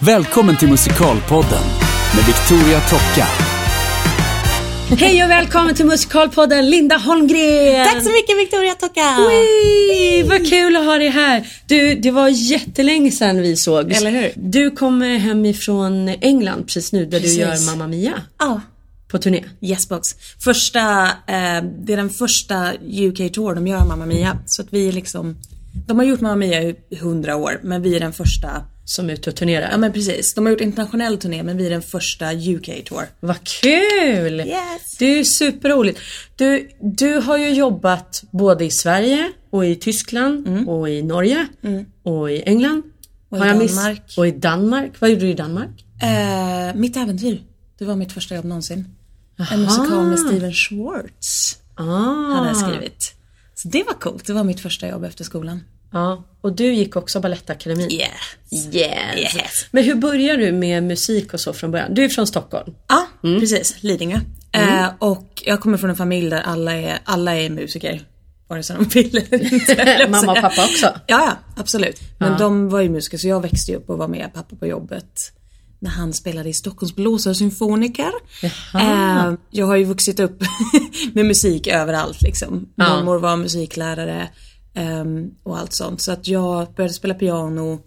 Välkommen 0.00 0.56
till 0.56 0.68
Musikalpodden 0.68 1.64
med 2.16 2.24
Victoria 2.26 2.80
Tocka. 2.80 3.26
Hej 5.04 5.24
och 5.24 5.30
välkommen 5.30 5.74
till 5.74 5.86
Musikalpodden 5.86 6.70
Linda 6.70 6.96
Holmgren! 6.96 7.86
Tack 7.86 8.02
så 8.04 8.10
mycket 8.10 8.38
Victoria 8.38 8.74
Tocka! 8.74 9.16
Vad 10.28 10.50
kul 10.50 10.76
att 10.76 10.84
ha 10.84 10.98
dig 10.98 11.08
här. 11.08 11.48
Du, 11.66 11.94
det 11.94 12.10
var 12.10 12.28
jättelänge 12.28 13.10
sedan 13.10 13.42
vi 13.42 13.56
sågs. 13.56 13.98
Eller 14.00 14.10
hur? 14.10 14.32
Du 14.36 14.70
kommer 14.70 15.18
hem 15.18 15.44
ifrån 15.46 16.08
England 16.08 16.62
precis 16.66 16.92
nu 16.92 17.04
där 17.06 17.20
Precis. 17.20 17.36
du 17.36 17.40
gör 17.40 17.66
Mamma 17.66 17.86
Mia 17.86 18.22
Ja, 18.38 18.60
på 19.08 19.18
turné. 19.18 19.44
Yesbox. 19.60 20.08
Första, 20.44 21.02
eh, 21.04 21.62
det 21.86 21.92
är 21.92 21.96
den 21.96 22.10
första 22.10 22.72
UK 22.72 23.32
tour 23.32 23.54
de 23.54 23.66
gör 23.66 23.84
Mamma 23.84 24.06
Mia. 24.06 24.38
Så 24.46 24.62
att 24.62 24.68
vi 24.70 24.88
är 24.88 24.92
liksom, 24.92 25.36
de 25.86 25.98
har 25.98 26.04
gjort 26.04 26.20
Mamma 26.20 26.36
Mia 26.36 26.62
i 26.62 26.96
hundra 27.00 27.36
år 27.36 27.60
men 27.62 27.82
vi 27.82 27.96
är 27.96 28.00
den 28.00 28.12
första, 28.12 28.48
Som 28.90 29.08
är 29.10 29.12
ute 29.14 29.30
och 29.30 29.36
turnerar. 29.36 29.68
ja 29.70 29.76
men 29.76 29.92
precis. 29.92 30.34
De 30.34 30.44
har 30.46 30.50
gjort 30.52 30.60
internationell 30.60 31.18
turné 31.18 31.42
men 31.42 31.56
vi 31.56 31.66
är 31.66 31.70
den 31.70 31.82
första 31.82 32.32
UK 32.34 32.84
tour. 32.84 33.02
Vad 33.20 33.36
kul! 33.44 34.40
Yes. 34.40 34.96
Det 34.98 35.06
är 35.18 35.24
superroligt. 35.24 36.00
Du, 36.36 36.68
du 36.80 37.14
har 37.14 37.38
ju 37.38 37.50
jobbat 37.50 38.24
både 38.30 38.64
i 38.64 38.70
Sverige 38.70 39.32
och 39.50 39.66
i 39.66 39.76
Tyskland 39.76 40.68
och 40.68 40.88
i 40.90 41.02
Norge 41.02 41.46
och 42.02 42.30
i 42.30 42.42
England. 42.42 42.82
Mm. 43.32 43.48
Och 43.48 43.56
i 43.56 43.58
miss- 43.58 43.76
Danmark. 43.76 44.14
Och 44.16 44.26
i 44.26 44.30
Danmark. 44.30 44.92
Vad 45.00 45.10
gjorde 45.10 45.22
du 45.24 45.30
i 45.30 45.34
Danmark? 45.34 45.84
Eh, 46.02 46.74
mitt 46.74 46.96
äventyr, 46.96 47.42
det 47.78 47.84
var 47.84 47.96
mitt 47.96 48.12
första 48.12 48.34
jobb 48.34 48.44
någonsin. 48.44 48.84
En 49.52 49.60
musikal 49.62 50.06
med 50.06 50.18
Steven 50.18 50.52
Schwartz 50.52 51.58
Ah. 51.74 51.82
hade 52.34 52.48
jag 52.48 52.56
skrivit. 52.56 53.14
Så 53.54 53.68
det 53.68 53.82
var 53.86 53.94
coolt, 53.94 54.26
det 54.26 54.32
var 54.32 54.44
mitt 54.44 54.60
första 54.60 54.88
jobb 54.88 55.04
efter 55.04 55.24
skolan. 55.24 55.60
Ja, 55.92 56.24
och 56.40 56.52
du 56.52 56.74
gick 56.74 56.96
också 56.96 57.20
Balettakademin. 57.20 57.90
Yes. 57.90 58.74
Yes. 58.74 59.34
Yes. 59.36 59.66
Men 59.70 59.84
hur 59.84 59.94
började 59.94 60.46
du 60.46 60.52
med 60.52 60.82
musik 60.82 61.34
och 61.34 61.40
så 61.40 61.52
från 61.52 61.70
början? 61.70 61.94
Du 61.94 62.04
är 62.04 62.08
från 62.08 62.26
Stockholm. 62.26 62.74
Ja, 62.88 63.06
precis. 63.22 63.82
Lidingö. 63.82 64.20
Eh, 64.52 64.88
och 64.98 65.42
jag 65.44 65.60
kommer 65.60 65.78
från 65.78 65.90
en 65.90 65.96
familj 65.96 66.30
där 66.30 66.40
alla 66.40 66.72
är, 66.74 66.98
alla 67.04 67.36
är 67.36 67.50
musiker. 67.50 68.02
Vare 68.48 68.62
sig 68.62 68.76
de 68.76 68.84
vill 68.84 69.16
eller 69.16 69.52
inte. 69.52 70.06
Mamma 70.10 70.32
och 70.32 70.38
pappa 70.40 70.64
också? 70.64 70.86
Ja, 70.86 70.92
ja, 71.06 71.36
absolut. 71.56 72.00
Men 72.18 72.38
de 72.38 72.68
var 72.68 72.80
ju 72.80 72.88
musiker 72.88 73.18
så 73.18 73.28
jag 73.28 73.40
växte 73.40 73.74
upp 73.74 73.90
och 73.90 73.98
var 73.98 74.08
med 74.08 74.30
pappa 74.34 74.56
på 74.56 74.66
jobbet. 74.66 75.32
När 75.80 75.90
han 75.90 76.12
spelade 76.12 76.48
i 76.48 76.52
Stockholms 76.52 76.94
blåsarsymfoniker. 76.94 78.10
Eh, 78.74 79.32
jag 79.50 79.66
har 79.66 79.76
ju 79.76 79.84
vuxit 79.84 80.20
upp 80.20 80.42
med 81.12 81.26
musik 81.26 81.66
överallt 81.66 82.22
liksom. 82.22 82.68
Ja. 82.74 82.96
Mormor 82.96 83.18
var 83.18 83.36
musiklärare 83.36 84.28
och 85.42 85.58
allt 85.58 85.72
sånt. 85.72 86.02
Så 86.02 86.12
att 86.12 86.28
jag 86.28 86.74
började 86.74 86.94
spela 86.94 87.14
piano 87.14 87.80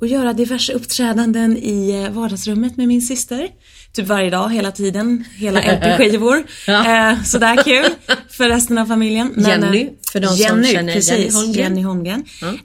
och 0.00 0.06
göra 0.06 0.32
diverse 0.32 0.72
uppträdanden 0.72 1.56
i 1.56 2.04
eh, 2.04 2.10
vardagsrummet 2.12 2.76
med 2.76 2.88
min 2.88 3.02
syster. 3.02 3.48
Typ 3.92 4.06
varje 4.06 4.30
dag, 4.30 4.52
hela 4.52 4.72
tiden. 4.72 5.24
Hela 5.36 5.60
LP-skivor. 5.60 6.44
Ja. 6.66 7.10
eh, 7.10 7.22
sådär 7.22 7.62
kul 7.64 7.92
för 8.30 8.48
resten 8.48 8.78
av 8.78 8.86
familjen. 8.86 9.32
Men, 9.36 9.50
Jenny, 9.50 9.82
eh, 9.82 9.88
för 10.12 10.20
de 10.20 10.26
som 10.26 10.36
Jenny, 10.36 10.72
känner 10.72 10.94
precis, 10.94 11.10
Jenny 11.18 11.30
Holmgren. 11.32 11.62
Jenny 11.62 11.82
Holmgren. 11.82 12.24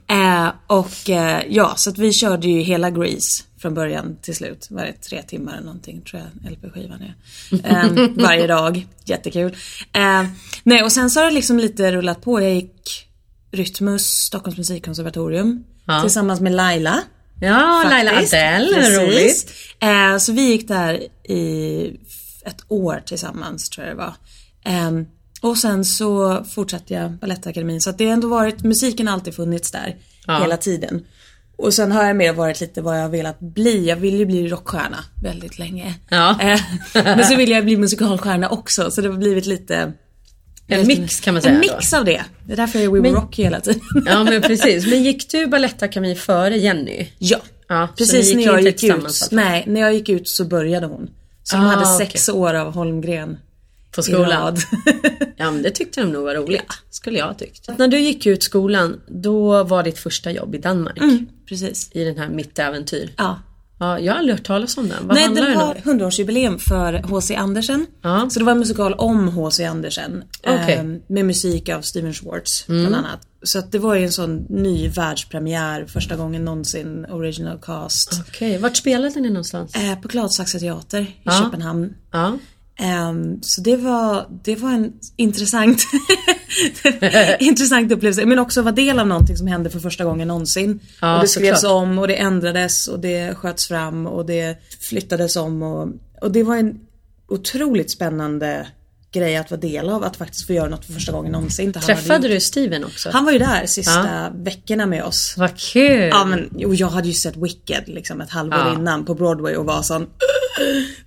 Eh, 0.09 0.49
och 0.67 1.09
eh, 1.09 1.41
ja, 1.49 1.73
så 1.75 1.89
att 1.89 1.97
vi 1.97 2.13
körde 2.13 2.47
ju 2.47 2.59
hela 2.59 2.89
Grease 2.89 3.43
från 3.61 3.73
början 3.73 4.17
till 4.21 4.35
slut. 4.35 4.67
Var 4.69 4.85
det 4.85 4.93
tre 4.93 5.21
timmar 5.21 5.53
eller 5.53 5.65
någonting 5.65 6.01
tror 6.01 6.21
jag 6.21 6.51
LP-skivan 6.51 7.01
är. 7.01 7.15
Eh, 7.63 8.09
varje 8.15 8.47
dag, 8.47 8.87
jättekul. 9.05 9.55
Eh, 9.93 10.23
nej 10.63 10.83
och 10.83 10.91
sen 10.91 11.09
så 11.09 11.19
har 11.19 11.25
det 11.27 11.33
liksom 11.33 11.59
lite 11.59 11.91
rullat 11.91 12.21
på. 12.21 12.41
Jag 12.41 12.53
gick 12.53 13.07
Rytmus, 13.55 14.05
Stockholms 14.05 14.57
musikkonservatorium. 14.57 15.63
Ja. 15.87 16.01
Tillsammans 16.01 16.39
med 16.41 16.51
Laila. 16.51 17.01
Ja, 17.41 17.83
Laila. 17.89 18.11
Adele, 18.11 18.99
roligt. 18.99 19.51
Eh, 19.79 20.17
så 20.17 20.31
vi 20.31 20.41
gick 20.41 20.67
där 20.67 20.93
i 21.31 21.87
ett 22.45 22.63
år 22.67 23.01
tillsammans 23.05 23.69
tror 23.69 23.87
jag 23.87 23.95
det 23.95 23.99
var. 23.99 24.13
Ehm, 24.65 25.05
och 25.41 25.57
sen 25.57 25.85
så 25.85 26.43
fortsatte 26.43 26.93
jag 26.93 27.11
Balettakademin 27.11 27.81
så 27.81 27.89
att 27.89 27.97
det 27.97 28.05
har 28.05 28.13
ändå 28.13 28.27
varit, 28.27 28.63
musiken 28.63 29.07
har 29.07 29.13
alltid 29.13 29.35
funnits 29.35 29.71
där 29.71 29.95
Ja. 30.27 30.41
hela 30.41 30.57
tiden. 30.57 31.05
Och 31.57 31.73
sen 31.73 31.91
har 31.91 32.03
jag 32.05 32.15
mer 32.15 32.33
varit 32.33 32.61
lite 32.61 32.81
vad 32.81 32.97
jag 32.97 33.01
har 33.01 33.09
velat 33.09 33.39
bli. 33.39 33.87
Jag 33.87 33.95
vill 33.95 34.15
ju 34.19 34.25
bli 34.25 34.47
rockstjärna 34.47 34.97
väldigt 35.23 35.59
länge. 35.59 35.93
Ja. 36.09 36.41
Eh, 36.41 36.61
men 36.93 37.25
så 37.25 37.35
vill 37.35 37.49
jag 37.49 37.65
bli 37.65 37.77
musikalstjärna 37.77 38.49
också 38.49 38.91
så 38.91 39.01
det 39.01 39.09
har 39.09 39.17
blivit 39.17 39.45
lite 39.45 39.93
En 40.67 40.87
mix 40.87 41.19
kan 41.19 41.33
man 41.33 41.41
säga 41.43 41.55
En 41.55 41.61
då. 41.67 41.73
mix 41.75 41.93
av 41.93 42.05
det. 42.05 42.23
Det 42.45 42.53
är 42.53 42.57
därför 42.57 42.79
jag 42.79 42.85
är 42.85 42.89
We 42.89 42.93
Will 42.93 43.01
Men- 43.13 43.21
Rock 43.21 43.35
hela 43.35 43.59
tiden. 43.59 43.81
Ja 44.05 44.23
men 44.23 44.41
precis. 44.47 44.87
Men 44.87 45.03
gick 45.03 45.29
du 45.31 45.47
Balettakademin 45.47 46.15
före 46.15 46.57
Jenny? 46.57 47.07
Ja, 47.17 47.37
Ja, 47.67 47.87
precis 47.97 48.33
när 48.35 48.43
jag 48.45 48.61
gick 48.61 48.83
ut. 48.83 48.91
alltså? 48.91 49.35
Nej, 49.35 49.63
när 49.67 49.81
jag 49.81 49.93
gick 49.93 50.09
ut 50.09 50.29
så 50.29 50.45
började 50.45 50.85
hon. 50.87 51.09
Så 51.43 51.55
Ah, 51.57 51.59
hade 51.59 51.81
okej. 51.95 52.07
sex 52.07 52.29
år 52.29 52.53
av 52.53 52.73
Holmgren. 52.73 53.37
På 53.95 54.01
skolan? 54.03 54.57
Ja 55.37 55.51
men 55.51 55.61
det 55.61 55.71
tyckte 55.71 56.01
de 56.01 56.11
nog 56.11 56.23
var 56.23 56.35
roligt. 56.35 56.63
Skulle 56.89 57.19
jag 57.19 57.25
ha 57.25 57.33
tyckt. 57.33 57.77
När 57.77 57.87
du 57.87 57.99
gick 57.99 58.25
ut 58.25 58.43
skolan, 58.43 59.01
då 59.07 59.63
var 59.63 59.83
ditt 59.83 59.99
första 59.99 60.31
jobb 60.31 60.55
i 60.55 60.57
Danmark. 60.57 60.99
Precis. 61.49 61.89
I 61.91 62.03
den 62.03 62.17
här 62.17 62.29
Mitt 62.29 62.59
äventyr. 62.59 63.09
Ja. 63.17 63.39
Ja, 63.79 63.99
jag 63.99 64.13
har 64.13 64.19
aldrig 64.19 64.37
hört 64.37 64.45
talas 64.45 64.77
om 64.77 64.87
den. 64.89 65.07
Vad 65.07 65.15
Nej, 65.15 65.29
den 65.29 65.59
var 65.59 65.75
100-årsjubileum 65.75 66.57
för 66.57 66.93
H.C. 66.93 67.35
Andersen. 67.35 67.85
Ja. 68.01 68.29
Så 68.29 68.39
det 68.39 68.45
var 68.45 68.51
en 68.51 68.59
musikal 68.59 68.93
om 68.93 69.27
H.C. 69.27 69.65
Andersen. 69.65 70.23
Mm. 70.43 70.79
ehm, 70.79 71.01
med 71.07 71.25
musik 71.25 71.69
av 71.69 71.81
Steven 71.81 72.13
Schwartz 72.13 72.67
bland 72.67 72.95
annat. 72.95 73.19
Så 73.43 73.59
att 73.59 73.71
det 73.71 73.79
var 73.79 73.95
ju 73.95 74.03
en 74.03 74.11
sån 74.11 74.45
ny 74.49 74.89
världspremiär. 74.89 75.85
Första 75.85 76.15
gången 76.15 76.45
någonsin 76.45 77.05
original 77.09 77.59
cast. 77.61 78.21
Okej, 78.29 78.57
vart 78.57 78.77
spelade 78.77 79.19
ni 79.19 79.29
någonstans? 79.29 79.75
Eh, 79.75 79.99
på 79.99 80.07
Kladsaxa 80.07 80.59
teater 80.59 81.01
i 81.01 81.15
Ja. 81.23 81.31
Köpenhamn. 81.43 81.93
Ja. 82.11 82.37
Ehm, 82.79 83.41
så 83.41 83.61
det 83.61 83.75
var, 83.77 84.27
det 84.43 84.55
var 84.55 84.71
en 84.71 84.93
intressant, 85.15 85.83
intressant 87.39 87.91
upplevelse. 87.91 88.25
Men 88.25 88.39
också 88.39 88.61
vara 88.61 88.75
del 88.75 88.99
av 88.99 89.07
någonting 89.07 89.37
som 89.37 89.47
hände 89.47 89.69
för 89.69 89.79
första 89.79 90.03
gången 90.03 90.27
någonsin. 90.27 90.79
Ja, 91.01 91.15
och 91.15 91.21
det 91.21 91.27
skrevs 91.27 91.61
såklart. 91.61 91.81
om 91.81 91.99
och 91.99 92.07
det 92.07 92.15
ändrades 92.15 92.87
och 92.87 92.99
det 92.99 93.35
sköts 93.35 93.67
fram 93.67 94.07
och 94.07 94.25
det 94.25 94.57
flyttades 94.89 95.35
om. 95.35 95.63
Och, 95.63 95.87
och 96.21 96.31
det 96.31 96.43
var 96.43 96.55
en 96.55 96.79
otroligt 97.27 97.91
spännande 97.91 98.67
grej 99.19 99.35
att 99.37 99.51
vara 99.51 99.61
del 99.61 99.89
av. 99.89 100.03
Att 100.03 100.17
faktiskt 100.17 100.47
få 100.47 100.53
göra 100.53 100.69
något 100.69 100.85
för 100.85 100.93
första 100.93 101.11
gången 101.11 101.31
någonsin. 101.31 101.71
Han 101.75 101.83
Träffade 101.83 102.27
du 102.27 102.39
Steven 102.39 102.83
också? 102.83 103.09
Han 103.13 103.25
var 103.25 103.31
ju 103.31 103.39
där 103.39 103.65
sista 103.65 104.29
veckorna 104.35 104.85
med 104.85 105.03
oss. 105.03 105.33
Vad 105.37 105.57
kul! 105.57 106.09
Ja 106.11 106.25
men 106.25 106.49
och 106.65 106.75
jag 106.75 106.87
hade 106.89 107.07
ju 107.07 107.13
sett 107.13 107.37
Wicked 107.37 107.83
liksom 107.87 108.21
ett 108.21 108.29
halvår 108.29 108.59
Ja. 108.59 108.73
innan 108.75 109.05
på 109.05 109.15
Broadway 109.15 109.55
och 109.55 109.65
var 109.65 109.81
sån 109.81 110.07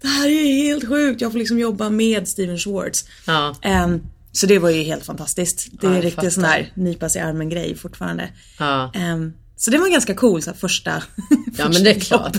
Det 0.01 0.09
här 0.09 0.27
är 0.29 0.63
helt 0.63 0.89
sjukt, 0.89 1.21
jag 1.21 1.33
får 1.33 1.39
liksom 1.39 1.59
jobba 1.59 1.91
med 1.91 2.29
Steven 2.29 2.59
Schwartz. 2.59 3.05
Ja. 3.27 3.55
Ehm, 3.63 4.01
så 4.33 4.47
det 4.47 4.59
var 4.59 4.71
ju 4.71 4.83
helt 4.83 5.05
fantastiskt. 5.05 5.69
Det 5.81 5.87
Ja, 5.87 5.91
är 5.91 5.95
jag 5.97 6.05
riktigt 6.05 6.33
sån 6.33 6.45
här 6.45 6.73
nypa 6.75 7.09
sig 7.09 7.21
i 7.21 7.25
armen 7.25 7.49
grej 7.49 7.77
fortfarande. 7.77 8.29
Ja. 8.59 8.93
Ehm, 8.95 9.33
så 9.57 9.71
det 9.71 9.79
var 9.79 9.89
ganska 9.89 10.15
cool 10.15 10.43
så 10.43 10.51
här, 10.51 10.57
första 10.59 11.03
Ja, 11.59 11.69
men 11.69 11.85
det 11.85 11.91
är 11.91 12.01
klart. 12.01 12.37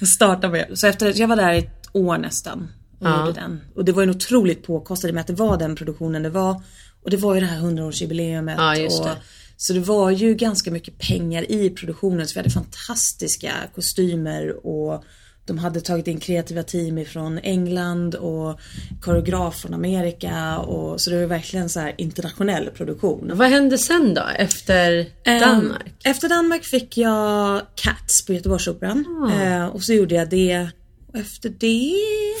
att 0.00 0.08
starta 0.08 0.48
med. 0.48 0.66
Så 0.74 0.86
efter 0.86 1.20
jag 1.20 1.28
var 1.28 1.36
där 1.36 1.52
i 1.52 1.58
ett 1.58 1.88
år 1.92 2.18
nästan 2.18 2.68
och 3.00 3.06
Ja. 3.06 3.26
gjorde 3.26 3.40
den. 3.40 3.60
Och 3.74 3.84
det 3.84 3.92
var 3.92 4.02
ju 4.02 4.08
en 4.10 4.16
otroligt 4.16 4.62
påkostad 4.66 5.12
med 5.12 5.20
att 5.20 5.26
det 5.26 5.32
var 5.32 5.58
den 5.58 5.76
produktionen 5.76 6.22
det 6.22 6.30
var. 6.30 6.62
Och 7.04 7.10
det 7.10 7.16
var 7.16 7.34
ju 7.34 7.40
det 7.40 7.46
här 7.46 7.60
100-årsjubileumet. 7.60 8.54
Ja, 8.58 8.76
just 8.76 9.00
och. 9.00 9.08
Så 9.56 9.72
det 9.72 9.80
var 9.80 10.10
ju 10.10 10.34
ganska 10.34 10.70
mycket 10.70 10.98
pengar 10.98 11.50
i 11.50 11.70
produktionen. 11.70 12.26
Så 12.28 12.34
vi 12.34 12.40
hade 12.40 12.50
fantastiska 12.50 13.52
kostymer 13.74 14.66
och 14.66 15.04
de 15.46 15.58
hade 15.58 15.80
tagit 15.80 16.06
in 16.06 16.20
kreativa 16.20 16.62
team 16.62 16.98
ifrån 16.98 17.38
England 17.38 18.14
och 18.14 18.60
koreograf 19.00 19.56
från 19.56 19.74
Amerika. 19.74 20.58
Och, 20.58 21.00
så 21.00 21.10
det 21.10 21.16
var 21.20 21.26
verkligen 21.26 21.68
så 21.68 21.80
här 21.80 21.94
internationell 21.98 22.70
produktion. 22.70 23.30
Vad 23.34 23.48
hände 23.48 23.78
sen 23.78 24.14
då, 24.14 24.22
efter 24.36 25.06
Ehm, 25.24 25.40
Danmark? 25.40 25.92
Efter 26.04 26.28
Danmark 26.28 26.64
fick 26.64 26.96
jag 26.98 27.60
Cats 27.74 28.26
på 28.26 28.32
Göteborgsoperan. 28.32 29.28
Ah. 29.32 29.42
Eh, 29.42 29.66
och 29.66 29.82
så 29.82 29.92
gjorde 29.92 30.14
jag 30.14 30.30
det. 30.30 30.68
Efter 31.14 31.48
det... 31.48 31.94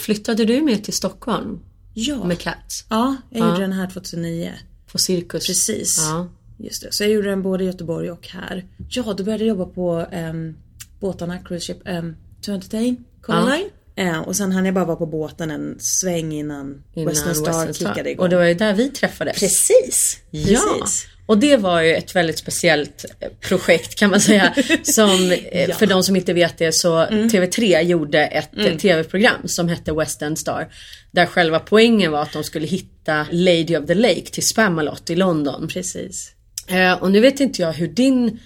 Flyttade 0.04 0.44
du 0.44 0.62
med 0.62 0.84
till 0.84 0.92
Stockholm 0.94 1.60
Ja. 1.94 2.24
med 2.24 2.38
Cats? 2.38 2.84
Ja, 2.88 3.16
jag 3.30 3.40
Ja. 3.40 3.48
gjorde 3.48 3.60
den 3.60 3.72
här 3.72 3.86
2009. 3.90 4.52
På 4.92 4.98
Cirkus? 4.98 5.46
Precis. 5.46 5.96
Ja. 5.98 6.28
Just 6.58 6.82
det. 6.82 6.92
Så 6.92 7.04
jag 7.04 7.10
gjorde 7.10 7.28
den 7.30 7.42
både 7.42 7.64
i 7.64 7.66
Göteborg 7.66 8.10
och 8.10 8.28
här. 8.28 8.64
Ja, 8.90 9.02
då 9.16 9.24
började 9.24 9.44
jag 9.44 9.48
jobba 9.58 9.66
på 9.72 10.06
um, 10.12 10.56
båtarna, 11.00 11.38
Cruise 11.38 11.66
Ship, 11.72 11.82
um, 11.88 12.16
To 12.42 12.52
Entertain, 12.52 13.04
Coraline. 13.22 13.68
Eh, 13.96 14.18
och 14.20 14.36
sen 14.36 14.52
hann 14.52 14.64
jag 14.64 14.74
bara 14.74 14.84
vara 14.84 14.96
på 14.96 15.06
båten 15.06 15.50
en 15.50 15.76
sväng 15.80 16.32
innan, 16.32 16.82
Innan 16.94 17.08
Western 17.08 17.34
Star 17.34 17.72
kickade 17.72 18.10
igång. 18.10 18.22
Och 18.24 18.28
det 18.30 18.36
var 18.36 18.44
ju 18.44 18.54
där 18.54 18.74
vi 18.74 18.88
träffades. 18.90 19.40
Precis! 19.40 20.18
Ja, 20.30 20.60
Precis. 20.80 21.06
Och 21.26 21.38
det 21.38 21.56
var 21.56 21.80
ju 21.80 21.94
ett 21.94 22.16
väldigt 22.16 22.38
speciellt 22.38 23.04
eh, 23.20 23.28
projekt 23.40 23.94
kan 23.98 24.10
man 24.10 24.20
säga. 24.20 24.54
Som, 24.82 25.32
eh, 25.52 25.76
För 25.76 25.86
de 25.86 26.02
som 26.02 26.16
inte 26.16 26.32
vet 26.32 26.58
det 26.58 26.72
så 26.72 27.04
TV3 27.06 27.82
gjorde 27.82 28.26
ett 28.26 28.58
eh, 28.58 28.76
TV-program 28.76 29.48
som 29.48 29.68
hette 29.68 29.92
Western 29.92 30.36
Star. 30.36 30.68
Där 31.10 31.26
själva 31.26 31.58
poängen 31.58 32.12
var 32.12 32.22
att 32.22 32.32
de 32.32 32.44
skulle 32.44 32.66
hitta 32.66 33.26
Lady 33.30 33.76
of 33.76 33.86
the 33.86 33.94
Lake 33.94 34.26
till 34.32 34.46
Spamalot 34.46 35.10
i 35.10 35.16
London. 35.16 35.68
Precis. 35.68 36.32
Eh, 36.66 36.92
och 36.92 37.10
nu 37.10 37.20
vet 37.20 37.40
inte 37.40 37.62
jag 37.62 37.72
hur 37.72 37.88
din 37.88 38.40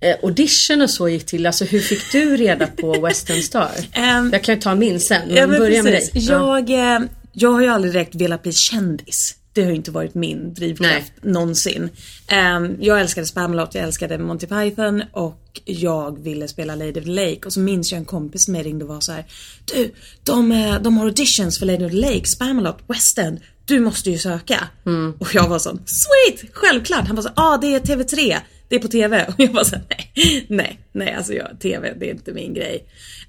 eh, 0.00 0.16
audition 0.22 0.82
och 0.82 0.90
så 0.90 1.08
gick 1.08 1.26
till? 1.26 1.46
Alltså 1.46 1.64
hur 1.64 1.80
fick 1.80 2.12
du 2.12 2.36
reda 2.36 2.66
på 2.66 3.00
Western 3.06 3.42
Star? 3.42 3.70
Ehm, 3.92 4.30
jag 4.32 4.42
kan 4.44 4.54
ju 4.54 4.60
ta 4.60 4.74
min 4.74 5.00
sen, 5.00 5.28
men, 5.28 5.36
Ja, 5.36 5.46
men 5.46 5.58
börja 5.58 5.82
med 5.82 5.92
dig. 5.92 6.10
Jag, 6.12 6.70
eh, 6.70 7.00
jag 7.32 7.52
har 7.52 7.60
ju 7.60 7.68
aldrig 7.68 7.92
direkt 7.92 8.14
velat 8.14 8.42
bli 8.42 8.52
kändis. 8.52 9.36
Det 9.52 9.62
har 9.62 9.70
ju 9.70 9.76
inte 9.76 9.90
varit 9.90 10.14
min 10.14 10.54
drivkraft 10.54 11.12
någonsin. 11.22 11.90
Ehm, 12.28 12.76
jag 12.80 13.00
älskade 13.00 13.26
Spamalot, 13.26 13.74
jag 13.74 13.84
älskade 13.84 14.18
Monty 14.18 14.46
Python 14.46 15.02
och 15.12 15.60
jag 15.64 16.22
ville 16.22 16.48
spela 16.48 16.74
Lady 16.74 17.00
of 17.00 17.04
the 17.04 17.10
Lake. 17.10 17.40
Och 17.46 17.52
så 17.52 17.60
minns 17.60 17.92
jag 17.92 17.98
en 17.98 18.04
kompis 18.04 18.48
med 18.48 18.64
ringde 18.64 18.84
och 18.84 18.88
var 18.88 19.00
så 19.00 19.12
här. 19.12 19.24
Du, 19.64 19.94
de, 20.24 20.52
eh, 20.52 20.82
de 20.82 20.96
har 20.96 21.04
auditions 21.06 21.58
för 21.58 21.66
Lady 21.66 21.84
of 21.84 21.90
the 21.90 21.96
Lake, 21.96 22.24
Spamalot, 22.26 22.78
West 22.86 23.18
End. 23.18 23.40
Du 23.64 23.80
måste 23.80 24.10
ju 24.10 24.18
söka. 24.18 24.68
Mm. 24.86 25.14
Och 25.18 25.34
jag 25.34 25.48
var 25.48 25.58
så 25.58 25.70
sweet, 25.70 26.50
självklart. 26.52 27.06
Han 27.06 27.16
var 27.16 27.22
så 27.22 27.30
ah 27.34 27.56
det 27.56 27.74
är 27.74 27.80
TV3, 27.80 28.36
det 28.68 28.76
är 28.76 28.80
på 28.80 28.88
TV. 28.88 29.24
Och 29.28 29.34
jag 29.36 29.52
var 29.52 29.64
så 29.64 29.76
nej, 29.88 30.46
nej, 30.48 30.80
nej 30.92 31.14
alltså 31.14 31.32
jag, 31.32 31.60
TV 31.60 31.94
det 32.00 32.06
är 32.06 32.10
inte 32.10 32.32
min 32.32 32.54
grej. 32.54 32.86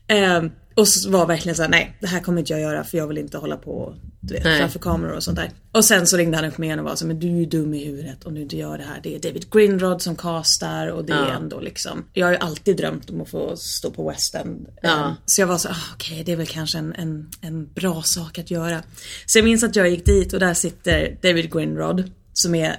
Ehm, 0.07 0.51
och 0.75 0.87
så 0.87 1.09
var 1.09 1.25
verkligen 1.25 1.55
så 1.55 1.61
här, 1.61 1.69
nej 1.69 1.97
det 1.99 2.07
här 2.07 2.19
kommer 2.19 2.39
inte 2.39 2.53
jag 2.53 2.61
göra 2.61 2.83
för 2.83 2.97
jag 2.97 3.07
vill 3.07 3.17
inte 3.17 3.37
hålla 3.37 3.57
på 3.57 3.95
du 4.19 4.33
vet, 4.33 4.43
Nej. 4.43 4.59
framför 4.59 4.79
kameror 4.79 5.11
och 5.15 5.23
sånt 5.23 5.37
där. 5.37 5.51
Och 5.71 5.85
sen 5.85 6.07
så 6.07 6.17
ringde 6.17 6.37
han 6.37 6.45
upp 6.45 6.57
mig 6.57 6.67
igen 6.67 6.79
och 6.79 6.85
var 6.85 6.95
så 6.95 7.05
men 7.07 7.19
du 7.19 7.27
är 7.27 7.39
ju 7.39 7.45
dum 7.45 7.73
i 7.73 7.85
huvudet 7.85 8.23
om 8.23 8.33
du 8.35 8.41
inte 8.41 8.57
gör 8.57 8.77
det 8.77 8.83
här. 8.83 8.99
Det 9.03 9.15
är 9.15 9.19
David 9.19 9.51
Grinrod 9.51 10.01
som 10.01 10.15
castar 10.15 10.87
och 10.87 11.05
det 11.05 11.13
är 11.13 11.17
Ja. 11.17 11.33
ändå 11.33 11.59
liksom. 11.59 12.05
Jag 12.13 12.25
har 12.25 12.31
ju 12.31 12.37
alltid 12.37 12.77
drömt 12.77 13.09
om 13.09 13.21
att 13.21 13.29
få 13.29 13.57
stå 13.57 13.91
på 13.91 14.09
West 14.09 14.35
End. 14.35 14.67
Ja. 14.81 15.05
Ehm, 15.07 15.13
Så 15.25 15.41
jag 15.41 15.47
var 15.47 15.57
så, 15.57 15.69
ah, 15.69 15.75
okej 15.93 16.23
det 16.23 16.31
är 16.31 16.35
väl 16.35 16.47
kanske 16.47 16.77
en, 16.77 16.93
en, 16.93 17.29
en 17.41 17.73
bra 17.73 18.01
sak 18.01 18.39
att 18.39 18.51
göra. 18.51 18.83
Så 19.25 19.37
jag 19.37 19.45
minns 19.45 19.63
att 19.63 19.75
jag 19.75 19.89
gick 19.89 20.05
dit 20.05 20.33
och 20.33 20.39
där 20.39 20.53
sitter 20.53 21.17
David 21.21 21.53
Grinrod 21.53 22.11
som 22.33 22.55
är 22.55 22.75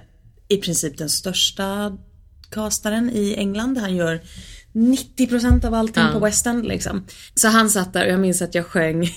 i 0.49 0.57
princip 0.57 0.99
den 0.99 1.09
största 1.11 1.99
castaren 2.51 3.11
i 3.15 3.35
England. 3.39 3.79
Han 3.79 3.97
gör 3.97 4.21
90% 4.75 5.65
av 5.65 5.75
allting 5.75 6.03
Ja. 6.03 6.09
på 6.13 6.19
West 6.19 6.47
End 6.47 6.67
liksom. 6.67 7.07
Så 7.35 7.49
han 7.49 7.71
satt 7.71 7.93
där 7.93 8.07
och 8.07 8.13
jag 8.13 8.21
minns 8.21 8.43
att 8.43 8.55
jag 8.55 8.67
sjöng 8.67 9.11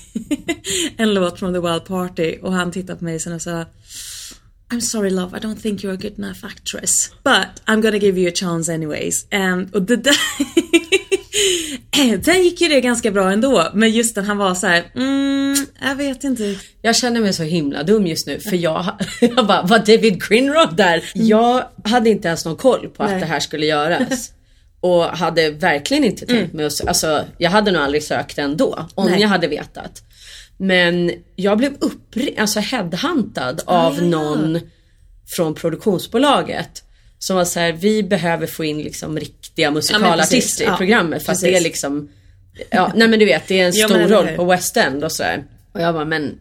en 0.98 1.14
låt 1.14 1.40
från 1.40 1.54
The 1.54 1.60
Wild 1.60 1.86
Party 1.86 2.38
och 2.42 2.54
han 2.54 2.72
tittade 2.72 3.00
på 3.00 3.06
mig 3.06 3.20
sen 3.20 3.34
och 3.34 3.42
sa 3.42 3.66
I'm 4.70 4.80
sorry 4.80 5.10
love, 5.10 5.38
I 5.38 5.42
don't 5.42 5.62
think 5.62 5.84
you're 5.84 5.94
a 5.94 6.00
good 6.02 6.20
enough 6.20 6.46
actress. 6.46 7.12
But 7.24 7.48
I'm 7.66 7.82
gonna 7.82 7.98
give 7.98 8.20
you 8.20 8.30
a 8.30 8.34
chance 8.36 8.74
anyways. 8.74 9.26
Um, 9.32 9.70
och 9.74 9.82
det 9.82 9.96
där... 9.96 10.16
Sen 12.24 12.44
gick 12.44 12.62
ju 12.62 12.68
det 12.68 12.82
ganska 12.82 13.12
bra 13.12 13.32
ändå. 13.32 13.70
Men 13.74 13.92
just 13.92 14.18
att 14.18 14.26
han 14.28 14.38
var 14.38 14.56
så 14.56 14.68
här, 14.68 14.84
mm, 14.96 15.56
jag 15.82 15.96
vet 15.96 16.24
inte. 16.24 16.56
Jag 16.82 16.96
känner 16.96 17.22
mig 17.22 17.34
så 17.34 17.44
himla 17.44 17.84
dum 17.84 18.08
just 18.08 18.28
nu 18.28 18.40
för 18.40 18.56
jag, 18.56 18.86
jag 19.22 19.48
bara, 19.48 19.62
var 19.62 19.80
David 19.80 20.24
Grinrod 20.24 20.76
där? 20.76 21.04
Jag 21.14 21.64
hade 21.84 22.10
inte 22.10 22.28
ens 22.28 22.46
någon 22.46 22.56
koll 22.58 22.90
på 22.90 23.04
att 23.04 23.12
Nej. 23.12 23.20
det 23.20 23.26
här 23.26 23.40
skulle 23.40 23.66
göras. 23.66 24.32
Och 24.86 25.04
hade 25.04 25.50
verkligen 25.50 26.04
inte 26.04 26.26
tänkt 26.26 26.54
mig 26.54 26.66
att, 26.66 26.88
alltså 26.88 27.26
jag 27.38 27.50
hade 27.52 27.72
nog 27.72 27.82
aldrig 27.82 28.04
sökt 28.04 28.38
ändå 28.38 28.88
om 28.96 29.10
Nej. 29.10 29.22
jag 29.22 29.28
hade 29.30 29.48
vetat. 29.48 30.02
Men 30.58 31.12
jag 31.36 31.58
blev 31.58 31.74
uppri- 31.74 32.40
alltså 32.40 32.60
headhuntad 32.60 33.62
av 33.66 33.94
ja, 33.96 34.02
ja. 34.02 34.08
någon 34.08 34.60
från 35.36 35.56
produktionsbolaget. 35.56 36.84
Som 37.20 37.36
var 37.36 37.46
så 37.46 37.60
här, 37.60 37.72
vi 37.74 38.04
behöver 38.04 38.48
få 38.48 38.64
in 38.66 38.78
liksom 38.78 39.20
riktiga 39.20 39.72
musikalartister 39.72 40.36
precis. 40.38 40.62
i 40.62 40.64
Ja, 40.64 40.78
programmet 40.78 41.24
för 41.26 41.32
att 41.32 41.42
det 41.42 41.48
är 41.48 41.52
precis. 41.52 41.64
liksom 41.64 42.10
Ja 42.70 42.92
nej 42.96 43.08
men 43.08 43.20
du 43.20 43.26
vet 43.26 43.48
det 43.48 43.60
är 43.60 43.68
en 43.68 43.74
Ja, 43.76 43.88
stor 43.88 43.98
eller 44.00 44.16
roll 44.16 44.28
på 44.28 44.44
West 44.46 44.78
End 44.78 45.04
och 45.04 45.12
sådär. 45.12 45.44
Och 45.76 45.82
jag 45.82 45.94
bara 45.94 46.06
men 46.06 46.40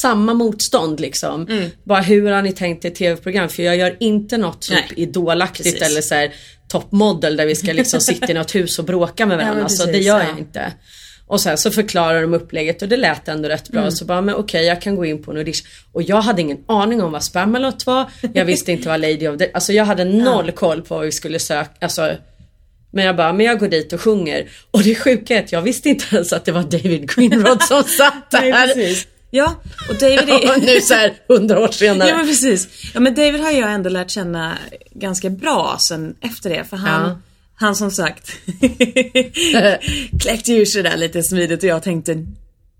samma 0.00 0.34
motstånd 0.34 1.00
liksom. 1.00 1.46
Mm. 1.48 1.70
Bara 1.84 2.00
hur 2.00 2.30
har 2.30 2.42
ni 2.42 2.52
tänkt 2.52 2.84
ett 2.84 2.94
tv-program? 2.94 3.48
För 3.48 3.62
jag 3.62 3.76
gör 3.76 3.96
inte 4.00 4.36
något 4.36 4.62
typ 4.62 4.98
idolaktigt 4.98 5.64
precis. 5.78 5.90
eller 5.90 6.00
så 6.00 6.14
här 6.14 6.32
toppmodell 6.68 7.36
där 7.36 7.46
vi 7.46 7.54
ska 7.54 7.72
liksom 7.72 8.00
sitta 8.10 8.30
i 8.30 8.34
något 8.34 8.54
hus 8.54 8.78
och 8.78 8.84
bråka 8.84 9.26
med 9.26 9.36
varandra. 9.36 9.60
men 9.60 9.70
så 9.70 9.84
det 9.84 9.92
precis, 9.92 10.06
gör 10.06 10.18
ja. 10.20 10.26
jag 10.28 10.38
inte. 10.38 10.72
Och 11.26 11.40
sen 11.40 11.58
så 11.58 11.70
förklarar 11.70 12.22
de 12.22 12.34
upplägget 12.34 12.82
och 12.82 12.88
det 12.88 12.96
lät 12.96 13.28
ändå 13.28 13.48
rätt 13.48 13.70
Mm. 13.70 13.82
bra. 13.82 13.90
Så 13.90 14.04
bara, 14.04 14.20
men 14.20 14.34
okej 14.34 14.64
jag 14.64 14.82
kan 14.82 14.96
gå 14.96 15.04
in 15.04 15.22
på 15.22 15.30
en 15.30 15.36
audition. 15.36 15.66
Och 15.92 16.02
jag 16.02 16.20
hade 16.20 16.42
ingen 16.42 16.58
aning 16.68 17.02
om 17.02 17.12
vad 17.12 17.24
Spamalot 17.24 17.86
var. 17.86 18.10
Jag 18.32 18.44
visste 18.44 18.72
inte 18.72 18.88
vad 18.88 19.00
Lady 19.00 19.28
of 19.28 19.38
the... 19.38 19.50
Alltså 19.54 19.72
jag 19.72 19.84
hade 19.84 20.04
noll 20.24 20.52
koll 20.52 20.82
på 20.82 20.94
vad 20.94 21.04
vi 21.04 21.12
skulle 21.12 21.38
söka. 21.38 21.70
Alltså, 21.80 22.16
men 22.94 23.04
jag 23.04 23.16
bara, 23.16 23.32
men 23.32 23.46
jag 23.46 23.58
går 23.58 23.68
dit 23.68 23.92
och 23.92 24.00
sjunger. 24.00 24.48
Och 24.70 24.82
det 24.82 24.94
sjuka 24.94 25.36
är 25.38 25.42
att 25.42 25.52
jag 25.52 25.62
visste 25.62 25.88
inte 25.88 26.04
ens 26.16 26.32
att 26.32 26.44
det 26.44 26.52
var 26.52 26.62
David 26.62 27.10
Greenrod 27.10 27.62
som 27.62 27.84
satt 27.98 28.30
där. 28.30 28.40
Nej, 28.40 28.74
precis. 28.74 29.06
Ja, 29.30 29.54
och 29.88 29.94
David 29.94 30.28
är... 30.28 30.56
Och 30.56 30.62
nu 30.62 30.80
så 30.80 30.94
här 30.94 31.12
hundra 31.28 31.60
år 31.60 31.68
senare. 31.68 32.08
Ja 32.10 32.16
men 32.16 32.26
precis. 32.26 32.68
Ja 32.94 33.00
men 33.00 33.14
David 33.14 33.40
har 33.40 33.50
jag 33.50 33.72
ändå 33.72 33.90
lärt 33.90 34.10
känna 34.10 34.58
ganska 34.90 35.30
bra 35.30 35.76
sen 35.80 36.14
efter 36.20 36.50
det. 36.50 36.64
För 36.64 36.76
han, 36.76 37.08
Ja. 37.08 37.18
han 37.54 37.76
som 37.76 37.90
sagt 37.90 38.32
kläckte 40.20 40.52
ur 40.52 40.64
sig 40.64 40.82
där 40.82 40.96
lite 40.96 41.22
smidigt 41.22 41.62
och 41.62 41.68
jag 41.68 41.82
tänkte 41.82 42.24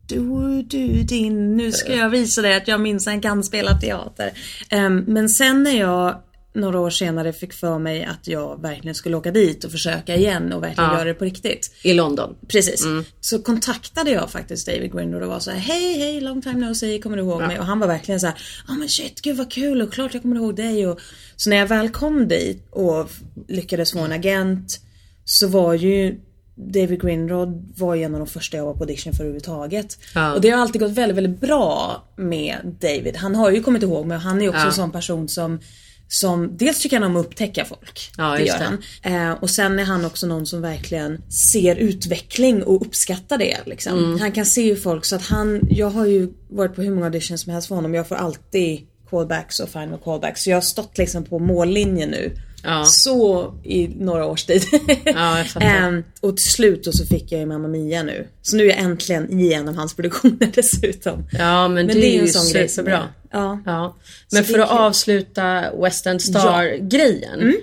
du, 0.07 0.63
du 0.63 1.03
din, 1.03 1.57
nu 1.57 1.73
ska 1.73 1.95
jag 1.95 2.09
visa 2.11 2.43
dig 2.43 2.55
att 2.57 2.69
jag 2.69 2.81
minsann 2.81 3.21
kan 3.21 3.45
spela 3.45 3.81
teater. 3.81 4.31
Ehm, 4.71 5.05
men 5.07 5.29
sen 5.29 5.63
när 5.63 5.79
jag 5.81 6.17
några 6.55 6.81
år 6.81 6.91
senare 6.91 7.33
fick 7.33 7.53
för 7.53 7.79
mig 7.79 8.05
att 8.05 8.29
jag 8.29 8.63
verkligen 8.63 8.95
skulle 8.95 9.17
åka 9.17 9.31
dit 9.31 9.65
och 9.65 9.71
försöka 9.71 10.17
igen 10.17 10.53
och 10.53 10.63
verkligen 10.63 10.91
Ja. 10.91 10.97
göra 10.97 11.05
det 11.05 11.15
på 11.15 11.25
riktigt. 11.25 11.75
I 11.83 11.93
London. 11.93 12.37
Precis. 12.49 12.85
Så 13.21 13.43
kontaktade 13.43 14.11
jag 14.11 14.31
faktiskt 14.31 14.67
David 14.67 14.93
Grindrod 14.93 15.23
och 15.23 15.29
var 15.29 15.39
så 15.41 15.51
här: 15.51 15.59
hej 15.59 15.99
hej 15.99 16.21
long 16.21 16.43
time 16.43 16.67
no 16.69 16.75
see, 16.75 16.99
kommer 16.99 17.17
du 17.17 17.23
ihåg 17.23 17.41
mig? 17.43 17.59
Och 17.59 17.67
han 17.67 17.79
var 17.79 17.87
verkligen 17.87 18.21
så 18.21 18.27
här: 18.27 18.37
ja 18.69 18.75
men 18.75 18.89
shit 18.89 19.21
gud 19.23 19.37
vad 19.37 19.51
kul 19.53 19.83
och 19.83 19.93
klart 19.93 20.15
jag 20.15 20.23
kommer 20.23 20.37
ihåg 20.37 20.57
dig 20.57 20.87
och 20.87 21.01
Så 21.37 21.51
när 21.51 21.57
jag 21.57 21.67
väl 21.67 21.89
kom 21.89 22.29
dit 22.29 22.67
och 22.71 23.11
lyckades 23.49 23.93
få 23.93 23.99
en 23.99 24.13
agent 24.13 24.81
så 25.25 25.49
var 25.49 25.75
ju 25.75 26.21
David 26.57 27.03
Grindrod 27.03 27.73
var 27.77 27.95
ju 27.95 28.03
en 28.03 28.15
av 28.15 28.21
de 28.21 28.27
första 28.27 28.57
jag 28.57 28.65
var 28.65 28.75
på 28.75 28.81
audition 28.81 29.13
för 29.13 29.21
överhuvudtaget. 29.21 29.99
Ja. 30.15 30.35
Och 30.35 30.41
det 30.41 30.51
har 30.51 30.63
alltid 30.63 30.81
gått 30.81 30.91
väldigt, 30.93 31.17
väldigt 31.17 31.41
bra 31.41 32.03
med 32.17 32.77
David. 32.81 33.17
Han 33.17 33.35
har 33.35 33.51
ju 33.51 33.63
kommit 33.63 33.83
ihåg 33.83 34.07
mig 34.07 34.17
och 34.17 34.23
han 34.23 34.39
är 34.39 34.43
ju 34.43 34.49
också 34.49 34.61
Ja. 34.61 34.67
en 34.67 34.73
sån 34.73 34.93
person 34.93 35.29
som 35.29 35.61
som 36.09 36.57
dels 36.57 36.83
tycker 36.83 37.01
han 37.01 37.11
om 37.11 37.17
att 37.17 37.27
upptäcka 37.27 37.65
folk. 37.65 38.13
Ja, 38.17 38.37
det 38.37 38.45
gör 38.45 38.59
det. 38.59 38.65
han. 38.65 39.31
Eh, 39.31 39.43
och 39.43 39.51
sen 39.51 39.79
är 39.79 39.85
han 39.85 40.05
också 40.05 40.27
någon 40.27 40.47
som 40.47 40.61
verkligen 40.61 41.23
ser 41.53 41.77
utveckling 41.77 42.63
och 42.63 42.83
uppskattar 42.83 43.39
det. 43.39 43.57
Liksom. 43.67 43.99
Mm. 43.99 44.21
Han 44.21 44.33
kan 44.33 44.47
se 44.47 44.63
ju 44.63 44.77
folk 44.77 45.05
så 45.05 45.17
att 45.17 45.27
han, 45.27 45.61
jag 45.71 45.91
har 45.91 46.07
ju 46.07 46.33
varit 46.51 46.75
på 46.75 46.83
hur 46.83 46.91
många 46.91 47.07
auditions 47.07 47.43
som 47.43 47.53
helst 47.53 47.69
för 47.69 47.75
honom. 47.75 47.95
Jag 47.95 48.09
får 48.09 48.17
alltid 48.17 48.81
callbacks 49.11 49.61
och 49.61 49.69
final 49.69 49.99
callbacks. 50.05 50.43
Så 50.43 50.51
jag 50.51 50.57
har 50.57 50.63
stått 50.63 50.99
liksom 50.99 51.25
på 51.25 51.39
mållinjen 51.39 52.11
nu. 52.11 52.33
Ja. 52.65 52.85
Så 52.85 53.55
i 53.65 53.89
några 53.89 54.27
års 54.27 54.45
tid. 54.45 54.63
Ja. 55.05 55.45
Ehm, 55.61 56.05
och 56.21 56.37
till 56.37 56.51
slut 56.51 56.95
så 56.95 57.07
fick 57.07 57.33
jag 57.33 57.41
ju 57.41 57.47
Mamma 57.47 57.69
Mia 57.69 58.03
nu. 58.03 58.29
Så 58.43 58.57
nu 58.57 58.65
är 58.65 58.69
jag 58.69 58.79
äntligen 58.79 59.41
i 59.41 59.53
en 59.53 59.69
av 59.69 59.75
hans 59.75 59.97
produktioner 59.97 60.51
dessutom. 60.55 61.27
Ja 61.39 61.69
men, 61.69 61.87
det, 61.87 62.07
är 62.17 62.23
ju 62.23 62.29
superbra. 62.29 63.09
Ja. 63.33 63.63
Ja. 63.67 63.97
Men 64.33 64.45
Så 64.45 64.53
för 64.53 64.59
det 64.59 64.65
att 64.65 64.71
kul. 64.71 64.79
avsluta 64.79 65.65
West 65.83 66.07
End 66.07 66.23
Star-grejen. 66.23 67.55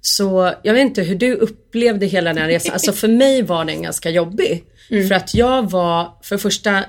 Så 0.00 0.52
jag 0.62 0.74
vet 0.74 0.80
inte 0.80 1.02
hur 1.02 1.14
du 1.14 1.34
upplevde 1.34 2.06
hela 2.06 2.30
den 2.30 2.42
här 2.42 2.48
resan. 2.48 2.72
Alltså 2.72 2.92
för 2.92 3.08
mig 3.08 3.42
var 3.42 3.64
den 3.64 3.82
ganska 3.82 4.10
jobbig. 4.10 4.64
För 4.88 5.12
att 5.12 5.34
jag 5.34 5.70
var 5.70 6.08
för 6.22 6.34
det 6.36 6.42
första 6.42 6.84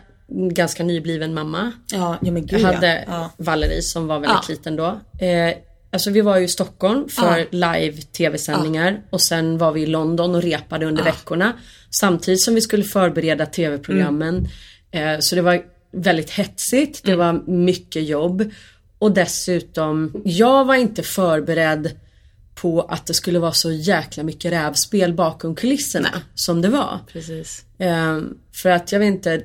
ganska 0.52 0.84
nybliven 0.84 1.34
mamma. 1.34 1.72
Ja, 1.92 2.18
ja 2.22 2.32
men 2.32 2.46
gud 2.46 2.60
Jag 2.60 2.74
hade 2.74 3.04
ja. 3.08 3.32
Valerie 3.38 3.82
som 3.82 4.08
var 4.08 4.20
väldigt 4.20 4.38
Ja. 4.48 4.54
liten 4.54 4.76
då. 4.76 4.86
Eh, 5.26 5.54
alltså 5.92 6.12
vi 6.12 6.22
var 6.22 6.38
ju 6.38 6.46
i 6.46 6.48
Stockholm 6.48 7.10
för 7.10 7.48
live 7.52 8.02
tv-sändningar 8.02 9.02
och 9.10 9.22
sen 9.22 9.58
var 9.58 9.72
vi 9.72 9.82
i 9.82 9.86
London 9.86 10.36
och 10.36 10.42
repade 10.42 10.86
under 10.86 11.04
veckorna. 11.04 11.54
Samtidigt 11.90 12.44
som 12.44 12.56
vi 12.56 12.62
skulle 12.62 12.84
förbereda 12.84 13.46
tv-programmen. 13.46 14.48
Eh, 14.92 15.20
så 15.20 15.36
det 15.36 15.42
var 15.42 15.62
väldigt 15.92 16.30
hetsigt, 16.30 17.04
det 17.04 17.16
var 17.16 17.34
mycket 17.48 18.04
jobb. 18.04 18.52
Och 19.00 19.12
dessutom, 19.12 20.22
jag 20.26 20.66
var 20.66 20.76
inte 20.76 21.04
förberedd 21.04 21.92
på 22.62 22.82
att 22.82 23.06
det 23.08 23.14
skulle 23.14 23.40
vara 23.40 23.52
så 23.52 23.72
jäkla 23.72 24.24
mycket 24.24 24.52
rävspel 24.52 25.14
bakom 25.14 25.56
kulisserna 25.56 26.22
som 26.36 26.62
det 26.62 26.70
var. 26.70 27.00
Precis. 27.14 27.64
Ehm, 27.80 28.34
för 28.54 28.70
att 28.70 28.92
jag 28.92 29.00
vet 29.00 29.08
inte, 29.08 29.42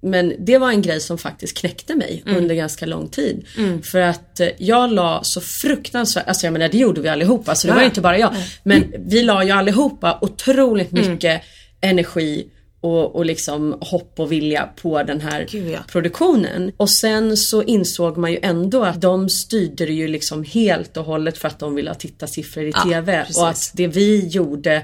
men 0.00 0.32
det 0.38 0.58
var 0.58 0.70
en 0.70 0.82
grej 0.82 1.00
som 1.00 1.18
faktiskt 1.18 1.56
knäckte 1.58 1.94
mig 1.94 2.22
Mm. 2.26 2.38
under 2.42 2.54
ganska 2.54 2.86
lång 2.86 3.08
tid. 3.08 3.44
För 3.82 4.00
att 4.00 4.40
eh, 4.40 4.48
jag 4.58 4.92
la 4.92 5.24
så 5.24 5.40
fruktansvärt, 5.40 6.28
alltså 6.28 6.46
jag 6.46 6.52
menar 6.52 6.68
det 6.68 6.78
gjorde 6.78 7.00
vi 7.00 7.08
allihopa 7.08 7.54
så 7.54 7.66
det 7.66 7.72
var 7.74 7.80
Ja. 7.80 7.86
inte 7.86 8.00
bara 8.00 8.18
jag. 8.18 8.32
Men 8.62 8.94
vi 8.98 9.22
la 9.22 9.44
ju 9.44 9.50
allihopa 9.50 10.18
otroligt 10.20 10.92
Mm. 10.92 11.10
mycket 11.12 11.42
energi 11.80 12.46
och, 12.84 13.16
och 13.16 13.24
liksom 13.24 13.78
hopp 13.80 14.20
och 14.20 14.32
vilja 14.32 14.68
på 14.82 15.02
den 15.02 15.20
här 15.20 15.46
Gud, 15.50 15.70
ja. 15.70 15.78
produktionen. 15.88 16.72
Och 16.76 16.90
sen 16.90 17.36
så 17.36 17.62
insåg 17.62 18.16
man 18.16 18.32
ju 18.32 18.38
ändå 18.42 18.84
att 18.84 19.00
de 19.00 19.28
styrde 19.28 19.86
det 19.86 19.92
ju 19.92 20.08
liksom 20.08 20.44
helt 20.44 20.96
och 20.96 21.04
hållet 21.04 21.38
för 21.38 21.48
att 21.48 21.58
de 21.58 21.74
ville 21.74 21.90
ha 21.90 21.94
tittarsiffror 21.94 22.64
i 22.64 22.72
TV. 22.72 23.18
precis. 23.18 23.36
Mm. 23.36 23.44
Och 23.44 23.50
att 23.50 23.70
det 23.74 23.86
vi 23.86 24.26
gjorde 24.26 24.82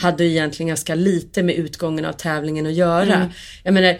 hade 0.00 0.24
ju 0.24 0.30
egentligen 0.30 0.68
ganska 0.68 0.94
lite 0.94 1.42
med 1.42 1.54
utgången 1.54 2.04
av 2.04 2.12
tävlingen 2.12 2.66
att 2.66 2.72
göra. 2.72 3.14
Mm. 3.14 3.28
Jag 3.62 3.74
menar 3.74 3.98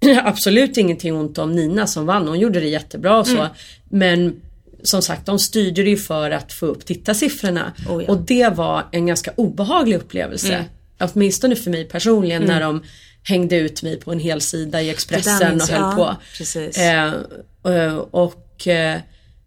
absolut 0.24 0.76
ingenting 0.76 1.14
ont 1.16 1.38
om 1.38 1.52
Nina 1.52 1.86
som 1.86 2.06
vann. 2.06 2.28
Hon 2.28 2.38
gjorde 2.38 2.60
det 2.60 2.68
jättebra 2.68 3.18
och 3.18 3.26
så. 3.26 3.38
Mm. 3.38 3.50
Men 3.88 4.40
som 4.82 5.02
sagt, 5.02 5.26
de 5.26 5.38
styrde 5.38 5.82
det 5.82 5.90
ju 5.90 5.96
för 5.96 6.30
att 6.30 6.52
få 6.52 6.66
upp 6.66 6.86
tittarsiffrorna. 6.86 7.72
Oh 7.88 8.04
ja. 8.04 8.12
Och 8.12 8.18
det 8.18 8.48
var 8.48 8.84
en 8.92 9.06
ganska 9.06 9.32
obehaglig 9.36 9.96
upplevelse. 9.96 10.54
Mm. 10.54 10.64
Åtminstone 11.00 11.56
för 11.56 11.70
mig 11.70 11.84
personligen 11.84 12.42
när 12.42 12.60
de 12.60 12.82
hängde 13.22 13.56
ut 13.56 13.82
mig 13.82 14.00
på 14.00 14.12
en 14.12 14.18
hel 14.20 14.40
sida 14.40 14.82
i 14.82 14.90
Expressen 14.90 15.50
minns 15.50 15.70
och 15.70 15.76
höll 15.76 15.82
jag. 15.82 15.96
på. 15.96 17.70
Eh, 17.70 17.74
eh, 17.74 17.96
och 17.96 18.66
eh, 18.68 18.98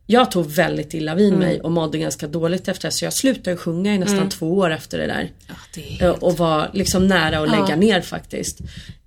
jag 0.06 0.32
tog 0.32 0.46
väldigt 0.52 0.94
illa 0.94 1.16
vid 1.16 1.28
Mm. 1.28 1.40
mig 1.40 1.62
och 1.62 1.72
mådde 1.72 1.98
ganska 1.98 2.28
dåligt 2.28 2.68
efter 2.68 2.88
det. 2.88 2.92
Så 2.92 3.06
jag 3.06 3.14
slutade 3.14 3.52
ju 3.52 3.58
sjunga 3.58 3.96
i 3.96 3.98
nästan 3.98 4.30
två 4.30 4.54
år 4.58 4.72
efter 4.74 4.98
det 4.98 5.08
där. 5.08 5.32
Ja, 5.48 5.54
det 5.76 5.98
är 6.00 6.08
Eh, 6.08 6.12
Och 6.12 6.38
var 6.38 6.70
liksom 6.74 7.08
nära 7.08 7.40
att 7.40 7.50
lägga 7.52 7.70
Ja. 7.70 7.76
ner 7.76 8.02
faktiskt. 8.02 8.60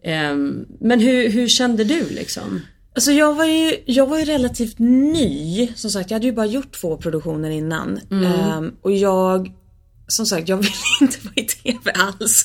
Ehm, 0.04 0.64
men 0.80 1.00
hur, 1.00 1.28
hur 1.30 1.48
kände 1.48 1.84
du 1.84 2.08
liksom? 2.10 2.60
Alltså 2.94 3.12
jag 3.12 3.34
var, 3.34 3.44
ju, 3.44 3.76
jag 3.86 4.06
var 4.06 4.18
ju 4.18 4.24
relativt 4.24 4.78
ny. 4.78 5.68
Som 5.76 5.90
sagt, 5.90 6.10
jag 6.10 6.14
hade 6.14 6.26
ju 6.26 6.32
bara 6.32 6.46
gjort 6.46 6.72
två 6.80 6.96
produktioner 6.96 7.50
innan. 7.50 8.00
Ehm, 8.10 8.72
och 8.82 8.92
jag, 8.92 9.52
som 10.08 10.26
sagt, 10.26 10.48
jag 10.48 10.56
ville 10.56 10.72
inte 11.00 11.18
vara 11.22 11.34
i 11.34 11.44
TV 11.44 11.90
alls. 11.94 12.44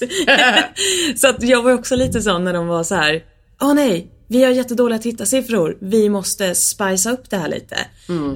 så 1.21 1.27
att 1.27 1.43
jag 1.43 1.63
var 1.63 1.73
också 1.73 1.95
lite 1.95 2.21
sån 2.21 2.43
när 2.43 2.53
de 2.53 2.67
var 2.67 2.83
så 2.83 2.95
här. 2.95 3.23
Åh 3.61 3.73
nej, 3.73 4.11
vi 4.27 4.43
har 4.43 4.51
jättedåliga 4.51 4.99
tittarsiffror. 4.99 5.77
Vi 5.81 6.09
måste 6.09 6.55
spicea 6.55 7.11
upp 7.11 7.29
det 7.29 7.37
här 7.37 7.47
lite. 7.47 7.77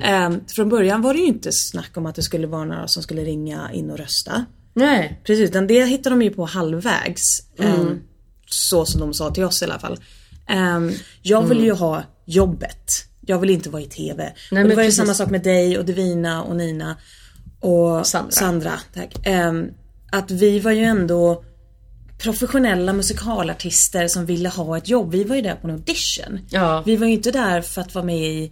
Ehm, 0.02 0.40
från 0.48 0.70
början 0.70 1.02
var 1.02 1.14
det 1.14 1.20
ju 1.20 1.26
inte 1.26 1.50
snack 1.52 1.98
om 1.98 2.06
att 2.06 2.16
det 2.16 2.22
skulle 2.22 2.48
vara 2.48 2.66
några 2.66 2.88
som 2.88 3.04
skulle 3.04 3.24
ringa 3.24 3.72
in 3.74 3.92
och 3.92 3.98
rösta. 3.98 4.46
Nej. 4.74 5.22
Precis, 5.26 5.50
utan 5.50 5.68
det 5.68 5.86
hittade 5.86 6.16
de 6.16 6.22
ju 6.22 6.30
på 6.30 6.46
halvvägs. 6.46 7.22
Ehm, 7.60 8.00
så 8.50 8.86
som 8.86 9.02
de 9.02 9.14
sa 9.14 9.32
till 9.32 9.44
oss 9.44 9.62
i 9.62 9.66
alla 9.66 9.80
fall. 9.80 10.00
Ehm, 10.48 10.92
jag 11.22 11.48
ville 11.48 11.64
ju 11.64 11.74
ha 11.74 12.04
jobbet. 12.26 12.90
Jag 13.22 13.40
vill 13.40 13.50
inte 13.50 13.70
vara 13.70 13.82
i 13.82 13.86
TV. 13.86 14.34
och 14.52 14.56
det 14.56 14.64
var 14.64 14.70
ju 14.70 14.76
precis. 14.76 14.96
samma 14.96 15.14
sak 15.14 15.30
med 15.30 15.44
dig 15.44 15.78
och 15.78 15.86
Divina 15.86 16.44
och 16.44 16.56
Nina. 16.56 16.98
Och 17.66 18.08
Sandra. 18.30 18.80
tack. 18.94 19.16
Ehm, 19.24 19.68
att 20.12 20.32
vi 20.32 20.60
var 20.60 20.72
ju 20.72 20.84
ändå 20.84 21.44
professionella 22.18 22.94
musikalartister 22.94 24.08
som 24.08 24.26
ville 24.26 24.50
ha 24.50 24.78
ett 24.78 24.90
jobb. 24.90 25.12
Vi 25.12 25.24
var 25.24 25.36
ju 25.36 25.42
där 25.42 25.56
på 25.56 25.68
en 25.68 25.74
audition. 25.74 26.40
Ja. 26.50 26.84
Vi 26.86 26.96
var 26.96 27.08
ju 27.08 27.14
inte 27.14 27.32
där 27.32 27.62
för 27.62 27.82
att 27.82 27.96
vara 27.96 28.06
med 28.06 28.18
i 28.18 28.52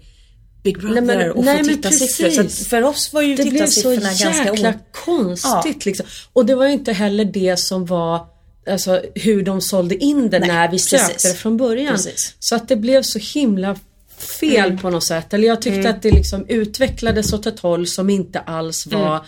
Big 0.64 0.80
Brother 0.80 1.02
Nej, 1.02 1.18
men- 1.18 1.32
och 1.32 1.46
nej, 1.46 1.64
få 1.64 1.70
tittarsiffror. 1.70 2.48
Så 2.50 2.66
för 2.66 2.84
oss 2.84 3.14
var 3.14 3.22
ju 3.22 3.36
Det 3.36 3.44
blev 3.44 3.68
så 3.68 3.82
tittarsiffrorna 3.92 4.32
ganska 4.32 4.52
jäkla 4.52 4.74
konstigt 4.92 5.86
liksom. 5.86 6.06
Och 6.34 6.46
det 6.46 6.56
var 6.56 6.66
ju 6.66 6.74
inte 6.74 6.94
heller 6.94 7.26
det 7.26 7.58
som 7.58 7.86
var 7.86 8.34
Alltså 8.68 9.02
hur 9.16 9.44
de 9.44 9.62
sålde 9.62 9.96
in 9.96 10.30
det 10.30 10.40
Nej, 10.40 10.48
när 10.48 10.72
vi 10.72 10.80
sökte 10.80 11.28
det 11.28 11.34
från 11.34 11.58
början. 11.58 11.94
Precis. 11.96 12.36
Så 12.40 12.56
att 12.56 12.68
det 12.68 12.76
blev 12.76 13.02
så 13.02 13.20
himla 13.20 13.76
fel 14.18 14.66
Mm. 14.66 14.78
på 14.78 14.90
något 14.90 15.04
sätt. 15.04 15.34
Eller 15.34 15.48
jag 15.48 15.62
tyckte 15.62 15.90
att 15.90 16.02
det 16.02 16.12
liksom 16.12 16.46
utvecklades 16.48 17.34
åt 17.34 17.46
ett 17.46 17.60
håll 17.60 17.88
som 17.88 18.10
inte 18.10 18.40
alls 18.40 18.86
var 18.88 19.26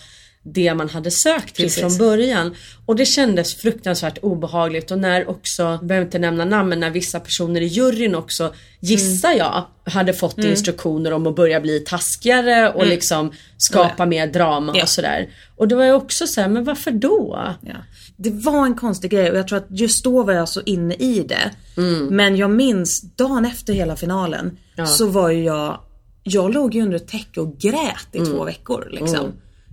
det 0.48 0.74
man 0.74 0.90
hade 0.90 1.12
sökt 1.12 1.56
till 1.56 1.64
Mm. 1.66 1.70
Precis. 1.70 1.80
från 1.82 1.98
början. 2.08 2.56
Och 2.86 2.96
det 2.96 3.06
kändes 3.06 3.56
fruktansvärt 3.56 4.18
obehagligt 4.22 4.92
och 4.92 5.00
när 5.00 5.30
också, 5.30 5.64
jag 5.64 5.86
behöver 5.86 6.06
inte 6.06 6.20
nämna 6.20 6.46
namn, 6.46 6.70
men 6.70 6.80
när 6.80 6.90
vissa 6.90 7.20
personer 7.20 7.62
i 7.62 7.66
juryn 7.66 8.16
också, 8.16 8.54
gissar 8.80 9.30
Mm. 9.30 9.38
jag, 9.40 9.66
hade 9.92 10.14
fått 10.14 10.38
instruktioner 10.38 11.12
om 11.14 11.28
att 11.28 11.36
börja 11.36 11.60
bli 11.62 11.80
taskigare 11.80 12.70
och 12.72 12.88
liksom 12.88 13.32
skapa 13.58 14.06
mer 14.06 14.28
drama 14.28 14.58
Mm. 14.72 14.76
Ja. 14.76 14.84
och 14.84 14.90
sådär. 14.90 15.30
Och 15.58 15.68
det 15.68 15.76
var 15.76 15.86
ju 15.86 15.94
också 15.94 16.28
så 16.28 16.42
här, 16.42 16.48
men 16.48 16.64
varför 16.64 16.92
då? 16.92 17.46
Ja. 17.62 17.74
Det 18.18 18.30
var 18.30 18.66
en 18.66 18.76
konstig 18.76 19.12
grej 19.12 19.32
och 19.32 19.38
jag 19.38 19.48
tror 19.48 19.58
att 19.58 19.68
just 19.70 20.04
då 20.04 20.24
var 20.24 20.34
jag 20.34 20.50
så 20.50 20.62
inne 20.66 20.94
i 20.94 21.24
det. 21.24 21.52
Mm. 21.78 22.06
Men 22.08 22.38
jag 22.38 22.50
minns 22.52 23.02
dagen 23.02 23.46
efter 23.46 23.74
hela 23.74 23.96
finalen 23.96 24.58
så 24.88 25.08
var 25.08 25.30
ju 25.30 25.44
jag, 25.44 25.80
jag 26.24 26.54
låg 26.54 26.76
ju 26.76 26.82
under 26.82 26.96
ett 26.96 27.08
täcke 27.08 27.40
och 27.42 27.58
grät 27.58 28.08
i 28.12 28.18
Mm. 28.18 28.32
två 28.32 28.44
veckor 28.44 28.88
liksom. 28.92 29.32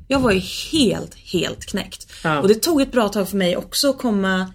Jag 0.09 0.21
var 0.21 0.33
ju 0.33 0.41
helt, 0.73 1.15
helt 1.15 1.65
knäckt. 1.67 2.13
Ja. 2.25 2.41
Och 2.41 2.49
det 2.49 2.55
tog 2.55 2.81
ett 2.83 2.93
bra 2.93 3.09
tag 3.09 3.29
för 3.29 3.37
mig 3.37 3.57
också 3.57 3.91
att 3.91 3.99
komma 3.99 4.53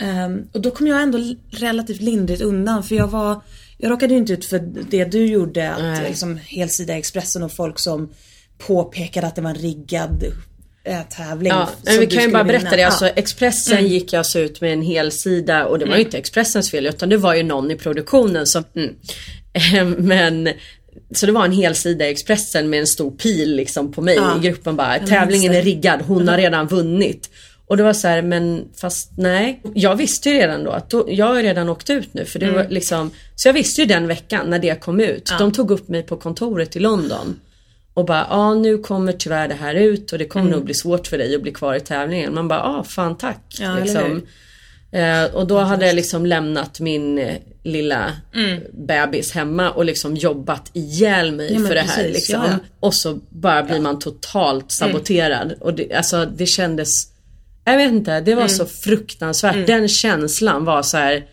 ehm, 0.00 0.42
och 0.52 0.60
då 0.60 0.70
kom 0.70 0.86
jag 0.86 1.02
ändå 1.02 1.34
relativt 1.50 2.00
lindrigt 2.00 2.42
undan 2.42 2.82
för 2.82 2.94
jag 2.94 3.08
var 3.08 3.40
Jag 3.78 3.90
råkade 3.90 4.14
ju 4.14 4.18
inte 4.20 4.32
ut 4.32 4.44
för 4.44 4.58
det 4.90 5.04
du 5.04 5.26
gjorde, 5.26 5.70
att 5.70 5.82
Nej. 5.82 6.08
liksom 6.08 6.36
helsida 6.36 6.96
Expressen 6.96 7.42
och 7.42 7.52
folk 7.52 7.78
som 7.78 8.08
påpekade 8.58 9.26
att 9.26 9.34
det 9.34 9.42
var 9.42 9.50
en 9.50 9.56
riggad 9.56 10.24
tävling. 11.10 11.52
Ja, 11.52 11.68
men 11.84 12.00
vi 12.00 12.06
kan 12.06 12.22
ju 12.22 12.30
bara 12.30 12.42
vinna. 12.42 12.58
berätta 12.58 12.76
det. 12.76 12.82
Ja. 12.82 12.86
Alltså, 12.88 13.06
Expressen 13.06 13.86
gick 13.86 14.12
ju 14.12 14.18
alltså 14.18 14.38
ut 14.38 14.60
med 14.60 14.72
en 14.72 14.82
hel 14.82 15.12
sida 15.12 15.66
och 15.66 15.78
det 15.78 15.84
var 15.86 15.96
ju 15.96 16.02
inte 16.02 16.18
Expressens 16.18 16.70
fel 16.70 16.86
utan 16.86 17.08
det 17.08 17.16
var 17.16 17.34
ju 17.34 17.42
någon 17.42 17.70
i 17.70 17.76
produktionen 17.76 18.46
som... 18.46 18.64
Mm. 18.76 18.94
Eh, 19.52 19.84
Men 19.98 20.48
så 21.14 21.26
det 21.26 21.32
var 21.32 21.44
en 21.44 21.52
hel 21.52 21.74
sida 21.74 22.06
i 22.06 22.10
Expressen 22.10 22.70
med 22.70 22.80
en 22.80 22.86
stor 22.86 23.10
pil 23.10 23.56
liksom 23.56 23.92
på 23.92 24.02
mig 24.02 24.14
Ja. 24.14 24.38
i 24.38 24.46
gruppen 24.46 24.76
bara. 24.76 24.98
Tävlingen 24.98 25.52
det. 25.52 25.58
är 25.58 25.62
riggad, 25.62 26.00
hon 26.02 26.28
har 26.28 26.36
redan 26.36 26.66
vunnit. 26.66 27.30
Och 27.68 27.76
det 27.76 27.82
var 27.82 27.92
så 27.92 28.08
här, 28.08 28.22
men 28.22 28.64
fast 28.80 29.10
nej. 29.16 29.60
Jag 29.74 29.96
visste 29.96 30.30
ju 30.30 30.34
redan 30.36 30.64
då 30.64 30.70
att 30.70 30.90
då, 30.90 31.04
jag 31.08 31.26
har 31.26 31.42
redan 31.42 31.68
åkt 31.68 31.90
ut 31.90 32.14
nu 32.14 32.24
för 32.24 32.38
det 32.38 32.50
var 32.50 32.66
liksom 32.70 33.10
Så 33.34 33.48
jag 33.48 33.52
visste 33.52 33.80
ju 33.80 33.86
den 33.86 34.06
veckan 34.06 34.50
när 34.50 34.58
det 34.58 34.80
kom 34.80 35.00
ut. 35.00 35.32
De 35.38 35.52
tog 35.52 35.70
upp 35.70 35.88
mig 35.88 36.02
på 36.02 36.16
kontoret 36.16 36.76
i 36.76 36.78
London. 36.78 37.40
Och 37.96 38.04
bara, 38.04 38.26
ja 38.30 38.54
nu 38.54 38.78
kommer 38.78 39.12
tyvärr 39.12 39.48
det 39.48 39.54
här 39.54 39.74
ut 39.74 40.12
och 40.12 40.18
det 40.18 40.24
kommer 40.24 40.50
nog 40.50 40.64
bli 40.64 40.74
svårt 40.74 41.06
för 41.06 41.18
dig 41.18 41.34
att 41.34 41.42
bli 41.42 41.52
kvar 41.52 41.74
i 41.74 41.80
tävlingen. 41.80 42.34
Man 42.34 42.48
bara, 42.48 42.58
ja 42.58 42.84
fan 42.88 43.16
tack. 43.18 43.56
Ja, 43.60 43.78
liksom. 43.78 44.22
eh, 44.92 45.24
och 45.34 45.46
då 45.46 45.58
hade 45.58 45.86
jag 45.86 45.94
liksom 45.94 46.26
lämnat 46.26 46.80
min 46.80 47.18
eh, 47.18 47.34
lilla 47.64 48.12
bebis 48.72 49.32
hemma 49.32 49.70
och 49.70 49.84
liksom 49.84 50.16
jobbat 50.16 50.70
ihjäl 50.72 51.32
mig 51.32 51.50
Mm. 51.50 51.62
Ja, 51.62 51.68
för 51.68 51.74
det 51.74 51.80
här. 51.80 51.96
precis, 52.04 52.14
Liksom. 52.14 52.44
ja. 52.44 52.58
Och 52.80 52.94
så 52.94 53.18
bara 53.30 53.62
blir 53.62 53.80
man 53.80 53.98
totalt 53.98 54.72
saboterad. 54.72 55.54
Och 55.60 55.74
det, 55.74 55.92
alltså 55.94 56.24
det 56.36 56.46
kändes 56.46 56.88
Jag 57.64 57.76
vet 57.76 57.92
inte, 57.92 58.20
det 58.20 58.34
var 58.34 58.42
Mm. 58.42 58.48
så 58.48 58.66
fruktansvärt. 58.66 59.66
Den 59.66 59.88
känslan 59.88 60.64
var 60.64 60.82
så 60.82 60.96
här. 60.96 61.26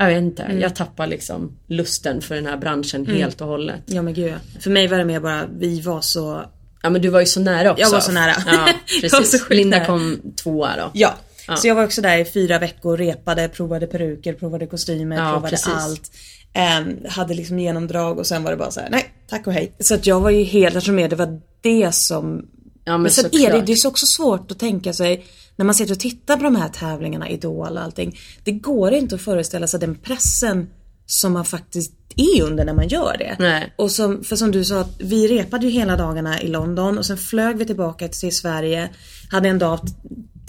Jag 0.00 0.14
vet 0.14 0.22
inte, 0.22 0.42
Mm. 0.42 0.60
jag 0.60 0.74
tappar 0.76 1.06
liksom 1.06 1.52
lusten 1.66 2.20
för 2.22 2.34
den 2.34 2.46
här 2.46 2.56
branschen 2.56 3.06
helt 3.06 3.40
och 3.40 3.46
hållet. 3.46 3.80
Ja 3.86 4.02
men 4.02 4.14
gud 4.14 4.32
ja. 4.32 4.60
För 4.60 4.70
mig 4.70 4.88
var 4.88 4.98
det 4.98 5.04
mer 5.04 5.20
bara, 5.20 5.46
vi 5.58 5.80
var 5.80 6.00
så... 6.00 6.42
Ja 6.82 6.90
men 6.90 7.02
du 7.02 7.08
var 7.08 7.20
ju 7.20 7.26
så 7.26 7.40
nära 7.40 7.70
också. 7.72 7.82
Jag 7.82 7.90
var 7.90 8.00
så 8.00 8.12
nära. 8.12 8.32
Ja, 8.46 8.68
precis. 9.00 9.40
så 9.48 9.54
Linda 9.54 9.84
kom 9.84 10.20
tvåa 10.42 10.76
då. 10.76 10.90
Ja. 10.94 11.14
Så 11.56 11.66
jag 11.68 11.74
var 11.74 11.84
också 11.84 12.00
där 12.02 12.18
i 12.18 12.24
fyra 12.24 12.58
veckor, 12.58 12.96
repade, 12.96 13.48
provade 13.48 13.86
peruker, 13.86 14.32
provade 14.34 14.66
kostymer, 14.66 15.16
Ja, 15.16 15.32
provade 15.32 15.50
precis. 15.50 15.68
allt. 15.68 16.10
Ehm, 16.52 16.96
hade 17.08 17.34
liksom 17.34 17.58
genomdrag 17.58 18.18
och 18.18 18.26
sen 18.26 18.42
var 18.44 18.50
det 18.50 18.56
bara 18.56 18.70
så 18.70 18.80
här: 18.80 18.88
nej 18.90 19.04
tack 19.28 19.46
och 19.46 19.52
hej. 19.52 19.72
Så 19.78 19.94
att 19.94 20.06
jag 20.06 20.20
var 20.20 20.30
ju 20.30 20.42
helt, 20.44 20.74
jag 20.74 20.84
tror 20.84 20.94
mer 20.94 21.08
det 21.08 21.16
var 21.16 21.40
det 21.60 21.94
som 21.94 22.46
Ja 22.84 22.92
men, 22.92 23.02
Men 23.02 23.10
sen 23.10 23.24
är 23.32 23.52
det, 23.52 23.60
det 23.60 23.72
är 23.72 23.76
så 23.76 23.88
också 23.88 24.06
svårt 24.06 24.50
att 24.50 24.58
tänka 24.58 24.92
sig 24.92 25.24
när 25.60 25.64
man 25.64 25.74
sitter 25.74 25.92
och 25.92 26.00
tittar 26.00 26.36
på 26.36 26.42
de 26.42 26.56
här 26.56 26.68
tävlingarna, 26.68 27.28
Idol 27.28 27.72
och 27.76 27.82
allting. 27.82 28.16
Det 28.44 28.52
går 28.52 28.92
inte 28.92 29.14
att 29.14 29.20
föreställa 29.20 29.66
sig 29.66 29.80
den 29.80 29.94
pressen 29.94 30.66
som 31.06 31.32
man 31.32 31.44
faktiskt 31.44 31.92
är 32.16 32.42
under 32.42 32.64
när 32.64 32.74
man 32.74 32.88
gör 32.88 33.16
det. 33.18 33.36
Nej. 33.38 33.74
Och 33.78 33.90
som, 33.90 34.24
för 34.24 34.36
som 34.36 34.50
du 34.50 34.64
sa, 34.64 34.80
att 34.80 34.96
vi 35.00 35.28
repade 35.28 35.66
ju 35.66 35.72
hela 35.72 35.96
dagarna 35.96 36.40
i 36.40 36.48
London 36.48 36.98
och 36.98 37.06
sen 37.06 37.16
flög 37.16 37.56
vi 37.56 37.64
tillbaka 37.64 38.08
till 38.08 38.36
Sverige. 38.36 38.88
Hade 39.30 39.48
en 39.48 39.58
dag 39.58 39.80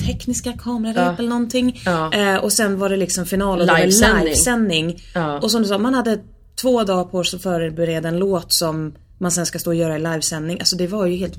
tekniska 0.07 0.53
kamerarep 0.53 0.97
Ja. 0.97 1.15
eller 1.19 1.29
någonting. 1.29 1.81
Ja. 1.85 2.13
Eh, 2.13 2.35
och 2.35 2.53
sen 2.53 2.79
var 2.79 2.89
det 2.89 2.97
liksom 2.97 3.25
final 3.25 3.61
och 3.61 3.67
Livesändning. 3.79 4.23
livesändning. 4.23 5.03
Ja. 5.13 5.39
Och 5.39 5.51
som 5.51 5.61
du 5.61 5.67
sa, 5.67 5.77
man 5.77 5.93
hade 5.93 6.19
två 6.61 6.83
dagar 6.83 7.03
på 7.03 7.23
sig 7.23 7.37
att 7.37 7.43
förbereda 7.43 8.09
en 8.09 8.17
låt 8.19 8.53
som 8.53 8.93
man 9.21 9.31
sen 9.31 9.45
ska 9.45 9.59
stå 9.59 9.69
och 9.69 9.75
göra 9.75 9.95
i 9.95 9.99
livesändning. 9.99 10.59
Alltså 10.59 10.75
det 10.75 10.87
var 10.87 11.05
ju 11.05 11.15
helt 11.15 11.33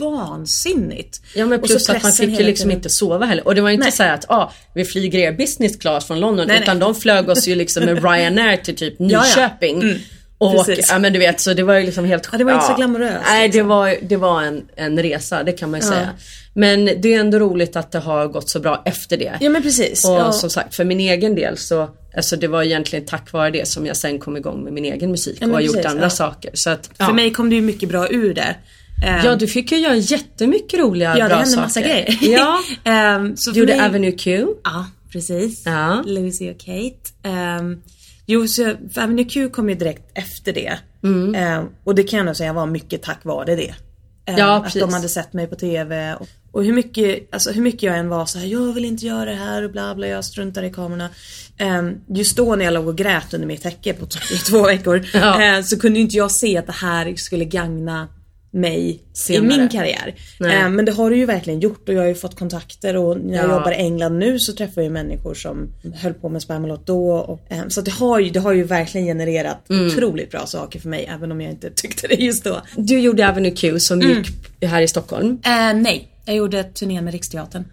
vansinnigt. 0.00 1.20
Ja 1.34 1.46
men 1.46 1.60
plus 1.60 1.88
att 1.88 2.02
man 2.02 2.12
fick 2.12 2.38
ju 2.40 2.46
liksom 2.46 2.70
inte 2.70 2.88
sova 2.88 3.26
heller. 3.26 3.46
Och 3.46 3.54
det 3.54 3.60
var 3.60 3.68
ju 3.68 3.74
inte 3.74 3.84
Nej. 3.84 3.92
så 3.92 4.02
här 4.02 4.14
att 4.14 4.30
ah, 4.30 4.52
vi 4.74 4.84
flyger 4.84 5.18
er 5.18 5.32
business 5.32 5.76
class 5.76 6.06
från 6.06 6.20
London. 6.20 6.46
Nej, 6.48 6.62
utan 6.62 6.78
nej. 6.78 6.88
de 6.88 6.94
flög 6.94 7.28
oss 7.28 7.48
ju 7.48 7.54
liksom 7.54 7.84
med 7.84 8.04
Ryanair 8.04 8.56
till 8.56 8.76
typ 8.76 8.94
Ja, 8.98 9.06
ja. 9.08 9.22
Nyköping. 9.22 9.82
Mm, 9.82 9.98
Och 10.38 10.66
precis. 10.66 10.88
ja 10.90 10.98
men 10.98 11.12
du 11.12 11.18
vet 11.18 11.40
så 11.40 11.54
det 11.54 11.62
var 11.62 11.74
ju 11.74 11.86
liksom 11.86 12.04
helt 12.04 12.28
Ja, 12.32 12.38
det 12.38 12.44
var 12.44 12.52
inte 12.52 12.66
så 12.66 12.74
glamoröst, 12.74 13.14
Nej 13.30 13.48
det 13.48 13.52
liksom. 13.54 13.68
var, 13.68 13.96
det 14.02 14.16
var 14.16 14.42
en, 14.42 14.62
en 14.76 15.02
resa 15.02 15.42
det 15.42 15.52
kan 15.52 15.70
man 15.70 15.80
ju 15.80 15.86
Ja. 15.86 15.92
säga. 15.92 16.08
Men 16.54 16.84
det 16.84 17.14
är 17.14 17.20
ändå 17.20 17.38
roligt 17.38 17.76
att 17.76 17.92
det 17.92 17.98
har 17.98 18.26
gått 18.28 18.50
så 18.50 18.60
bra 18.60 18.82
efter 18.84 19.16
det. 19.16 19.32
Ja 19.40 19.50
men 19.50 19.62
precis. 19.62 20.04
Och 20.04 20.10
ja. 20.14 20.32
som 20.32 20.50
sagt 20.50 20.74
för 20.74 20.84
min 20.84 21.00
egen 21.00 21.34
del 21.34 21.56
så 21.56 21.90
Alltså 22.16 22.36
det 22.36 22.48
var 22.48 22.62
egentligen 22.62 23.04
tack 23.06 23.32
vare 23.32 23.50
det 23.50 23.68
som 23.68 23.86
jag 23.86 23.96
sen 23.96 24.18
kom 24.18 24.36
igång 24.36 24.64
med 24.64 24.72
min 24.72 24.84
egen 24.84 25.10
musik 25.10 25.36
Ja, 25.40 25.46
och 25.46 25.52
har 25.52 25.60
gjort 25.60 25.74
precis, 25.74 25.90
andra 25.90 26.04
ja. 26.04 26.10
saker. 26.10 26.50
Så 26.54 26.70
att, 26.70 26.90
För 26.98 27.12
mig 27.12 27.32
kom 27.32 27.50
det 27.50 27.56
ju 27.56 27.62
mycket 27.62 27.88
bra 27.88 28.08
ur 28.10 28.34
det. 28.34 28.56
Ehm, 29.06 29.24
Ja 29.24 29.36
du 29.36 29.46
fick 29.46 29.72
ju 29.72 29.78
göra 29.78 29.96
jättemycket 29.96 30.80
roliga 30.80 31.08
ja, 31.18 31.24
det 31.24 31.28
bra 31.28 31.36
hände 31.36 31.50
saker. 31.50 31.62
massa 31.62 31.80
grejer. 31.80 32.18
Ja. 32.20 32.58
Så 33.36 33.52
för 33.52 33.58
Gjorde 33.60 33.76
mig- 33.76 33.86
Avenue 33.86 34.12
Q. 34.12 34.46
Ja, 34.64 34.86
precis. 35.12 35.62
Ja. 35.66 36.02
Lucy 36.06 36.50
och 36.50 36.58
Kate. 36.58 37.28
Um, 37.60 37.82
jo, 38.26 38.48
så 38.48 38.74
Avenue 38.96 39.24
Q 39.24 39.48
kom 39.48 39.68
ju 39.68 39.74
direkt 39.74 40.02
efter 40.14 40.52
det. 40.52 40.78
Mm. 41.04 41.34
Ehm, 41.34 41.64
och 41.84 41.94
det 41.94 42.02
kan 42.02 42.16
jag 42.16 42.26
nog 42.26 42.36
säga 42.36 42.52
var 42.52 42.66
mycket 42.66 43.02
tack 43.02 43.24
vare 43.24 43.56
det. 43.56 43.74
Ehm, 44.26 44.38
Ja, 44.38 44.56
att 44.56 44.64
precis. 44.64 44.80
de 44.82 44.92
hade 44.92 45.08
sett 45.08 45.32
mig 45.32 45.46
på 45.46 45.54
TV. 45.56 46.14
Och, 46.14 46.28
och 46.52 46.64
hur, 46.64 46.72
mycket, 46.72 47.34
alltså, 47.34 47.50
hur 47.50 47.62
mycket 47.62 47.82
jag 47.82 47.98
än 47.98 48.08
var 48.08 48.26
så 48.26 48.38
här, 48.38 48.46
jag 48.46 48.72
vill 48.72 48.84
inte 48.84 49.06
göra 49.06 49.24
det 49.30 49.36
här 49.36 49.62
och 49.64 49.70
bla 49.70 49.94
bla, 49.94 50.06
jag 50.06 50.24
struntar 50.24 50.62
i 50.62 50.70
kamerorna. 50.70 51.08
Um, 51.60 52.00
just 52.16 52.36
då 52.36 52.56
när 52.56 52.64
jag 52.64 52.74
låg 52.74 52.88
och 52.88 52.96
grät 52.96 53.34
under 53.34 53.46
mitt 53.46 53.62
täcke 53.62 53.92
på 53.92 54.06
i 54.34 54.36
två 54.38 54.62
veckor. 54.62 55.06
Ja. 55.14 55.42
eh, 55.42 55.62
så 55.62 55.78
kunde 55.80 56.00
inte 56.00 56.16
jag 56.16 56.30
se 56.32 56.58
att 56.58 56.66
det 56.66 56.72
här 56.72 57.14
skulle 57.16 57.44
gagna 57.44 58.08
mig 58.58 59.02
Senare. 59.12 59.54
i 59.54 59.58
min 59.58 59.68
karriär. 59.68 60.14
Nej. 60.40 60.56
Eh, 60.62 60.68
men 60.70 60.84
det 60.84 60.92
har 60.92 61.10
det 61.10 61.16
ju 61.16 61.26
verkligen 61.26 61.60
gjort 61.60 61.88
och 61.88 61.94
jag 61.94 62.00
har 62.00 62.08
ju 62.08 62.14
fått 62.14 62.38
kontakter 62.38 62.96
och 62.96 63.20
när 63.20 63.36
jag 63.36 63.44
Ja. 63.50 63.52
jobbar 63.58 63.72
i 63.72 63.74
England 63.74 64.18
nu 64.18 64.38
så 64.38 64.52
träffar 64.52 64.72
jag 64.82 64.84
ju 64.84 64.90
människor 64.90 65.34
som 65.34 65.68
höll 65.94 66.14
på 66.14 66.28
med 66.28 66.42
Spamalot 66.42 66.86
då. 66.86 67.10
Och, 67.12 67.40
eh, 67.48 67.68
så 67.68 67.80
det, 67.80 67.90
har 67.90 68.18
ju, 68.18 68.30
det 68.30 68.40
har 68.40 68.52
ju 68.52 68.64
verkligen 68.64 69.06
genererat 69.06 69.70
Mm. 69.70 69.86
otroligt 69.86 70.30
bra 70.30 70.46
saker 70.46 70.80
för 70.80 70.88
mig 70.88 71.10
även 71.14 71.32
om 71.32 71.40
jag 71.40 71.50
inte 71.50 71.70
tyckte 71.70 72.06
det 72.08 72.14
just 72.14 72.44
då. 72.44 72.62
Du 72.76 72.98
gjorde 73.00 73.28
Avenue 73.28 73.50
Q 73.50 73.80
som 73.80 74.00
Mm. 74.00 74.16
gick 74.18 74.28
här 74.62 74.82
i 74.82 74.88
Stockholm. 74.88 75.38
Eh, 75.44 75.74
nej, 75.74 76.08
jag 76.24 76.36
gjorde 76.36 76.64
turnén 76.64 77.04
med 77.04 77.12
Riksteatern. 77.12 77.64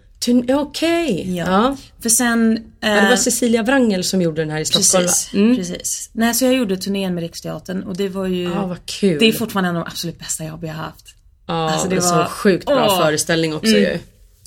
Okej. 0.48 1.36
Ja. 1.36 1.44
Ja. 1.46 1.76
För 2.02 2.08
sen... 2.08 2.72
Ja, 2.80 2.88
det 2.88 2.98
eh, 2.98 3.08
var 3.08 3.16
Cecilia 3.16 3.62
Wrangel 3.62 4.04
som 4.04 4.22
gjorde 4.22 4.42
den 4.42 4.50
här 4.50 4.60
i 4.60 4.64
Stockholm 4.64 5.06
Precis? 5.06 5.34
Mm. 5.34 5.56
precis. 5.56 6.10
Nej, 6.12 6.34
så 6.34 6.44
jag 6.44 6.54
gjorde 6.54 6.76
turnén 6.76 7.14
med 7.14 7.22
Riksteatern 7.22 7.82
och 7.82 7.96
det 7.96 8.08
var 8.08 8.26
ju... 8.26 8.42
Ja, 8.42 8.66
vad 8.66 8.86
kul. 8.86 9.18
Det 9.18 9.26
är 9.26 9.32
fortfarande 9.32 9.70
en 9.70 9.76
av 9.76 9.84
de 9.84 9.90
absolut 9.90 10.18
bästa 10.18 10.44
jobb 10.44 10.64
jag 10.64 10.74
har 10.74 10.82
haft. 10.82 11.14
Ja, 11.46 11.70
Alltså, 11.70 11.88
det 11.88 11.94
det 11.94 12.00
var 12.00 12.24
så 12.24 12.30
sjukt 12.30 12.66
bra 12.66 12.86
Åh. 12.90 13.00
föreställning 13.00 13.54
också 13.54 13.70
ju. 13.70 13.98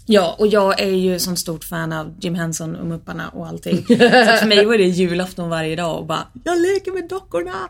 Ja, 0.05 0.35
och 0.39 0.47
jag 0.47 0.79
är 0.79 0.91
ju 0.91 1.19
som 1.19 1.37
stort 1.37 1.63
fan 1.63 1.93
av 1.93 2.15
Jim 2.21 2.35
Henson 2.35 2.75
och 2.75 2.85
Mupparna 2.85 3.29
och 3.29 3.47
allting. 3.47 3.77
så 3.87 3.95
för 3.95 4.47
mig 4.47 4.65
var 4.65 4.77
det 4.77 4.83
julafton 4.83 5.49
varje 5.49 5.75
dag 5.75 5.99
och 5.99 6.05
bara 6.05 6.27
Jag 6.43 6.61
leker 6.61 6.91
med 6.91 7.09
dockorna! 7.09 7.69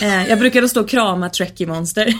Eh, 0.00 0.28
jag 0.28 0.38
brukade 0.38 0.68
stå 0.68 0.80
och 0.80 0.88
krama 0.88 1.30
Trekkie 1.30 1.66
Monster. 1.66 2.14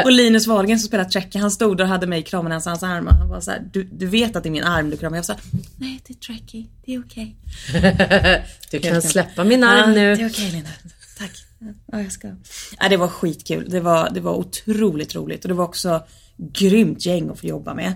och 0.04 0.10
Linus 0.10 0.46
Wahlgren 0.46 0.78
som 0.78 0.88
spelar 0.88 1.04
Trekkie, 1.04 1.40
han 1.40 1.50
stod 1.50 1.80
och 1.80 1.86
hade 1.86 2.06
mig 2.06 2.22
kramande 2.22 2.54
hans, 2.54 2.66
hans 2.66 2.82
arm 2.82 3.06
och 3.06 3.14
han 3.14 3.28
var 3.28 3.40
så 3.40 3.50
här, 3.50 3.68
du, 3.72 3.82
du 3.82 4.06
vet 4.06 4.36
att 4.36 4.42
det 4.42 4.48
är 4.48 4.50
min 4.50 4.64
arm 4.64 4.90
du 4.90 4.96
kramar. 4.96 5.16
Jag 5.16 5.24
sa 5.24 5.36
Nej 5.76 6.00
det 6.06 6.12
är 6.12 6.18
Trekkie, 6.18 6.66
det 6.84 6.94
är 6.94 7.00
okej. 7.00 7.36
Du 8.70 8.78
kan 8.78 9.02
släppa 9.02 9.44
min 9.44 9.64
arm 9.64 9.90
ja, 9.90 9.94
nu. 9.94 10.16
Det 10.16 10.22
är 10.22 10.30
okej 10.30 10.50
Linda. 10.50 10.70
Tack. 11.18 11.32
Ja, 11.92 12.00
jag 12.00 12.12
ska. 12.12 12.28
Ja, 12.78 12.88
det 12.88 12.96
var 12.96 13.08
skitkul. 13.08 13.70
Det 13.70 13.80
var, 13.80 14.10
det 14.10 14.20
var 14.20 14.34
otroligt 14.34 15.14
roligt 15.14 15.44
och 15.44 15.48
det 15.48 15.54
var 15.54 15.64
också 15.64 16.02
grymt 16.38 17.06
gäng 17.06 17.30
att 17.30 17.40
få 17.40 17.46
jobba 17.46 17.74
med. 17.74 17.92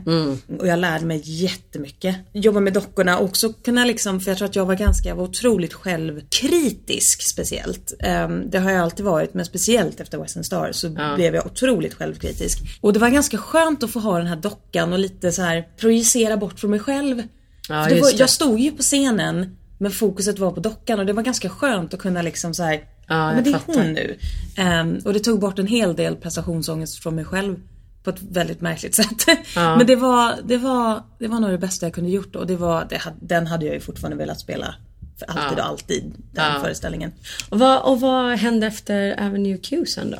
Och 0.58 0.66
jag 0.66 0.78
lärde 0.78 1.06
mig 1.06 1.22
jättemycket. 1.24 2.16
Jobba 2.32 2.60
med 2.60 2.72
dockorna 2.72 3.18
och 3.18 3.24
också 3.24 3.52
kunna 3.52 3.84
liksom, 3.84 4.20
för 4.20 4.30
jag 4.30 4.38
tror 4.38 4.48
att 4.48 4.56
jag 4.56 4.66
var 4.66 4.74
ganska, 4.74 5.08
jag 5.08 5.16
var 5.16 5.24
otroligt 5.24 5.72
självkritisk 5.74 7.22
speciellt. 7.22 7.92
Ehm, 8.00 8.50
det 8.50 8.58
har 8.58 8.70
jag 8.70 8.80
alltid 8.80 9.04
varit, 9.04 9.34
men 9.34 9.44
speciellt 9.44 10.00
efter 10.00 10.18
Western 10.18 10.44
Star 10.44 10.72
så 10.72 10.88
blev 11.14 11.34
jag 11.34 11.46
otroligt 11.46 11.94
självkritisk. 11.94 12.58
Och 12.80 12.92
det 12.92 12.98
var 12.98 13.08
ganska 13.08 13.38
skönt 13.38 13.82
att 13.82 13.90
få 13.90 13.98
ha 14.00 14.18
den 14.18 14.26
här 14.26 14.36
dockan 14.36 14.92
och 14.92 14.98
lite 14.98 15.32
så 15.32 15.42
här 15.42 15.68
projicera 15.80 16.36
bort 16.36 16.60
från 16.60 16.70
mig 16.70 16.80
själv. 16.80 17.22
Ja, 17.68 17.88
var, 18.00 18.20
jag 18.20 18.30
stod 18.30 18.60
ju 18.60 18.70
på 18.70 18.82
scenen 18.82 19.56
men 19.78 19.90
fokuset 19.90 20.38
var 20.38 20.50
på 20.50 20.60
dockan 20.60 21.00
och 21.00 21.06
det 21.06 21.12
var 21.12 21.22
ganska 21.22 21.48
skönt 21.48 21.94
att 21.94 22.00
kunna 22.00 22.22
liksom 22.22 22.54
så 22.54 22.62
här, 22.62 22.80
Ja, 23.06 23.32
men 23.34 23.44
det 23.44 23.50
är 23.50 23.52
fattar. 23.52 23.74
hon 23.74 23.92
nu. 23.92 24.18
Ehm, 24.56 24.98
och 25.04 25.12
det 25.12 25.20
tog 25.20 25.40
bort 25.40 25.58
en 25.58 25.66
hel 25.66 25.96
del 25.96 26.16
prestationsångest 26.16 27.02
från 27.02 27.14
mig 27.14 27.24
själv 27.24 27.56
på 28.04 28.10
ett 28.10 28.22
väldigt 28.22 28.60
märkligt 28.60 28.94
sätt. 28.94 29.26
Men 29.56 29.86
det 29.86 29.96
var, 29.96 30.34
det, 30.44 30.56
var, 30.56 31.02
det 31.18 31.28
var 31.28 31.40
nog 31.40 31.50
det 31.50 31.58
bästa 31.58 31.86
jag 31.86 31.94
kunde 31.94 32.10
gjort 32.10 32.36
och 32.36 32.46
det 32.46 32.56
var, 32.56 32.86
det, 32.90 33.00
den 33.20 33.46
hade 33.46 33.64
jag 33.66 33.74
ju 33.74 33.80
fortfarande 33.80 34.16
velat 34.16 34.40
spela 34.40 34.74
för 35.18 35.26
alltid 35.26 35.58
och 35.58 35.64
alltid, 35.66 36.14
den 36.32 36.52
Ja. 36.54 36.60
föreställningen. 36.62 37.12
Och 37.50 37.58
vad, 37.58 37.82
och 37.82 38.00
vad 38.00 38.38
hände 38.38 38.66
efter 38.66 39.20
Avenue 39.26 39.56
Q 39.58 39.86
sen 39.86 40.10
då? 40.10 40.18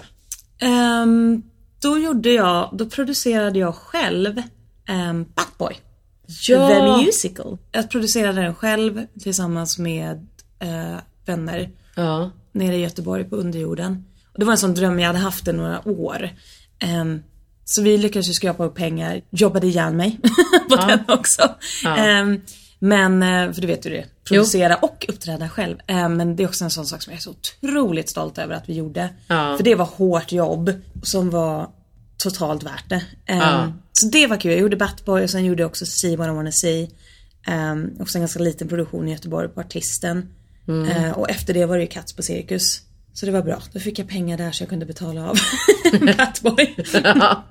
Ehm, 0.67 1.43
då 1.83 1.99
gjorde 1.99 2.31
jag, 2.31 2.69
då 2.73 2.87
producerade 2.87 3.59
jag 3.59 3.75
själv 3.75 4.43
um, 5.11 5.25
Batboy. 5.35 5.77
Ja. 6.49 6.69
The 6.69 7.05
Musical. 7.07 7.59
Jag 7.73 7.91
producerade 7.91 8.43
den 8.43 8.55
själv 8.55 9.07
tillsammans 9.21 9.79
med 9.79 10.27
eh, 10.59 10.97
vänner 11.27 11.71
Ja. 11.95 12.31
nere 12.53 12.77
i 12.77 12.81
Göteborg 12.81 13.25
på 13.25 13.37
underjorden. 13.37 14.05
Och 14.33 14.39
det 14.39 14.45
var 14.45 14.53
en 14.53 14.59
sån 14.59 14.75
dröm 14.75 14.99
jag 15.01 15.07
hade 15.07 15.19
haft 15.19 15.49
i 15.49 15.53
några 15.53 15.89
år. 15.89 16.31
Ehm, 16.79 17.23
så 17.71 17.83
vi 17.83 17.99
lyckades 17.99 18.29
ju 18.29 18.33
skrapa 18.33 18.65
upp 18.65 18.75
pengar, 18.75 19.23
jobbade 19.31 19.67
ihjäl 19.67 19.95
mig 19.95 20.21
på 20.69 20.77
den 20.77 21.01
också. 21.09 21.55
Ehm, 21.87 22.41
men, 22.79 23.23
eh, 23.23 23.53
för 23.53 23.61
du 23.61 23.67
vet 23.67 23.87
ju 23.87 23.91
det, 23.91 24.07
producera 24.25 24.77
och 24.77 25.07
uppträda 25.09 25.49
själv. 25.49 25.77
Ehm, 25.87 26.17
men 26.17 26.37
det 26.37 26.43
är 26.43 26.49
också 26.49 26.65
en 26.65 26.71
sån 26.71 26.87
sak 26.87 27.03
som 27.03 27.13
jag 27.13 27.19
är 27.19 27.23
så 27.23 27.31
otroligt 27.31 28.11
stolt 28.11 28.39
över 28.39 28.55
att 28.55 28.69
vi 28.69 28.75
gjorde. 28.75 29.09
Ja. 29.27 29.57
För 29.57 29.65
det 29.65 29.75
var 29.75 29.85
hårt 29.85 30.33
jobb 30.33 30.73
som 31.03 31.31
var 31.31 31.71
totalt 32.17 32.63
värt 32.63 32.89
det. 32.89 33.03
Ja. 33.27 33.73
Så 33.93 34.07
det 34.07 34.27
var 34.27 34.37
kul. 34.37 34.53
Jag 34.53 34.61
gjorde 34.61 34.77
Batboy 34.77 35.23
och 35.23 35.31
sen 35.31 35.45
gjorde 35.45 35.63
jag 35.63 35.69
också 35.69 35.87
See 35.87 36.17
What 36.17 36.29
I 36.29 36.31
Wanna 36.31 36.53
See. 36.53 36.91
Um, 37.49 37.97
också 38.01 38.19
en 38.19 38.23
ganska 38.23 38.39
liten 38.39 38.69
produktion 38.69 39.09
i 39.09 39.13
Göteborg 39.13 39.49
på 39.49 39.61
Artisten. 39.61 40.29
Eh, 40.69 41.11
och 41.11 41.31
efter 41.31 41.55
det 41.55 41.67
var 41.67 41.77
det 41.77 41.83
ju 41.83 41.89
Cats 41.89 42.13
på 42.13 42.23
Cirkus. 42.23 42.83
Så 43.13 43.27
det 43.27 43.33
var 43.33 43.43
bra. 43.43 43.63
Då 43.73 43.81
fick 43.81 43.99
jag 43.99 44.09
pengar 44.09 44.39
där 44.39 44.51
så 44.53 44.63
jag 44.63 44.69
kunde 44.69 44.87
betala 44.87 45.31
av 45.31 45.39
Catboy. 46.17 46.75
Ja. 47.05 47.45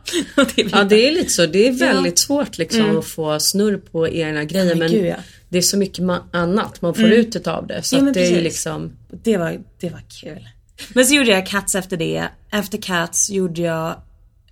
Ja, 0.71 0.83
det 0.83 1.07
är 1.07 1.11
lite 1.11 1.29
så. 1.29 1.45
Det 1.45 1.67
är 1.67 1.71
Ja. 1.71 1.77
väldigt 1.93 2.19
svårt 2.19 2.57
liksom 2.57 2.97
att 2.99 3.05
få 3.05 3.39
snurr 3.39 3.77
på 3.77 4.07
egna 4.07 4.43
grejer. 4.43 4.65
men 4.65 4.79
men 4.79 4.91
gud, 4.91 5.05
ja. 5.05 5.15
det 5.49 5.57
är 5.57 5.61
så 5.61 5.77
mycket 5.77 6.05
annat 6.31 6.81
man 6.81 6.93
får 6.93 7.09
ut 7.09 7.35
utav 7.35 7.67
det. 7.67 7.83
Så 7.83 7.95
Ja, 7.95 8.01
det 8.01 8.09
är 8.09 8.13
precis. 8.13 8.43
liksom... 8.43 8.91
det, 9.23 9.37
var, 9.37 9.59
det 9.79 9.89
var 9.89 10.01
kul. 10.21 10.49
Men 10.93 11.05
så 11.05 11.15
gjorde 11.15 11.29
jag 11.29 11.47
Cats 11.47 11.75
efter 11.75 11.97
det. 11.97 12.23
Efter 12.51 12.77
Cats 12.81 13.29
gjorde 13.29 13.61
jag 13.61 13.95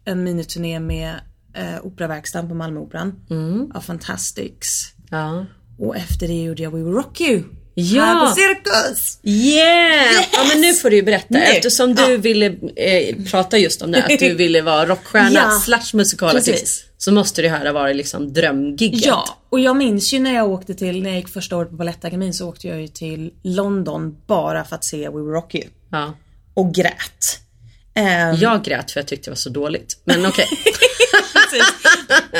en 0.06 0.24
miniturné 0.24 0.80
med 0.80 1.13
eh, 1.54 1.76
Operaverkstan 1.86 2.50
på 2.50 2.56
Malmöoperan. 2.56 3.15
Mm. 3.30 3.72
Av 3.76 3.82
Fantastics. 3.82 4.67
Ja. 5.10 5.46
Och 5.80 5.96
efter 5.96 6.28
det 6.28 6.43
gjorde 6.43 6.63
jag 6.63 6.72
We 6.72 6.78
Will 6.84 6.93
Rock 6.93 7.22
You. 7.22 7.43
Ja. 7.80 8.04
Här 8.04 8.30
på 8.30 8.36
Cirkus! 8.36 9.20
Yeah! 9.24 10.26
Ja 10.34 10.44
men 10.50 10.62
nu 10.62 10.74
får 10.74 10.90
du 10.90 10.96
ju 10.96 11.02
berätta 11.04 11.26
Nu. 11.30 11.40
eftersom 11.44 11.96
du 11.96 12.12
Ja. 12.12 12.18
ville 12.18 12.46
eh, 12.76 13.16
prata 13.32 13.58
just 13.58 13.82
om 13.82 13.92
det, 13.92 14.04
att 14.04 14.20
du 14.20 14.34
ville 14.36 14.62
vara 14.62 14.86
rockstjärna 14.86 15.30
Ja. 15.34 15.60
slash 15.66 15.94
musikalartist. 15.98 16.84
Så 16.98 17.12
måste 17.12 17.42
det 17.42 17.50
här 17.50 17.66
ha 17.66 17.74
varit 17.74 17.96
liksom 17.96 18.34
drömgigget. 18.34 19.06
Ja, 19.06 19.38
och 19.50 19.60
jag 19.60 19.76
minns 19.78 20.13
ju 20.13 20.20
när 20.20 20.36
jag 20.36 20.50
åkte 20.50 20.74
till, 20.76 21.02
när 21.04 21.10
jag 21.10 21.18
gick 21.20 21.28
första 21.30 21.58
året 21.58 21.70
på 21.70 21.76
Balettakademin 21.76 22.34
så 22.34 22.50
åkte 22.50 22.68
jag 22.68 22.82
ju 22.82 22.88
till 22.88 23.32
London 23.44 24.16
bara 24.28 24.63
för 24.63 24.76
att 24.76 24.86
se 24.86 24.98
We 24.98 25.16
Will 25.16 25.26
Rock 25.26 25.56
You. 25.56 25.66
Ja. 25.92 26.13
Och 26.54 26.74
grät. 26.74 27.40
Ehm, 27.97 28.36
Jag 28.36 28.63
grät 28.63 28.91
för 28.91 28.99
jag 28.99 29.07
tyckte 29.07 29.25
det 29.29 29.31
var 29.31 29.36
så 29.36 29.49
dåligt. 29.49 30.01
Men 30.03 30.25
okej. 30.25 30.45
precis. 31.33 31.73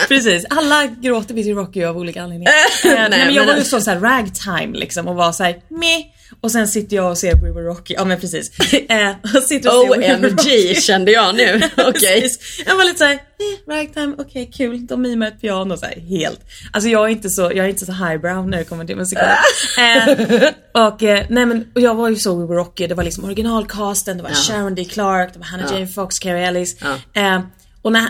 precis. 0.07 0.45
Alla 0.49 0.85
gråter 0.85 1.33
vid 1.33 1.55
Rocky 1.55 1.83
av 1.83 1.97
olika 1.97 2.21
anledningar. 2.23 2.51
Eh, 2.85 2.91
nej, 2.91 3.09
men 3.09 3.33
jag 3.33 3.45
men- 3.45 3.47
var 3.47 3.55
ju 3.55 3.63
så 3.63 3.81
såhär 3.81 3.99
ragtime 3.99 4.77
liksom 4.77 5.07
och 5.07 5.15
var 5.15 5.31
såhär 5.31 5.51
meh. 5.69 6.05
Och 6.41 6.52
sen 6.52 6.67
sitter 6.67 6.95
jag 6.95 7.12
och 7.12 7.17
ser 7.17 7.36
We 7.36 7.52
Were 7.52 7.65
Rocky. 7.65 7.93
Ja 7.93 8.06
men 8.06 8.19
precis. 8.19 8.52
Eh, 8.89 9.12
och 9.36 9.43
sitter 9.43 9.69
och 9.69 9.82
ser 9.82 10.00
We 10.00 10.08
Were 10.08 10.30
Rocky. 10.30 10.71
OMG 10.71 10.82
kände 10.82 11.12
jag 11.12 11.36
nu. 11.36 11.62
Okej. 11.78 12.21
Precis. 12.21 12.63
Jag 12.65 12.76
var 12.76 12.84
lite 12.84 12.97
såhär, 12.97 13.13
eh, 13.13 13.73
ragtime, 13.73 14.15
okej 14.17 14.52
kul, 14.54 14.88
de 14.88 15.02
mimar 15.02 15.28
ett 15.28 15.41
piano 15.41 15.78
så 15.78 15.86
här, 15.86 16.00
helt. 16.00 16.39
Alltså 16.71 16.89
jag 16.89 17.06
är 17.06 17.10
inte 17.10 17.30
så, 17.30 17.41
jag 17.41 17.58
är 17.58 17.67
inte 17.67 17.86
så 17.86 17.91
highbrow 17.91 18.50
när 18.50 18.58
det 18.58 18.63
kommer 18.63 18.86
till 18.86 18.95
musikal. 18.95 19.26
eh, 19.78 20.88
och 20.88 21.04
eh, 21.04 21.26
nej 21.30 21.45
men 21.45 21.71
och 21.76 21.82
jag 21.82 21.95
var 21.95 22.10
ju 22.10 22.15
så 22.15 22.36
We 22.36 22.45
Were 22.45 22.60
Rocky, 22.60 22.88
det 22.88 22.95
var 22.95 23.04
liksom 23.04 23.23
originalcasten, 23.23 24.17
det 24.17 24.23
var 24.23 24.30
Sharon 24.30 24.76
D. 24.76 24.86
Clark, 24.86 25.34
det 25.34 25.39
var 25.39 25.45
Hannah 25.45 25.73
Jane 25.73 25.88
Fox, 25.88 26.19
Carrie 26.19 26.47
Ellis. 26.47 26.78
Ja. 26.82 27.21
Eh, 27.21 27.41
och 27.82 27.91
när 27.91 28.10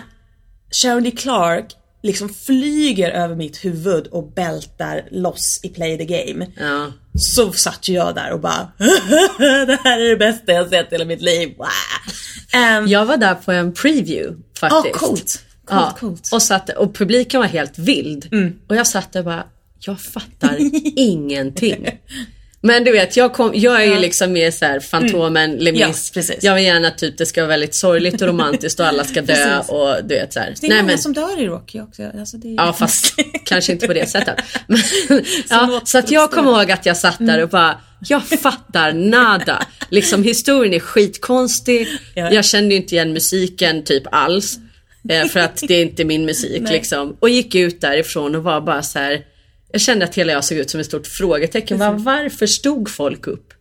Sharon 0.83 1.03
D. 1.03 1.11
Clark 1.11 1.65
liksom 2.03 2.29
flyger 2.29 3.09
över 3.11 3.35
mitt 3.35 3.65
huvud 3.65 4.07
och 4.07 4.31
bältar 4.33 5.07
loss 5.11 5.59
i 5.63 5.69
Play 5.69 5.97
the 5.97 6.05
Game. 6.05 6.47
Ja. 6.59 6.91
Så 7.19 7.51
satt 7.51 7.87
jag 7.87 8.15
där 8.15 8.31
och 8.31 8.39
bara 8.39 8.71
Det 9.65 9.79
här 9.83 9.99
är 9.99 10.09
det 10.09 10.15
bästa 10.17 10.51
jag 10.51 10.69
sett 10.69 10.87
i 10.91 10.95
hela 10.95 11.05
mitt 11.05 11.21
liv. 11.21 11.49
Ehm, 12.53 12.87
Jag 12.87 13.05
var 13.05 13.17
där 13.17 13.35
på 13.35 13.51
en 13.51 13.73
preview 13.73 14.37
faktiskt. 14.59 14.85
Ja, 14.85 14.99
coolt. 14.99 14.99
Coolt, 14.99 15.43
ja, 15.69 15.95
coolt. 15.99 16.29
Och, 16.33 16.41
satt, 16.41 16.69
och 16.69 16.95
publiken 16.95 17.39
var 17.39 17.47
helt 17.47 17.77
vild. 17.79 18.29
Mm. 18.31 18.53
Och 18.69 18.75
jag 18.75 18.87
satt 18.87 19.11
där 19.13 19.19
och 19.19 19.25
bara, 19.25 19.43
jag 19.79 20.01
fattar 20.01 20.55
ingenting. 20.99 21.87
Men 22.61 22.83
du 22.83 22.91
vet, 22.91 23.17
jag, 23.17 23.33
kom, 23.33 23.51
jag 23.55 23.81
är 23.83 23.85
ju 23.95 23.99
liksom 23.99 24.33
mer 24.33 24.51
såhär 24.51 24.79
Fantomen, 24.79 25.51
Les 25.51 25.67
Mm. 25.69 25.81
Ja, 25.81 25.87
Mis. 25.87 26.11
precis. 26.11 26.37
Jag 26.41 26.55
vill 26.55 26.63
gärna 26.63 26.91
typ 26.91 27.17
det 27.17 27.25
ska 27.25 27.41
vara 27.41 27.47
väldigt 27.49 27.75
sorgligt 27.75 28.21
och 28.21 28.27
romantiskt 28.27 28.79
och 28.79 28.85
alla 28.87 29.03
ska 29.03 29.21
dö 29.21 29.59
och 29.59 29.95
du 30.03 30.15
vet 30.15 30.33
såhär. 30.33 30.53
det 30.61 30.67
är 30.67 30.81
många 30.81 30.97
som 30.97 31.13
dör 31.13 31.41
i 31.41 31.47
Rocky 31.47 31.79
också. 31.81 32.03
Alltså 32.19 32.37
det 32.37 32.47
är... 32.47 32.55
Ja 32.55 32.73
fast 32.73 33.13
kanske 33.45 33.71
inte 33.71 33.87
på 33.87 33.93
det 33.93 34.09
sättet. 34.09 34.35
Men, 34.67 34.79
ja, 35.49 35.81
så 35.85 35.97
att 35.97 36.11
jag 36.11 36.31
kommer 36.31 36.51
ihåg 36.51 36.71
att 36.71 36.85
jag 36.85 36.97
satt 36.97 37.17
där 37.19 37.43
och 37.43 37.49
bara, 37.49 37.77
jag 38.07 38.27
fattar 38.27 38.93
nada. 38.93 39.65
Liksom 39.89 40.23
historien 40.23 40.73
är 40.73 40.79
skitkonstig. 40.79 41.87
Ja. 42.15 42.31
Jag 42.31 42.45
kände 42.45 42.75
inte 42.75 42.95
igen 42.95 43.13
musiken 43.13 43.83
typ 43.83 44.03
alls. 44.11 44.57
eh, 45.09 45.25
För 45.27 45.39
att 45.39 45.63
det 45.67 45.73
är 45.73 45.81
inte 45.81 46.03
min 46.05 46.25
musik 46.25 46.61
Nej. 46.61 46.73
liksom. 46.73 47.17
Och 47.19 47.29
gick 47.29 47.55
ut 47.55 47.81
därifrån 47.81 48.35
och 48.35 48.43
var 48.43 48.61
bara 48.61 48.83
så 48.83 48.99
här. 48.99 49.21
Jag 49.71 49.81
kände 49.81 50.05
att 50.05 50.15
hela 50.15 50.33
jag 50.33 50.43
såg 50.43 50.57
ut 50.57 50.69
som 50.69 50.79
ett 50.79 50.85
stort 50.85 51.07
frågetecken. 51.07 51.79
Var, 51.79 51.91
varför 51.91 52.47
stod 52.47 52.89
folk 52.89 53.27
upp? 53.27 53.53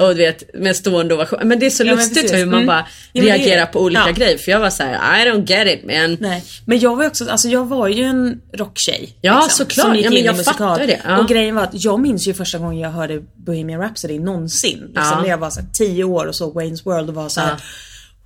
Och 0.00 0.08
du 0.08 0.14
vet 0.14 0.54
med 0.54 0.76
stående 0.76 1.14
ovation. 1.14 1.38
Men 1.48 1.58
det 1.58 1.66
är 1.66 1.70
så 1.70 1.82
Ah. 1.82 1.86
Ja, 1.86 1.94
lustigt 1.94 2.34
hur 2.34 2.46
man 2.46 2.54
Mm. 2.54 2.66
bara 2.66 2.86
Ja, 3.12 3.22
är- 3.22 3.26
reagerar 3.26 3.66
på 3.66 3.80
olika 3.80 4.02
ja. 4.06 4.12
grejer. 4.12 4.38
För 4.38 4.50
jag 4.50 4.60
var 4.60 4.70
så 4.70 4.82
här: 4.82 4.94
I 5.22 5.28
don't 5.30 5.46
get 5.50 5.66
it 5.78 5.84
man. 5.86 6.16
Nej, 6.30 6.44
men 6.66 6.78
jag 6.78 6.96
var 6.96 7.06
också, 7.06 7.28
alltså 7.30 7.48
jag 7.48 7.64
var 7.68 7.88
ju 7.88 8.04
en 8.04 8.40
rocktjej. 8.52 9.00
liksom, 9.00 9.18
Ja, 9.22 9.46
såklart. 9.50 9.86
Som 9.86 9.94
gick 9.96 10.06
Ja, 10.06 10.10
men 10.10 10.24
jag 10.24 10.36
musikal. 10.36 10.54
fattar 10.56 10.86
det. 10.86 11.00
Ja. 11.04 11.18
Och 11.18 11.28
grejen 11.28 11.54
var 11.54 11.62
att 11.62 11.84
jag 11.84 12.00
minns 12.00 12.28
ju 12.28 12.34
första 12.34 12.58
gången 12.58 12.78
jag 12.78 12.90
hörde 12.90 13.22
Bohemian 13.36 13.80
Rhapsody 13.80 14.18
någonsin. 14.18 14.78
Liksom 14.94 15.22
när 15.22 15.28
jag 15.28 15.38
var 15.38 15.50
så 15.50 15.60
här, 15.60 15.68
10 15.72 16.04
år 16.04 16.26
och 16.26 16.34
såg 16.36 16.54
Wayne's 16.56 16.84
World 16.84 17.08
och 17.08 17.14
var 17.14 17.28
så 17.28 17.40
här. 17.40 17.54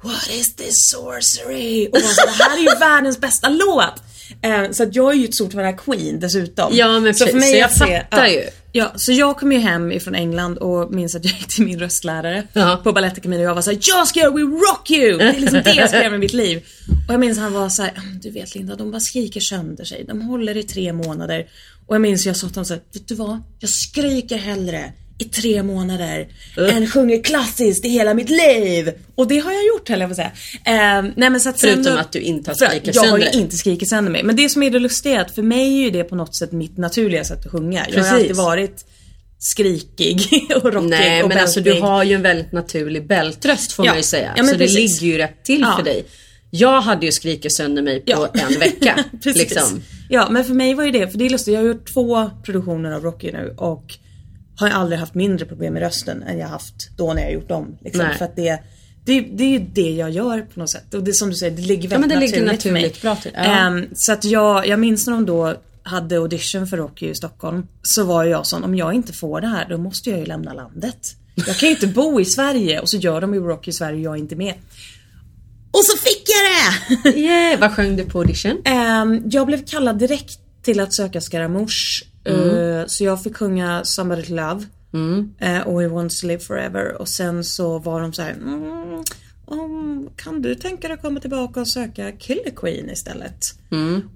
What 0.02 0.30
is 0.32 0.56
this 0.56 0.74
sorcery? 0.90 1.86
Och 1.86 1.92
man 2.02 2.02
sa, 2.14 2.24
det 2.24 2.44
här 2.44 2.56
är 2.58 2.62
ju 2.62 2.78
världens 2.80 3.20
bästa 3.20 3.48
låt! 3.48 4.02
Eh, 4.42 4.70
så 4.70 4.82
att 4.82 4.94
jag 4.94 5.12
är 5.12 5.16
ju 5.16 5.24
ett 5.24 5.34
stort 5.34 5.52
fan 5.52 5.64
av 5.64 5.72
Queen 5.72 6.20
dessutom. 6.20 6.68
Ja, 6.72 7.00
men 7.00 7.14
så 7.14 7.24
precis. 7.26 7.50
Så 7.50 7.56
jag 7.56 7.72
fattar 7.72 8.26
ja. 8.26 8.28
ju. 8.28 8.42
Ja, 8.72 8.92
så 8.96 9.12
jag 9.12 9.36
kom 9.38 9.52
ju 9.52 9.58
hem 9.58 9.92
ifrån 9.92 10.14
England 10.14 10.58
och 10.58 10.92
minns 10.92 11.14
att 11.14 11.24
jag 11.24 11.34
gick 11.34 11.48
till 11.54 11.64
min 11.64 11.78
röstlärare 11.78 12.46
Ja. 12.52 12.80
på 12.84 12.92
Balettakademin 12.92 13.38
och 13.38 13.44
jag 13.44 13.54
var 13.54 13.62
såhär 13.62 13.78
Jag 13.82 14.08
ska 14.08 14.20
göra 14.20 14.30
We 14.30 14.40
Rock 14.40 14.90
You! 14.90 15.18
Det 15.18 15.24
är 15.24 15.40
liksom 15.40 15.62
det 15.64 15.74
jag 15.74 15.88
ska 15.88 15.98
göra 15.98 16.10
med 16.10 16.20
mitt 16.20 16.32
liv. 16.32 16.64
Och 17.08 17.14
jag 17.14 17.20
minns 17.20 17.38
han 17.38 17.52
var 17.52 17.68
såhär 17.68 17.92
Du 18.22 18.30
vet 18.30 18.54
Linda, 18.54 18.76
de 18.76 18.90
bara 18.90 19.00
skriker 19.00 19.40
sönder 19.40 19.84
sig. 19.84 20.04
De 20.08 20.20
håller 20.20 20.56
i 20.56 20.62
tre 20.62 20.92
månader. 20.92 21.46
Och 21.86 21.94
jag 21.94 22.02
minns 22.02 22.26
jag 22.26 22.36
sa 22.36 22.46
till 22.46 22.54
honom 22.54 22.64
såhär 22.64 22.82
Vet 22.92 23.08
du 23.08 23.14
vad? 23.14 23.42
Jag 23.58 23.70
skriker 23.70 24.36
hellre 24.36 24.92
i 25.20 25.24
tre 25.24 25.62
månader 25.62 26.28
än 26.72 26.86
sjunger 26.86 27.22
klassiskt 27.22 27.84
i 27.84 27.88
hela 27.88 28.14
mitt 28.14 28.30
liv. 28.30 28.92
Och 29.14 29.28
det 29.28 29.38
har 29.38 29.52
jag 29.52 29.66
gjort 29.66 29.88
höll 29.88 30.00
jag 30.00 30.08
på 30.08 30.12
att 30.12 30.16
säga. 30.16 30.32
Eh, 30.98 31.02
nej, 31.16 31.30
men 31.30 31.40
så 31.40 31.48
att 31.48 31.60
Förutom 31.60 31.82
då- 31.82 31.98
att 31.98 32.12
du 32.12 32.18
inte 32.20 32.50
har 32.50 32.54
skrikit 32.54 32.94
Jag 32.94 33.02
har 33.02 33.08
sönder 33.08 33.32
ju 33.32 33.40
inte 33.40 33.56
skrikit 33.56 33.88
sönder 33.90 34.12
mig. 34.12 34.22
Men 34.22 34.36
det 34.36 34.48
som 34.48 34.62
är 34.62 34.70
det 34.70 34.78
lustiga 34.78 35.16
är 35.16 35.20
att 35.20 35.34
för 35.34 35.42
mig 35.42 35.78
är 35.78 35.84
ju 35.84 35.90
det 35.90 36.04
på 36.04 36.14
något 36.14 36.36
sätt 36.36 36.52
mitt 36.52 36.78
naturliga 36.78 37.24
sätt 37.24 37.46
att 37.46 37.52
sjunga. 37.52 37.78
Jag 37.78 37.84
har 37.86 37.92
Precis. 37.92 38.12
alltid 38.12 38.36
varit 38.36 38.84
skrikig 39.38 40.46
och 40.56 40.72
rockig 40.72 40.88
Nej 40.90 41.22
och 41.22 41.28
men 41.28 41.38
alltså 41.38 41.60
du 41.60 41.64
bältig. 41.64 41.80
har 41.82 42.04
ju 42.04 42.14
en 42.14 42.22
väldigt 42.22 42.52
naturlig 42.52 43.06
bältröst 43.06 43.72
får 43.72 43.86
Ja. 43.86 43.90
man 43.92 43.96
ju 43.98 44.02
säga. 44.02 44.32
Ja, 44.36 44.44
så 44.44 44.52
det 44.52 44.58
precis. 44.58 45.00
ligger 45.00 45.12
ju 45.14 45.18
rätt 45.22 45.44
till 45.44 45.60
Ja. 45.60 45.74
för 45.76 45.84
dig. 45.84 46.04
Jag 46.50 46.80
hade 46.80 47.06
ju 47.06 47.12
skrikit 47.12 47.56
sönder 47.56 47.82
mig 47.82 48.00
på 48.00 48.10
Ja. 48.10 48.28
en 48.48 48.58
vecka. 48.60 49.04
Precis. 49.22 49.36
liksom. 49.42 49.82
Ja 50.08 50.28
men 50.30 50.44
för 50.44 50.54
mig 50.54 50.74
var 50.74 50.84
ju 50.84 50.90
det, 50.90 51.08
för 51.10 51.18
det 51.18 51.26
är 51.26 51.30
lustigt, 51.30 51.54
jag 51.54 51.60
har 51.60 51.66
gjort 51.68 51.92
två 51.94 52.30
produktioner 52.44 52.92
av 52.92 53.02
Rocky 53.02 53.32
nu 53.32 53.54
och 53.58 53.84
har 54.60 54.68
ju 54.68 54.74
aldrig 54.74 55.00
haft 55.00 55.14
mindre 55.14 55.46
problem 55.46 55.74
med 55.74 55.82
rösten 55.82 56.22
än 56.22 56.38
jag 56.38 56.48
haft 56.48 56.90
då 56.96 57.12
när 57.12 57.22
jag 57.22 57.32
gjort 57.32 57.48
dem. 57.48 57.78
Liksom. 57.80 58.06
För 58.18 58.24
att 58.24 58.36
det, 58.36 58.62
det, 59.04 59.20
det 59.20 59.44
är 59.44 59.48
ju 59.48 59.58
det 59.58 59.90
jag 59.90 60.10
gör 60.10 60.40
på 60.40 60.60
något 60.60 60.70
sätt. 60.70 60.94
Och 60.94 61.04
det 61.04 61.14
som 61.14 61.30
du 61.30 61.36
säger, 61.36 61.56
det 61.56 61.62
ligger 61.62 61.88
väldigt 61.88 62.00
men 62.00 62.08
det 62.08 62.26
ligger 62.26 62.40
naturligt, 62.40 62.62
för 62.62 62.70
mig. 62.70 62.82
naturligt 62.82 63.02
bra 63.02 63.16
till. 63.16 63.30
Ja. 63.34 63.40
Ehm, 63.40 63.86
så 63.94 64.12
att 64.12 64.24
jag, 64.24 64.66
jag 64.66 64.80
minns 64.80 65.06
när 65.06 65.14
de 65.14 65.26
då 65.26 65.54
hade 65.82 66.16
audition 66.16 66.66
för 66.66 66.76
Rocky 66.76 67.08
i 67.08 67.14
Stockholm. 67.14 67.66
Så 67.82 68.04
var 68.04 68.24
jag 68.24 68.46
sån, 68.46 68.64
om 68.64 68.74
jag 68.74 68.94
inte 68.94 69.12
får 69.12 69.40
det 69.40 69.46
här 69.46 69.66
då 69.68 69.78
måste 69.78 70.10
jag 70.10 70.18
ju 70.18 70.26
lämna 70.26 70.52
landet. 70.52 70.98
Jag 71.34 71.56
kan 71.56 71.68
ju 71.68 71.74
inte 71.74 71.86
bo 71.86 72.20
i 72.20 72.24
Sverige 72.24 72.80
och 72.80 72.90
så 72.90 72.96
gör 72.96 73.20
de 73.20 73.34
ju 73.34 73.40
Rocky 73.40 73.70
i 73.70 73.74
Sverige 73.74 73.96
och 73.96 74.04
jag 74.04 74.14
är 74.14 74.18
inte 74.18 74.36
med. 74.36 74.54
Och 75.70 75.84
så 75.84 75.96
fick 75.96 76.24
jag 76.26 77.14
det! 77.14 77.20
Yeah, 77.20 77.60
vad 77.60 77.72
sjöng 77.72 77.96
du 77.96 78.04
på 78.04 78.18
audition? 78.18 78.62
Ehm, 78.64 79.22
jag 79.30 79.46
blev 79.46 79.66
kallad 79.66 79.98
direkt 79.98 80.38
till 80.62 80.80
att 80.80 80.94
söka 80.94 81.20
Scaramouche. 81.20 82.04
Eh, 82.24 82.86
så 82.86 83.04
jag 83.04 83.22
fick 83.22 83.36
sjunga 83.36 83.84
Somebody 83.84 84.22
to 84.22 84.34
Love 84.34 84.64
eh, 85.40 85.60
och 85.60 85.80
We 85.80 85.88
Want 85.88 86.16
to 86.20 86.26
Live 86.26 86.40
Forever. 86.40 87.00
Och 87.00 87.08
sen 87.08 87.44
så 87.44 87.78
var 87.78 88.00
de 88.00 88.12
så 88.12 88.22
här. 88.22 88.30
Mm, 88.32 89.04
om, 89.44 90.08
kan 90.16 90.42
du 90.42 90.54
tänka 90.54 90.88
dig 90.88 90.94
att 90.94 91.02
komma 91.02 91.20
tillbaka 91.20 91.60
och 91.60 91.68
söka 91.68 92.12
Killer 92.12 92.50
Queen 92.56 92.90
istället? 92.90 93.54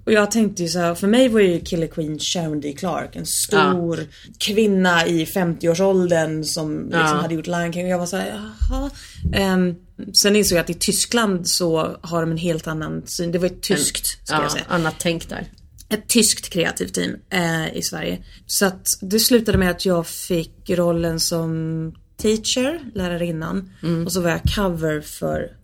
Och 0.05 0.11
jag 0.11 0.31
tänkte 0.31 0.63
ju 0.63 0.69
så 0.69 0.79
här, 0.79 0.95
för 0.95 1.07
mig 1.07 1.29
var 1.29 1.39
ju 1.39 1.59
Killer 1.59 1.87
Queen 1.87 2.19
Sharon 2.19 2.61
D. 2.61 2.73
Clark. 2.77 3.15
En 3.15 3.25
stor 3.25 3.99
kvinna 4.37 5.07
i 5.07 5.25
50-årsåldern 5.25 6.43
som 6.43 6.79
liksom 6.81 6.99
Ja. 6.99 7.05
hade 7.05 7.35
gjort 7.35 7.47
Lion 7.47 7.73
King. 7.73 7.83
Och 7.85 7.91
jag 7.91 7.99
var 7.99 8.05
så 8.05 8.17
här, 8.17 8.41
jaha. 8.69 8.89
Ehm, 9.33 9.75
sen 10.13 10.35
insåg 10.35 10.57
jag 10.57 10.63
att 10.63 10.69
i 10.69 10.73
Tyskland 10.73 11.47
så 11.47 11.97
har 12.01 12.21
de 12.21 12.31
en 12.31 12.37
helt 12.37 12.67
annan 12.67 13.01
syn. 13.05 13.31
Det 13.31 13.39
var 13.39 13.45
ett 13.45 13.61
tyskt, 13.61 14.05
ska 14.05 14.35
Ja, 14.35 14.41
jag 14.41 14.51
säga 14.51 14.63
annat 14.67 14.95
tänk 14.99 15.29
där. 15.29 15.47
Ett 15.89 16.07
tyskt 16.07 16.49
kreativt 16.49 16.93
team 16.93 17.15
eh, 17.29 17.77
i 17.77 17.81
Sverige. 17.81 18.23
Så 18.45 18.65
att 18.65 18.87
det 19.01 19.19
slutade 19.19 19.57
med 19.57 19.71
att 19.71 19.85
jag 19.85 20.07
fick 20.07 20.69
rollen 20.69 21.19
som 21.19 21.93
teacher, 22.17 22.79
lärarinnan. 22.93 23.71
Och 24.05 24.11
så 24.11 24.21
var 24.21 24.29
jag 24.29 24.41
cover 24.55 25.01
för 25.01 25.57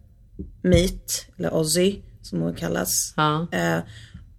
Meet, 0.62 1.26
eller 1.38 1.54
Ozzy 1.54 1.96
som 2.22 2.42
hon 2.42 2.56
kallas. 2.56 3.14
Ja. 3.18 3.48
Eh, 3.52 3.80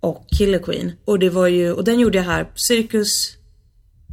och 0.00 0.26
Killer 0.28 0.58
Queen. 0.58 0.92
Och 1.04 1.18
det 1.18 1.30
var 1.30 1.46
ju, 1.46 1.72
och 1.72 1.84
den 1.84 2.00
gjorde 2.00 2.18
jag 2.18 2.24
här 2.24 2.44
på 2.44 2.58
Cirkus 2.58 3.36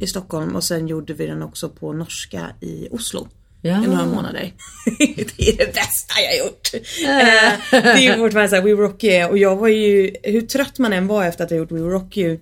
i 0.00 0.06
Stockholm 0.06 0.56
och 0.56 0.64
sen 0.64 0.88
gjorde 0.88 1.14
vi 1.14 1.26
den 1.26 1.42
också 1.42 1.68
på 1.68 1.92
norska 1.92 2.50
i 2.60 2.88
Oslo. 2.90 3.28
Ja. 3.62 3.84
I 3.84 3.86
några 3.86 4.06
månader. 4.06 4.52
det 5.36 5.48
är 5.48 5.56
det 5.56 5.74
bästa 5.74 6.14
jag 6.20 6.38
gjort. 6.38 6.68
Eh, 6.74 7.58
det 7.70 7.78
är 7.78 7.98
ju 7.98 8.14
fortfarande 8.16 8.48
såhär, 8.48 8.62
We 8.62 8.70
Rock 8.70 9.04
You. 9.04 9.24
Och 9.30 9.38
jag 9.38 9.56
var 9.56 9.68
ju, 9.68 10.14
hur 10.22 10.40
trött 10.40 10.78
man 10.78 10.92
än 10.92 11.06
var 11.06 11.24
efter 11.24 11.44
att 11.44 11.50
ha 11.50 11.56
gjort 11.56 11.72
We 11.72 11.78
Rock 11.78 12.16
You 12.16 12.38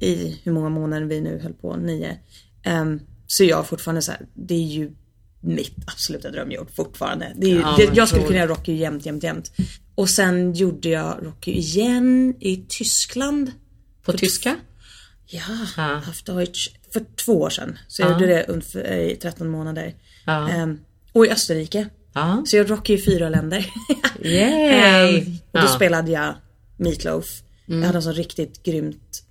i 0.00 0.40
hur 0.44 0.52
många 0.52 0.68
månader 0.68 1.06
vi 1.06 1.20
nu 1.20 1.38
höll 1.42 1.52
på, 1.52 1.76
nio. 1.76 2.16
Um, 2.66 3.00
så 3.26 3.44
jag 3.44 3.66
fortfarande 3.66 4.02
så 4.02 4.12
här, 4.12 4.20
det 4.34 4.54
är 4.54 4.58
ju 4.66 4.90
mitt 5.40 5.74
absoluta 5.86 6.30
drömjobb 6.30 6.70
fortfarande. 6.74 7.32
Det 7.36 7.46
är 7.46 7.50
ju, 7.50 7.60
Ja, 7.60 7.74
det, 7.78 7.90
jag 7.94 8.08
skulle 8.08 8.24
kunna 8.26 8.38
göra 8.38 8.48
Rocky 8.50 8.72
jämt, 8.72 9.06
jämt, 9.06 9.22
jämt. 9.22 9.52
Och 9.94 10.10
sen 10.10 10.52
gjorde 10.54 10.88
jag 10.88 11.16
Rocky 11.22 11.52
igen 11.52 12.34
i 12.40 12.64
Tyskland. 12.68 13.52
På 14.04 14.12
tyska? 14.12 14.56
Ja, 15.26 15.42
Ja. 15.76 15.82
haft 15.82 16.26
Deutsch 16.26 16.68
för 16.92 17.02
två 17.24 17.40
år 17.40 17.50
sedan. 17.50 17.78
Så 17.88 18.02
jag 18.02 18.10
Ja. 18.10 18.12
gjorde 18.20 18.26
det 18.26 19.10
i 19.12 19.16
13 19.16 19.48
månader. 19.48 19.94
Ja. 20.24 20.48
Ehm, 20.48 20.78
och 21.12 21.26
i 21.26 21.30
Österrike. 21.30 21.88
Ja. 22.12 22.42
Så 22.46 22.56
jag 22.56 22.70
rockade 22.70 22.98
i 22.98 23.02
fyra 23.02 23.28
länder. 23.28 23.66
Yay! 24.22 25.18
Ehm, 25.18 25.36
och 25.52 25.58
då 25.60 25.66
Ja. 25.66 25.68
spelade 25.68 26.10
jag 26.10 26.34
Meatloaf. 26.76 27.26
Jag 27.66 27.82
hade 27.82 27.98
en 27.98 28.02
sån 28.02 28.12
riktigt 28.12 28.62
grymt 28.62 29.22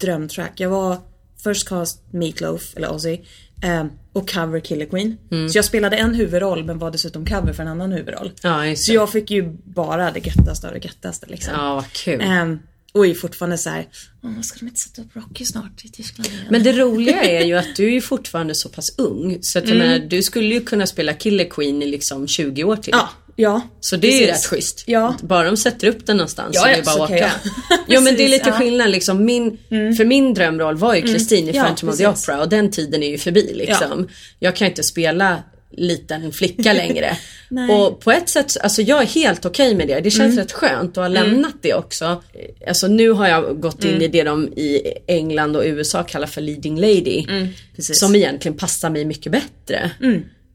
drömtrack. 0.00 0.60
Jag 0.60 0.70
var 0.70 0.96
first 1.44 1.68
cast 1.68 2.02
Meatloaf, 2.12 2.76
eller 2.76 2.92
Ozzy. 2.92 3.18
ehm, 3.62 3.88
och 4.12 4.30
cover 4.30 4.60
Killer 4.60 4.86
Queen. 4.86 5.16
Så 5.50 5.58
jag 5.58 5.64
spelade 5.64 5.96
en 5.96 6.14
huvudroll 6.14 6.64
men 6.64 6.78
var 6.78 6.90
dessutom 6.90 7.26
cover 7.26 7.52
för 7.52 7.62
en 7.62 7.68
annan 7.68 7.92
huvudroll. 7.92 8.32
Ja, 8.42 8.76
Så 8.76 8.92
jag 8.92 9.10
fick 9.12 9.30
ju 9.30 9.56
bara 9.64 10.10
det 10.10 10.26
göttaste 10.26 10.66
av 10.68 10.72
det 10.74 10.84
göttaste 10.84 11.26
liksom. 11.26 11.54
Ja, 11.56 11.74
vad 11.74 11.92
kul. 11.92 12.20
Ehm, 12.20 12.58
och 12.94 13.06
är 13.06 13.14
fortfarande 13.14 13.58
såhär, 13.58 13.86
"Åh, 14.24 14.40
ska 14.42 14.58
de 14.58 14.66
inte 14.66 14.80
sätta 14.80 15.02
upp 15.02 15.16
Rocky 15.16 15.44
snart 15.44 15.84
i 15.84 15.88
Tyskland 15.88 16.26
igen? 16.28 16.44
Men 16.50 16.62
det 16.62 16.72
roliga 16.72 17.22
är 17.22 17.44
ju 17.44 17.54
att 17.54 17.76
du 17.76 17.86
är 17.86 17.90
ju 17.92 18.00
fortfarande 18.00 18.54
så 18.54 18.68
pass 18.68 18.94
ung. 18.98 19.38
Så 19.42 19.58
att 19.58 19.64
Mm. 19.64 19.78
menar, 19.78 19.98
du 19.98 20.22
skulle 20.22 20.54
ju 20.54 20.60
kunna 20.60 20.86
spela 20.86 21.12
Killer 21.14 21.44
Queen 21.44 21.82
i 21.82 21.86
liksom 21.86 22.28
20 22.28 22.64
år 22.64 22.76
till. 22.76 22.92
Ja, 22.96 23.08
ja. 23.36 23.60
Så 23.80 23.96
det 23.96 24.06
är 24.08 24.20
ju 24.20 24.26
precis. 24.26 24.44
rätt 24.44 24.50
schysst. 24.50 24.84
Ja. 24.86 25.16
Bara 25.22 25.44
de 25.50 25.56
sätter 25.56 25.86
upp 25.88 26.06
den 26.06 26.16
någonstans 26.16 26.50
Ja, 26.54 26.60
så 26.60 26.66
det 26.66 26.72
ja, 26.72 26.78
är 26.78 26.84
bara 26.84 26.96
så 26.96 27.02
att 27.04 27.10
åka. 27.10 27.18
jag. 27.18 27.30
Jo 27.88 28.00
men 28.00 28.04
det 28.04 28.10
är 28.10 28.14
Precis, 28.16 28.30
lite 28.30 28.48
ja. 28.48 28.54
Mm. 28.54 28.60
skillnad 28.68 28.90
liksom. 28.90 29.24
Min, 29.24 29.58
För 29.96 30.04
min 30.04 30.34
drömroll 30.34 30.76
var 30.76 30.94
ju 30.94 31.02
Kristin 31.02 31.48
i 31.48 31.52
Ja, 31.56 31.64
Phantom 31.64 31.88
of 31.88 31.96
the 31.96 32.04
precis. 32.06 32.28
Opera 32.28 32.40
och 32.42 32.48
den 32.48 32.70
tiden 32.70 33.02
är 33.02 33.08
ju 33.08 33.18
förbi 33.18 33.52
liksom. 33.54 34.08
Jag 34.38 34.56
kan 34.56 34.68
inte 34.68 34.82
spela 34.82 35.42
liten 35.76 36.32
flicka 36.32 36.72
längre. 36.82 37.16
Mm. 37.50 37.70
och 37.70 38.00
på 38.00 38.12
ett 38.12 38.28
sätt, 38.28 38.56
alltså 38.62 38.82
jag 38.82 39.02
är 39.02 39.06
helt 39.06 39.46
okej 39.46 39.74
med 39.74 39.88
det. 39.88 40.00
Det 40.00 40.10
känns 40.10 40.36
rätt 40.38 40.52
skönt 40.52 40.90
att 40.90 41.04
ha 41.04 41.08
lämnat 41.08 41.54
det 41.62 41.74
också. 41.74 42.22
Alltså 42.68 42.88
nu 42.88 43.10
har 43.10 43.28
jag 43.28 43.60
gått 43.60 43.84
Mm. 43.84 43.96
in 43.96 44.02
i 44.02 44.08
det 44.08 44.22
de 44.22 44.48
i 44.48 44.92
England 45.06 45.56
och 45.56 45.62
USA 45.66 46.02
kallar 46.02 46.26
för 46.26 46.40
leading 46.40 46.80
lady. 46.80 47.24
Mm, 47.28 47.48
som 47.78 48.14
egentligen 48.14 48.56
passar 48.58 48.90
mig 48.90 49.04
mycket 49.04 49.32
bättre. 49.32 49.90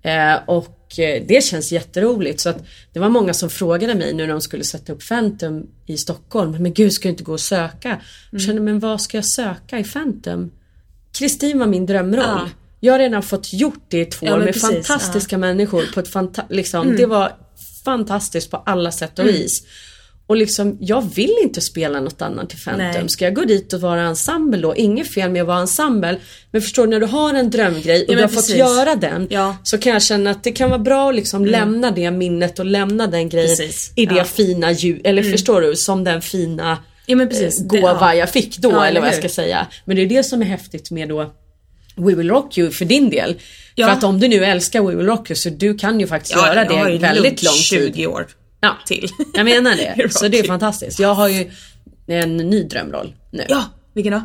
Eh, 0.03 0.35
och 0.45 0.99
eh, 0.99 1.23
det 1.27 1.43
känns 1.43 1.71
jätteroligt. 1.71 2.39
Så 2.39 2.49
att 2.49 2.65
det 2.93 2.99
var 2.99 3.09
många 3.09 3.33
som 3.33 3.49
frågade 3.49 3.95
mig 3.95 4.13
nu 4.13 4.25
när 4.27 4.33
de 4.33 4.41
skulle 4.41 4.63
sätta 4.63 4.93
upp 4.93 5.07
Phantom 5.07 5.67
i 5.85 5.97
Stockholm. 5.97 6.51
Men 6.63 6.73
gud, 6.73 6.93
ska 6.93 7.07
jag 7.07 7.13
inte 7.13 7.23
gå 7.23 7.31
och 7.31 7.39
söka? 7.39 8.01
Jag 8.31 8.41
kände, 8.41 8.61
men 8.61 8.79
vad 8.79 9.01
ska 9.01 9.17
jag 9.17 9.25
söka 9.25 9.79
i 9.79 9.83
Phantom? 9.83 10.51
Kristin 11.17 11.59
var 11.59 11.67
min 11.67 11.85
drömroll. 11.85 12.23
Ja. 12.25 12.49
Jag 12.87 12.93
har 12.93 12.99
redan 12.99 13.23
fått 13.23 13.53
gjort 13.53 13.85
det 13.89 14.01
i 14.01 14.05
två 14.05 14.25
Ja, 14.25 14.33
år 14.33 14.37
med 14.37 14.47
precis, 14.47 14.63
Mm. 14.69 14.83
fantastiska 14.83 15.37
människor. 15.37 15.83
På 15.93 15.99
ett 15.99 16.13
fanta- 16.13 16.45
liksom, 16.49 16.95
Det 16.95 17.05
var 17.05 17.31
fantastiskt 17.85 18.51
på 18.51 18.57
alla 18.65 18.91
sätt 18.91 19.19
och 19.19 19.25
Mm. 19.25 19.35
vis. 19.35 19.63
Och 20.27 20.37
liksom, 20.37 20.77
jag 20.81 21.15
vill 21.15 21.35
inte 21.43 21.61
spela 21.61 21.99
något 21.99 22.21
annat 22.21 22.49
till 22.49 22.59
Phantom. 22.59 22.87
Nej. 23.01 23.09
Ska 23.09 23.25
jag 23.25 23.33
gå 23.35 23.41
dit 23.43 23.73
och 23.73 23.81
vara 23.81 24.01
ensemble 24.01 24.61
då? 24.61 24.75
Inget 24.75 25.13
fel 25.13 25.31
med 25.31 25.41
att 25.41 25.47
vara 25.47 25.59
ensemble. 25.59 26.17
Men 26.51 26.61
förstår 26.61 26.83
du, 26.83 26.89
när 26.89 26.99
du 26.99 27.05
har 27.05 27.33
en 27.33 27.49
drömgrej 27.49 28.01
och 28.01 28.07
men 28.07 28.17
du 28.17 28.23
har 28.23 28.27
precis. 28.29 28.47
fått 28.47 28.57
göra 28.57 28.95
den. 28.95 29.27
Ja. 29.29 29.43
Mm. 29.45 29.55
Så 29.63 29.77
kan 29.77 29.93
jag 29.93 30.01
känna 30.03 30.29
att 30.31 30.43
det 30.43 30.51
kan 30.51 30.69
vara 30.69 30.79
bra 30.79 31.09
att 31.09 31.15
liksom 31.15 31.45
lämna 31.45 31.91
det 31.91 32.11
minnet 32.11 32.59
och 32.59 32.65
lämna 32.65 33.07
den 33.07 33.29
grejen 33.29 33.49
Precis. 33.57 33.91
i 33.95 34.05
det 34.05 34.11
Ja. 34.15 34.21
Mm. 34.21 34.25
fina 34.25 34.71
ljud. 34.71 35.01
Eller 35.03 35.23
förstår 35.23 35.61
du? 35.61 35.75
Som 35.75 36.03
den 36.03 36.21
fina 36.21 36.77
Ja 37.05 37.21
eh, 37.21 37.49
gåva 37.65 37.97
ja. 38.01 38.13
jag 38.15 38.29
fick 38.29 38.57
då. 38.57 38.71
Ja, 38.71 38.85
eller 38.85 38.99
vad 38.99 39.09
jag 39.09 39.15
ska 39.15 39.29
säga. 39.29 39.67
Men 39.85 39.95
det 39.95 40.01
är 40.01 40.07
det 40.07 40.23
som 40.23 40.41
är 40.41 40.45
häftigt 40.45 40.91
med 40.91 41.09
då 41.09 41.33
We 41.97 42.15
Will 42.15 42.29
Rock 42.29 42.57
You 42.57 42.71
för 42.71 42.85
din 42.85 43.09
del. 43.09 43.35
Ja. 43.75 43.87
För 43.87 43.93
att 43.93 44.03
om 44.03 44.19
du 44.19 44.27
nu 44.27 44.45
älskar 44.45 44.81
We 44.81 44.95
Will 44.95 45.05
Rock 45.05 45.29
You 45.29 45.35
så 45.35 45.49
du 45.49 45.77
kan 45.77 45.99
ju 45.99 46.07
faktiskt 46.07 46.35
Ja, 46.35 46.47
göra 46.47 46.65
jag 46.65 46.73
har 46.73 46.85
det 46.85 46.91
ju 46.91 46.97
väldigt 46.97 47.43
lång 47.43 47.53
tid. 47.53 47.95
20 47.95 48.07
år 48.07 48.27
Ja, 48.59 48.77
till. 48.85 49.09
Jag 49.33 49.45
menar 49.45 49.75
det. 49.75 50.09
Så 50.13 50.27
det 50.27 50.39
är 50.39 50.43
fantastiskt. 50.43 50.99
Jag 50.99 51.13
har 51.13 51.27
ju 51.27 51.51
en 52.07 52.37
ny 52.37 52.63
drömroll 52.63 53.15
nu. 53.31 53.45
Ja, 53.49 53.65
vilken 53.93 54.13
då? 54.13 54.21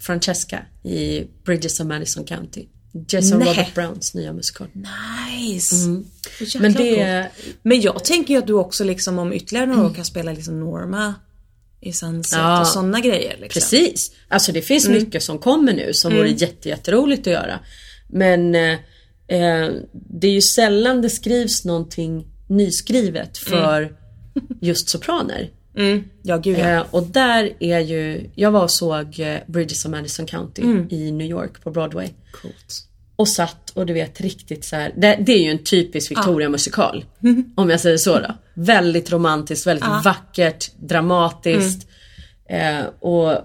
Francesca 0.00 0.58
i 0.84 1.24
Bridges 1.44 1.80
of 1.80 1.86
Madison 1.86 2.24
County. 2.24 2.66
Jason 3.08 3.38
Nej. 3.38 3.48
Robert 3.48 3.74
Browns 3.74 4.14
nya 4.14 4.32
musikal. 4.32 4.66
Nice. 4.72 5.74
Jäkla 6.40 6.60
Men 6.60 6.72
det. 6.72 7.28
Men 7.62 7.80
jag 7.80 8.04
tänker 8.04 8.34
ju 8.34 8.38
att 8.38 8.46
du 8.46 8.52
också 8.52 8.84
liksom 8.84 9.18
om 9.18 9.32
ytterligare 9.32 9.66
några 9.66 9.86
år 9.86 9.94
kan 9.94 10.04
spela 10.04 10.32
liksom 10.32 10.60
Norma 10.60 11.14
i 11.80 11.92
Sunset 11.92 12.38
Ja. 12.38 12.60
och 12.60 12.66
sådana 12.66 13.00
grejer. 13.00 13.36
Liksom. 13.40 13.60
Precis. 13.60 14.12
Alltså 14.28 14.52
det 14.52 14.62
finns 14.62 14.86
Mm. 14.86 14.98
mycket 14.98 15.22
som 15.22 15.38
kommer 15.38 15.72
nu 15.72 15.94
som 15.94 16.16
vore 16.16 16.28
jätte, 16.30 16.68
jätteroligt 16.68 17.26
att 17.26 17.32
göra. 17.32 17.60
Men 18.08 18.54
eh, 18.54 18.72
eh, 19.28 19.70
det 19.92 20.26
är 20.26 20.32
ju 20.32 20.40
sällan 20.42 21.02
det 21.02 21.10
skrivs 21.10 21.64
någonting 21.64 22.26
nyskrivet 22.48 23.38
för 23.38 23.92
just 24.60 24.88
sopraner. 24.88 25.50
Ja, 26.22 26.36
gud 26.36 26.58
ja. 26.58 26.68
Eh, 26.68 26.84
och 26.90 27.02
där 27.02 27.52
är 27.60 27.80
ju, 27.80 28.30
jag 28.34 28.50
var 28.50 28.62
och 28.62 28.70
såg 28.70 29.20
eh, 29.20 29.36
Bridges 29.46 29.84
of 29.84 29.90
Madison 29.90 30.26
County 30.26 30.62
i 30.90 31.10
New 31.12 31.26
York 31.30 31.62
på 31.62 31.70
Broadway. 31.70 32.08
Coolt. 32.32 32.87
Och 33.18 33.28
satt 33.28 33.70
och 33.70 33.86
du 33.86 33.92
vet 33.92 34.20
riktigt 34.20 34.64
så 34.64 34.76
här. 34.76 34.92
Det, 34.96 35.18
det 35.20 35.32
är 35.32 35.42
ju 35.42 35.50
en 35.50 35.64
typisk 35.64 36.10
Victoria 36.10 36.48
musikal. 36.48 37.04
Om 37.56 37.70
jag 37.70 37.80
säger 37.80 37.96
så 37.96 38.18
då. 38.18 38.34
Väldigt 38.54 39.12
romantiskt, 39.12 39.66
väldigt 39.66 40.04
vackert, 40.04 40.70
dramatiskt. 40.76 41.88
Eh, 42.48 42.80
och 43.00 43.38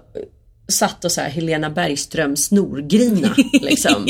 satt 0.68 1.04
och 1.04 1.12
så 1.12 1.20
här 1.20 1.28
Helena 1.28 1.70
Bergström 1.70 2.36
snorgrina 2.36 3.34
liksom. 3.62 4.06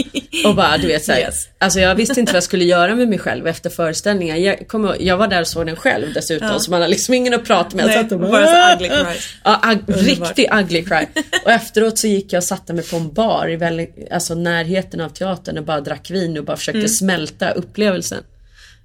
Och 0.47 0.55
bara 0.55 0.77
du 0.79 0.87
vet 0.87 1.05
så 1.05 1.12
här, 1.12 1.21
Yes. 1.21 1.35
Alltså 1.59 1.81
jag 1.81 1.95
visste 1.95 2.21
inte 2.21 2.33
vad 2.33 2.37
jag 2.37 2.43
skulle 2.43 2.64
göra 2.64 2.95
med 2.95 3.09
mig 3.09 3.19
själv 3.19 3.47
efter 3.47 3.71
föreställningen. 3.71 4.43
Jag, 4.43 4.69
kom, 4.69 4.85
ihåg- 4.85 4.97
jag 5.01 5.17
var 5.17 5.29
där 5.29 5.40
och 5.40 5.47
såg 5.47 5.67
den 5.67 5.77
själv 5.77 6.12
dessutom 6.14 6.61
så 6.61 6.71
man 6.71 6.81
har 6.81 6.88
liksom 6.88 7.14
ingen 7.14 7.35
att 7.35 7.45
prata 7.45 7.77
med. 7.77 7.83
Jag 7.83 7.88
Nej, 7.88 8.03
satt 8.03 8.12
och 8.12 8.21
bara 8.21 8.47
så 8.47 8.75
ugly 8.77 8.88
cries. 8.88 9.29
Ja, 9.45 9.61
ag- 9.62 9.83
riktig 9.87 10.49
ugly 10.53 10.85
cry. 10.85 11.07
Och 11.45 11.51
efteråt 11.51 11.99
så 11.99 12.07
gick 12.07 12.33
jag 12.33 12.38
och 12.40 12.45
satte 12.45 12.73
mig 12.73 12.85
på 12.85 12.97
en 12.97 13.12
bar 13.12 13.51
i 13.51 13.57
väldigt, 13.57 13.97
alltså 14.11 14.35
närheten 14.35 15.01
av 15.01 15.09
teatern 15.09 15.59
och 15.59 15.64
bara 15.64 15.81
drack 15.81 16.11
vin 16.11 16.38
och 16.38 16.45
bara 16.45 16.57
försökte 16.57 16.79
Mm. 16.79 16.88
smälta 16.88 17.51
upplevelsen. 17.51 18.23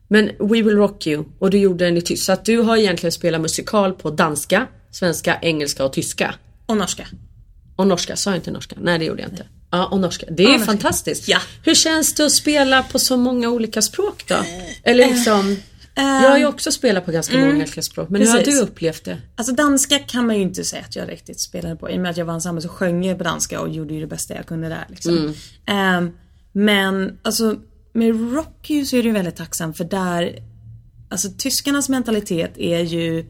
Men 0.08 0.26
We 0.26 0.62
Will 0.62 0.76
Rock 0.76 1.08
You 1.08 1.24
och 1.40 1.50
du 1.50 1.58
gjorde 1.58 1.86
den 1.86 1.98
i 1.98 2.02
tysk. 2.02 2.26
Så 2.26 2.32
att 2.32 2.46
du 2.46 2.58
har 2.58 2.78
egentligen 2.78 3.12
spelat 3.12 3.42
musikal 3.42 3.94
på 3.94 4.10
danska, 4.12 4.68
svenska, 4.92 5.38
engelska 5.42 5.86
och 5.86 5.94
tyska. 5.94 6.36
Och 6.66 6.78
norska. 6.78 7.08
Och 7.80 7.88
norska, 7.88 8.16
sa 8.16 8.30
jag 8.30 8.38
inte 8.38 8.52
norska? 8.52 8.76
Nej 8.82 9.00
det 9.00 9.06
gjorde 9.06 9.22
jag 9.22 9.32
inte. 9.32 9.46
Ja 9.72 9.86
och 9.86 10.00
norska. 10.00 10.26
Det 10.32 10.44
är 10.44 10.48
norska. 10.48 10.66
fantastiskt. 10.66 11.28
Ja. 11.28 11.40
Hur 11.64 11.76
känns 11.76 12.14
det 12.14 12.26
att 12.26 12.32
spela 12.32 12.84
på 12.84 13.00
så 13.00 13.18
många 13.18 13.50
olika 13.50 13.82
språk 13.82 14.24
då? 14.28 14.36
Eller 14.84 15.08
liksom 15.08 15.58
Eh, 15.96 16.04
Jag 16.04 16.30
har 16.30 16.38
ju 16.38 16.46
också 16.46 16.72
spelat 16.72 17.06
på 17.06 17.12
ganska 17.12 17.38
många 17.38 17.56
olika 17.56 17.82
språk 17.82 18.10
men 18.10 18.22
hur 18.22 18.30
har 18.30 18.38
precis. 18.38 18.56
du 18.56 18.62
upplevt 18.62 19.06
det? 19.06 19.18
Alltså 19.36 19.54
danska 19.54 20.00
kan 20.00 20.28
man 20.28 20.36
ju 20.36 20.42
inte 20.42 20.64
säga 20.64 20.84
att 20.88 20.96
jag 20.96 21.10
riktigt 21.10 21.40
spelade 21.40 21.76
på. 21.76 21.90
I 21.90 21.98
och 21.98 22.02
med 22.02 22.12
att 22.12 22.18
jag 22.18 22.26
var 22.26 22.34
ensemble 22.34 22.62
så 22.62 22.70
sjöng 22.70 23.04
jag 23.04 23.18
på 23.18 23.24
danska 23.24 23.62
och 23.62 23.70
gjorde 23.70 23.94
ju 23.94 24.00
det 24.00 24.08
bästa 24.08 24.36
jag 24.36 24.46
kunde 24.46 24.70
där. 24.70 24.86
Liksom. 24.90 25.34
Ehm, 25.66 26.12
men 26.52 27.20
alltså 27.22 27.56
med 27.94 28.34
Rocky 28.34 28.86
så 28.86 28.96
är 28.96 29.04
det 29.04 29.08
ju 29.08 29.14
väldigt 29.14 29.36
tacksam 29.36 29.74
för 29.74 29.84
där, 29.84 30.36
alltså 31.10 31.30
tyskarnas 31.38 31.90
mentalitet 31.90 32.58
är 32.58 32.80
ju 32.80 33.26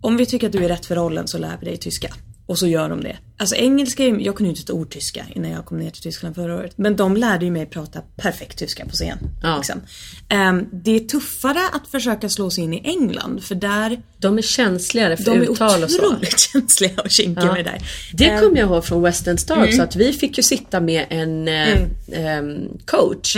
om 0.00 0.16
vi 0.16 0.26
tycker 0.26 0.46
att 0.46 0.52
du 0.52 0.64
är 0.64 0.68
rätt 0.68 0.86
för 0.86 0.94
rollen 0.94 1.28
så 1.28 1.38
lär 1.38 1.56
vi 1.60 1.66
dig 1.66 1.76
tyska. 1.76 2.14
Och 2.50 2.58
så 2.58 2.66
gör 2.66 2.88
de 2.88 3.00
det. 3.00 3.16
Alltså 3.38 3.56
engelska, 3.56 4.04
är 4.04 4.18
jag 4.20 4.36
kunde 4.36 4.44
ju 4.44 4.50
inte 4.50 4.60
ett 4.62 4.70
ord 4.70 4.90
tyska 4.90 5.26
innan 5.34 5.50
jag 5.50 5.64
kom 5.66 5.78
ner 5.78 5.90
till 5.90 6.02
Tyskland 6.02 6.34
förra 6.34 6.56
året. 6.56 6.72
Men 6.78 6.96
de 6.96 7.16
lärde 7.16 7.44
ju 7.44 7.50
mig 7.50 7.66
prata 7.66 8.00
perfekt 8.16 8.58
tyska 8.58 8.84
på 8.84 8.90
scen. 8.90 9.18
Ja. 9.42 9.56
Liksom. 9.56 9.80
Ehm, 10.28 10.66
det 10.72 10.96
är 10.96 11.00
tuffare 11.00 11.60
att 11.72 11.88
försöka 11.88 12.28
slå 12.28 12.50
sig 12.50 12.64
in 12.64 12.74
i 12.74 12.80
England 12.84 13.42
för 13.44 13.54
där 13.54 14.00
De 14.18 14.38
är 14.38 14.42
känsligare 14.42 15.16
för 15.16 15.24
de 15.24 15.38
är 15.38 15.52
uttal 15.52 15.82
och 15.84 15.90
så. 15.90 16.06
otroligt 16.06 16.38
känsliga 16.52 17.00
och 17.04 17.10
kinkiga 17.10 17.44
Ja. 17.44 17.52
med 17.54 17.64
det 17.64 17.70
där. 17.70 17.80
Det 18.12 18.28
Ehm, 18.28 18.40
kommer 18.40 18.56
jag 18.58 18.66
ihåg 18.68 18.84
från 18.84 19.02
Western 19.02 19.38
Star 19.38 19.64
också 19.64 19.82
att 19.82 19.96
vi 19.96 20.12
fick 20.12 20.36
ju 20.36 20.42
sitta 20.42 20.80
med 20.80 21.06
en 21.10 21.48
eh, 21.48 21.78
ehm, 22.12 22.68
coach. 22.86 23.36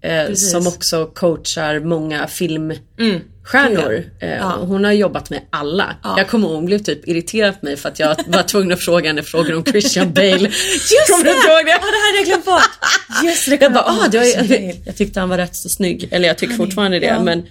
Eh, 0.00 0.34
som 0.34 0.66
också 0.66 1.06
coachar 1.06 1.80
många 1.80 2.26
filmstjärnor. 2.26 3.20
Eh, 4.20 4.52
och 4.60 4.66
Hon 4.66 4.84
har 4.84 4.92
jobbat 4.92 5.30
med 5.30 5.40
alla. 5.50 5.96
Jag 6.02 6.28
kommer 6.28 6.46
ihåg 6.48 6.56
hon 6.56 6.66
blev 6.66 6.78
typ 6.78 7.08
irriterad 7.08 7.60
på 7.60 7.66
mig 7.66 7.76
för 7.76 7.88
att 7.88 7.98
jag 7.98 8.16
var 8.26 8.42
tvungen 8.42 8.72
att 8.72 8.80
fråga 8.80 9.08
henne 9.10 9.22
frågor 9.22 9.54
om 9.54 9.64
Christian 9.64 10.12
Bale. 10.12 10.28
Just 10.48 11.10
kommer 11.10 11.24
det! 11.24 11.30
du 11.30 11.36
ihåg 11.36 11.64
det? 11.66 11.70
Ja, 11.70 11.78
det 11.78 12.06
hade 12.06 12.18
jag 12.18 12.26
glömt 12.26 12.44
bort. 12.44 12.70
Just 13.24 13.50
det, 13.50 13.60
Jag 13.60 13.72
bara, 13.72 13.84
ah, 13.84 14.08
du 14.08 14.18
jag, 14.18 14.80
jag 14.86 14.96
tyckte 14.96 15.20
han 15.20 15.28
var 15.28 15.36
rätt 15.38 15.56
så 15.56 15.68
snygg. 15.68 16.08
Eller 16.10 16.28
jag 16.28 16.38
tycker 16.38 16.54
fortfarande 16.54 16.98
det. 16.98 17.06
ja. 17.06 17.22
Men 17.22 17.42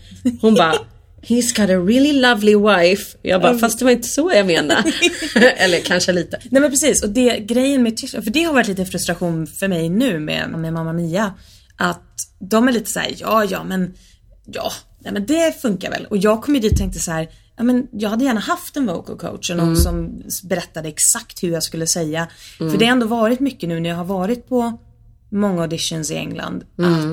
hon 0.42 0.54
bara, 0.56 0.76
he's 1.22 1.56
got 1.62 1.70
a 1.70 1.78
really 1.88 2.14
lovely 2.14 2.56
wife. 2.56 3.18
Jag 3.22 3.42
bara, 3.42 3.58
fast 3.58 3.80
det 3.80 3.86
var 3.86 3.92
inte 3.92 4.08
så 4.08 4.32
jag 4.36 4.46
menade. 4.46 4.92
Eller 5.58 5.80
kanske 5.80 6.12
lite. 6.12 6.40
Nej 6.50 6.62
men 6.62 6.72
precis 6.72 7.04
och 7.04 7.10
det 7.10 7.40
grejen 7.40 7.84
med 7.84 7.98
Tyskland, 7.98 8.24
för 8.26 8.32
det 8.32 8.44
har 8.44 8.54
varit 8.54 8.68
lite 8.68 8.86
frustration 8.86 9.48
för 9.48 9.68
mig 9.68 9.90
nu 9.90 10.20
med, 10.20 10.50
med 10.50 10.74
Mamma 10.74 10.94
Mia. 10.94 11.34
Att 11.78 12.04
de 12.40 12.68
är 12.68 12.72
lite 12.72 12.92
så 12.92 13.00
här: 13.00 13.14
ja 13.18 13.46
ja 13.46 13.64
men, 13.64 13.94
ja, 14.46 14.72
nej 15.06 15.14
men 15.14 15.26
det 15.26 15.62
funkar 15.62 15.92
väl. 15.92 16.06
Och 16.06 16.18
jag 16.18 16.42
kom 16.44 16.56
ju 16.56 16.60
dit 16.62 16.72
och 16.72 16.78
tänkte 16.78 17.00
så 17.00 17.12
här, 17.12 17.30
ja 17.58 17.64
men 17.64 17.88
jag 17.92 18.10
hade 18.10 18.26
gärna 18.26 18.40
haft 18.40 18.78
en 18.78 18.86
vocal 18.86 19.18
coach 19.18 19.50
och 19.50 19.58
någon 19.58 19.76
som 19.78 20.24
berättade 20.44 20.88
exakt 20.90 21.44
hur 21.44 21.52
jag 21.52 21.64
skulle 21.64 21.88
säga. 21.88 22.28
För 22.72 22.78
det 22.78 22.86
har 22.86 22.92
ändå 22.92 23.08
varit 23.08 23.40
mycket 23.40 23.70
nu 23.70 23.80
när 23.80 23.90
jag 23.90 23.98
har 23.98 24.06
varit 24.06 24.50
på 24.50 24.78
många 25.30 25.62
auditions 25.62 26.12
i 26.12 26.16
England. 26.16 26.64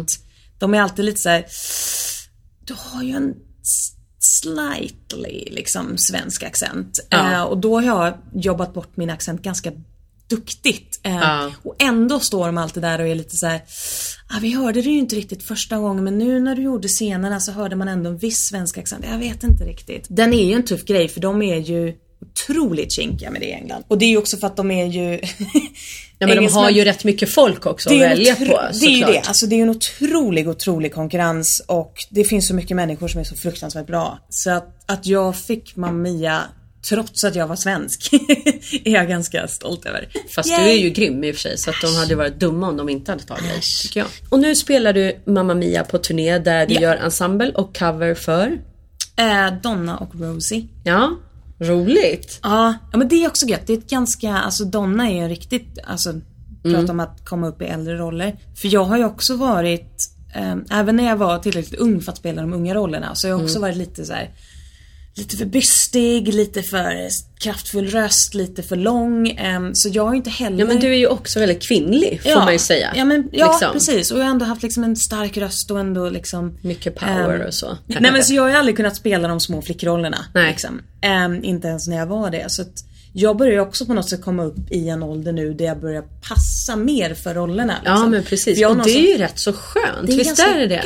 Att 0.03 0.19
de 0.59 0.75
är 0.75 0.81
alltid 0.81 1.05
lite 1.05 1.21
så 1.21 1.29
här. 1.29 1.45
du 2.65 2.75
har 2.79 3.03
ju 3.03 3.11
en 3.11 3.35
slightly 4.19 5.45
liksom 5.51 5.99
svensk 5.99 6.43
accent. 6.43 7.07
Ja. 7.09 7.33
Eh, 7.33 7.43
och 7.43 7.59
då 7.59 7.81
har 7.81 7.83
jag 7.83 8.15
jobbat 8.35 8.75
bort 8.75 8.97
min 8.97 9.11
accent 9.11 9.43
ganska 9.43 9.73
duktigt. 10.37 11.01
Eh, 11.03 11.13
Ja. 11.15 11.53
Och 11.63 11.75
ändå 11.83 12.21
står 12.21 12.47
de 12.47 12.59
alltid 12.59 12.83
där 12.83 13.01
och 13.01 13.07
är 13.07 13.15
lite 13.15 13.37
så 13.37 13.47
här. 13.47 13.61
Ah, 14.29 14.39
vi 14.41 14.53
hörde 14.53 14.83
det 14.83 14.91
ju 14.91 14.99
inte 14.99 15.17
riktigt 15.17 15.43
första 15.43 15.79
gången 15.79 16.05
men 16.05 16.19
nu 16.19 16.41
när 16.41 16.55
du 16.57 16.63
gjorde 16.63 16.89
scenerna 16.89 17.41
så 17.41 17.53
hörde 17.53 17.77
man 17.77 17.89
ändå 17.89 18.11
en 18.11 18.19
viss 18.19 18.49
svensk 18.49 18.79
accent. 18.79 19.05
Jag 19.11 19.19
vet 19.19 19.43
inte 19.43 19.65
riktigt. 19.65 20.07
Den 20.09 20.35
är 20.35 20.45
ju 20.45 20.53
en 20.55 20.65
tuff 20.65 20.85
grej 20.85 21.09
för 21.09 21.21
de 21.21 21.43
är 21.43 21.57
ju 21.57 21.95
otroligt 22.23 22.93
kinkiga 22.93 23.31
med 23.31 23.41
det 23.41 23.47
i 23.47 23.53
England. 23.53 23.85
Och 23.89 23.99
det 23.99 24.05
är 24.05 24.09
ju 24.11 24.17
också 24.17 24.37
för 24.37 24.47
att 24.47 24.57
de 24.57 24.71
är 24.71 24.87
ju... 24.87 25.21
Ja 26.19 26.29
men 26.29 26.37
de 26.37 26.49
har 26.49 26.71
ju 26.71 26.85
rätt 26.85 27.05
mycket 27.05 27.31
folk 27.31 27.67
också 27.67 27.91
att 27.91 28.01
välja 28.01 28.35
på 28.37 28.45
det 28.45 28.51
är 28.51 28.91
ju 28.91 28.97
såklart. 28.99 29.13
det. 29.13 29.29
Alltså 29.29 29.47
det 29.47 29.55
är 29.55 29.57
ju 29.57 29.63
en 29.63 29.71
otrolig, 29.71 30.49
otrolig 30.49 30.95
konkurrens 30.95 31.63
och 31.67 31.95
det 32.11 32.25
finns 32.25 32.49
så 32.49 32.55
mycket 32.55 32.77
människor 32.77 33.09
som 33.09 33.21
är 33.21 33.25
så 33.25 33.37
fruktansvärt 33.37 33.87
bra. 33.87 34.19
Så 34.29 34.51
att, 34.51 34.75
att 34.87 35.07
jag 35.07 35.37
fick 35.37 35.77
Mamma 35.77 35.93
Mia 35.99 36.43
trots 36.89 37.25
att 37.25 37.35
jag 37.35 37.47
var 37.47 37.57
svensk 37.57 38.09
är 38.85 38.93
jag 38.93 39.09
ganska 39.09 39.49
stolt 39.49 39.85
över. 39.87 40.09
Fast 40.35 40.49
Yay! 40.51 40.65
du 40.65 40.71
är 40.71 40.77
ju 40.79 40.91
grym 40.91 41.25
i 41.25 41.31
och 41.31 41.35
för 41.35 41.41
sig 41.41 41.59
så 41.59 41.71
att 41.71 41.77
de 41.83 41.97
hade 41.97 42.15
varit 42.15 42.41
dumma 42.41 42.69
om 42.69 42.77
de 42.77 42.89
inte 42.89 43.13
hade 43.13 43.25
tagit 43.25 43.45
dig. 43.45 43.61
tycker 43.83 44.01
jag. 44.01 44.09
Och 44.29 44.39
nu 44.39 44.55
spelar 44.57 44.93
du 44.93 45.17
Mamma 45.27 45.55
Mia 45.55 45.85
på 45.85 45.99
turné 45.99 46.39
där 46.39 46.67
du 46.67 46.75
Ja. 46.75 46.81
gör 46.81 46.97
ensemble 46.97 47.51
och 47.53 47.77
cover 47.79 48.15
för. 48.15 48.59
Eh, 49.17 49.53
Donna 49.63 49.97
och 49.97 50.15
Rosie. 50.21 50.69
Ja, 50.85 51.17
roligt. 51.61 52.39
Ja, 52.43 52.75
men 52.93 53.09
det 53.09 53.25
är 53.25 53.29
också 53.29 53.47
gött. 53.47 53.67
Det 53.67 53.73
är 53.73 53.79
ett 53.79 53.91
ganska, 53.91 54.33
alltså 54.37 54.65
Donna 54.65 55.11
är 55.11 55.23
ju 55.23 55.29
riktigt, 55.29 55.79
alltså 55.85 56.13
prata 56.63 56.93
om 56.93 57.01
att 57.01 57.25
komma 57.25 57.49
upp 57.49 57.63
i 57.63 57.65
äldre 57.65 57.97
roller. 57.97 58.37
För 58.57 58.69
jag 58.75 58.85
har 58.85 58.97
ju 58.99 59.05
också 59.05 59.37
varit, 59.37 59.97
eh, 60.35 60.57
även 60.71 60.97
när 60.97 61.05
jag 61.09 61.17
var 61.17 61.39
tillräckligt 61.39 61.81
ung 61.81 62.01
för 62.01 62.13
att 62.13 62.19
spela 62.19 62.43
de 62.43 62.53
unga 62.53 62.75
rollerna, 62.75 63.15
så 63.15 63.27
har 63.29 63.31
jag 63.31 63.43
också 63.45 63.61
varit 63.61 63.77
lite 63.77 64.05
så 64.05 64.13
här. 64.13 64.31
Lite 65.15 65.37
för 65.37 65.45
bystig, 65.45 66.35
lite 66.35 66.63
för 66.63 67.09
kraftfull 67.41 67.87
röst, 67.87 68.35
lite 68.35 68.63
för 68.63 68.77
lång. 68.77 69.39
så 69.75 69.89
jag 69.93 70.07
har 70.07 70.15
inte 70.15 70.31
heller... 70.31 70.59
Ja 70.59 70.67
men 70.67 70.81
du 70.81 70.87
är 70.87 70.99
ju 70.99 71.07
också 71.07 71.41
väldigt 71.41 71.63
kvinnlig 71.63 72.23
får 72.23 72.35
man 72.35 72.53
ju 72.53 72.59
säga. 72.59 72.93
Ja, 72.97 73.05
men, 73.05 73.29
ja 73.33 73.47
Liksom. 73.47 73.73
precis. 73.73 74.11
Och 74.11 74.19
jag 74.19 74.25
har 74.25 74.31
ändå 74.31 74.45
haft 74.45 74.63
liksom 74.63 74.85
en 74.85 74.97
stark 74.97 75.37
röst 75.37 75.71
och 75.71 75.81
ändå 75.81 76.11
liksom... 76.11 76.59
Mycket 76.63 76.95
power 76.95 77.41
ehm, 77.41 77.47
och 77.47 77.55
så. 77.55 77.79
Nej 77.87 78.13
men 78.13 78.25
så 78.25 78.35
jag 78.35 78.43
har 78.43 78.51
ju 78.51 78.57
aldrig 78.57 78.77
kunnat 78.77 78.97
spela 78.97 79.29
de 79.29 79.41
små 79.41 79.63
flickrollerna. 79.63 80.25
Nej. 80.35 80.51
Liksom. 80.51 80.81
Ehm, 81.03 81.45
inte 81.45 81.69
ens 81.69 81.89
när 81.89 81.97
jag 81.97 82.07
var 82.07 82.31
det. 82.31 82.45
Så 82.49 82.63
att 82.63 82.85
jag 83.13 83.37
börjar 83.37 83.53
ju 83.53 83.61
också 83.61 83.87
på 83.87 83.95
något 83.95 84.09
sätt 84.09 84.23
komma 84.23 84.45
upp 84.45 84.71
i 84.71 84.89
en 84.89 85.03
ålder 85.03 85.33
nu 85.33 85.55
där 85.55 85.65
jag 85.65 85.81
börjar 85.81 86.03
passa 86.29 86.77
mer 86.77 87.15
för 87.15 87.35
rollerna. 87.35 87.75
Ja 87.85 87.91
liksom. 87.93 88.11
men 88.11 88.23
precis. 88.23 88.67
Och 88.67 88.77
det 88.77 88.91
är 88.91 89.13
ju 89.13 89.19
rätt 89.19 89.39
så 89.39 89.53
skönt. 89.53 90.07
Det 90.07 90.13
är 90.13 90.17
Visst 90.17 90.39
är 90.39 90.59
det 90.59 90.67
det? 90.67 90.85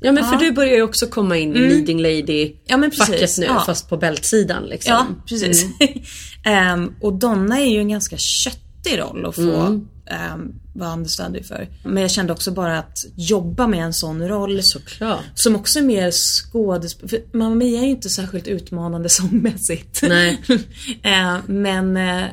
Ja 0.00 0.12
men 0.12 0.24
för 0.24 0.32
Ja. 0.32 0.38
du 0.38 0.52
börjar 0.52 0.74
ju 0.74 0.82
också 0.82 1.06
komma 1.06 1.36
in 1.36 1.56
i 1.56 1.58
leading 1.58 2.02
lady 2.02 2.52
Ja, 2.66 2.76
men 2.76 2.90
precis. 2.90 3.06
facket 3.06 3.38
nu 3.38 3.44
Ja. 3.46 3.62
fast 3.66 3.88
på 3.88 3.96
bältsidan 3.96 4.62
liksom. 4.66 4.92
Ja, 4.92 5.06
precis. 5.28 5.66
Ehm, 6.44 6.94
och 7.00 7.12
Donna 7.12 7.60
är 7.60 7.64
ju 7.70 7.78
en 7.78 7.88
ganska 7.88 8.16
köttig 8.16 8.98
roll 8.98 9.26
att 9.26 9.34
få 9.34 9.40
Mm. 9.42 9.88
um, 10.34 10.54
vara 10.74 10.92
understudy 10.92 11.42
för. 11.42 11.68
Men 11.84 12.02
jag 12.02 12.10
kände 12.10 12.32
också 12.32 12.50
bara 12.50 12.78
att 12.78 12.98
jobba 13.16 13.66
med 13.66 13.84
en 13.84 13.92
sån 13.94 14.28
roll 14.28 14.60
Såklart. 14.62 15.20
som 15.34 15.56
också 15.56 15.78
är 15.78 15.82
mer 15.82 16.10
skådespel... 16.10 17.08
För 17.08 17.20
Mamma 17.32 17.54
Mia 17.54 17.80
är 17.80 17.84
ju 17.84 17.90
inte 17.90 18.08
särskilt 18.08 18.46
utmanande 18.48 19.08
sångmässigt. 19.18 20.02
Nej. 20.08 20.42
Eh, 21.02 21.36
men 21.46 21.96
eh, 21.96 22.24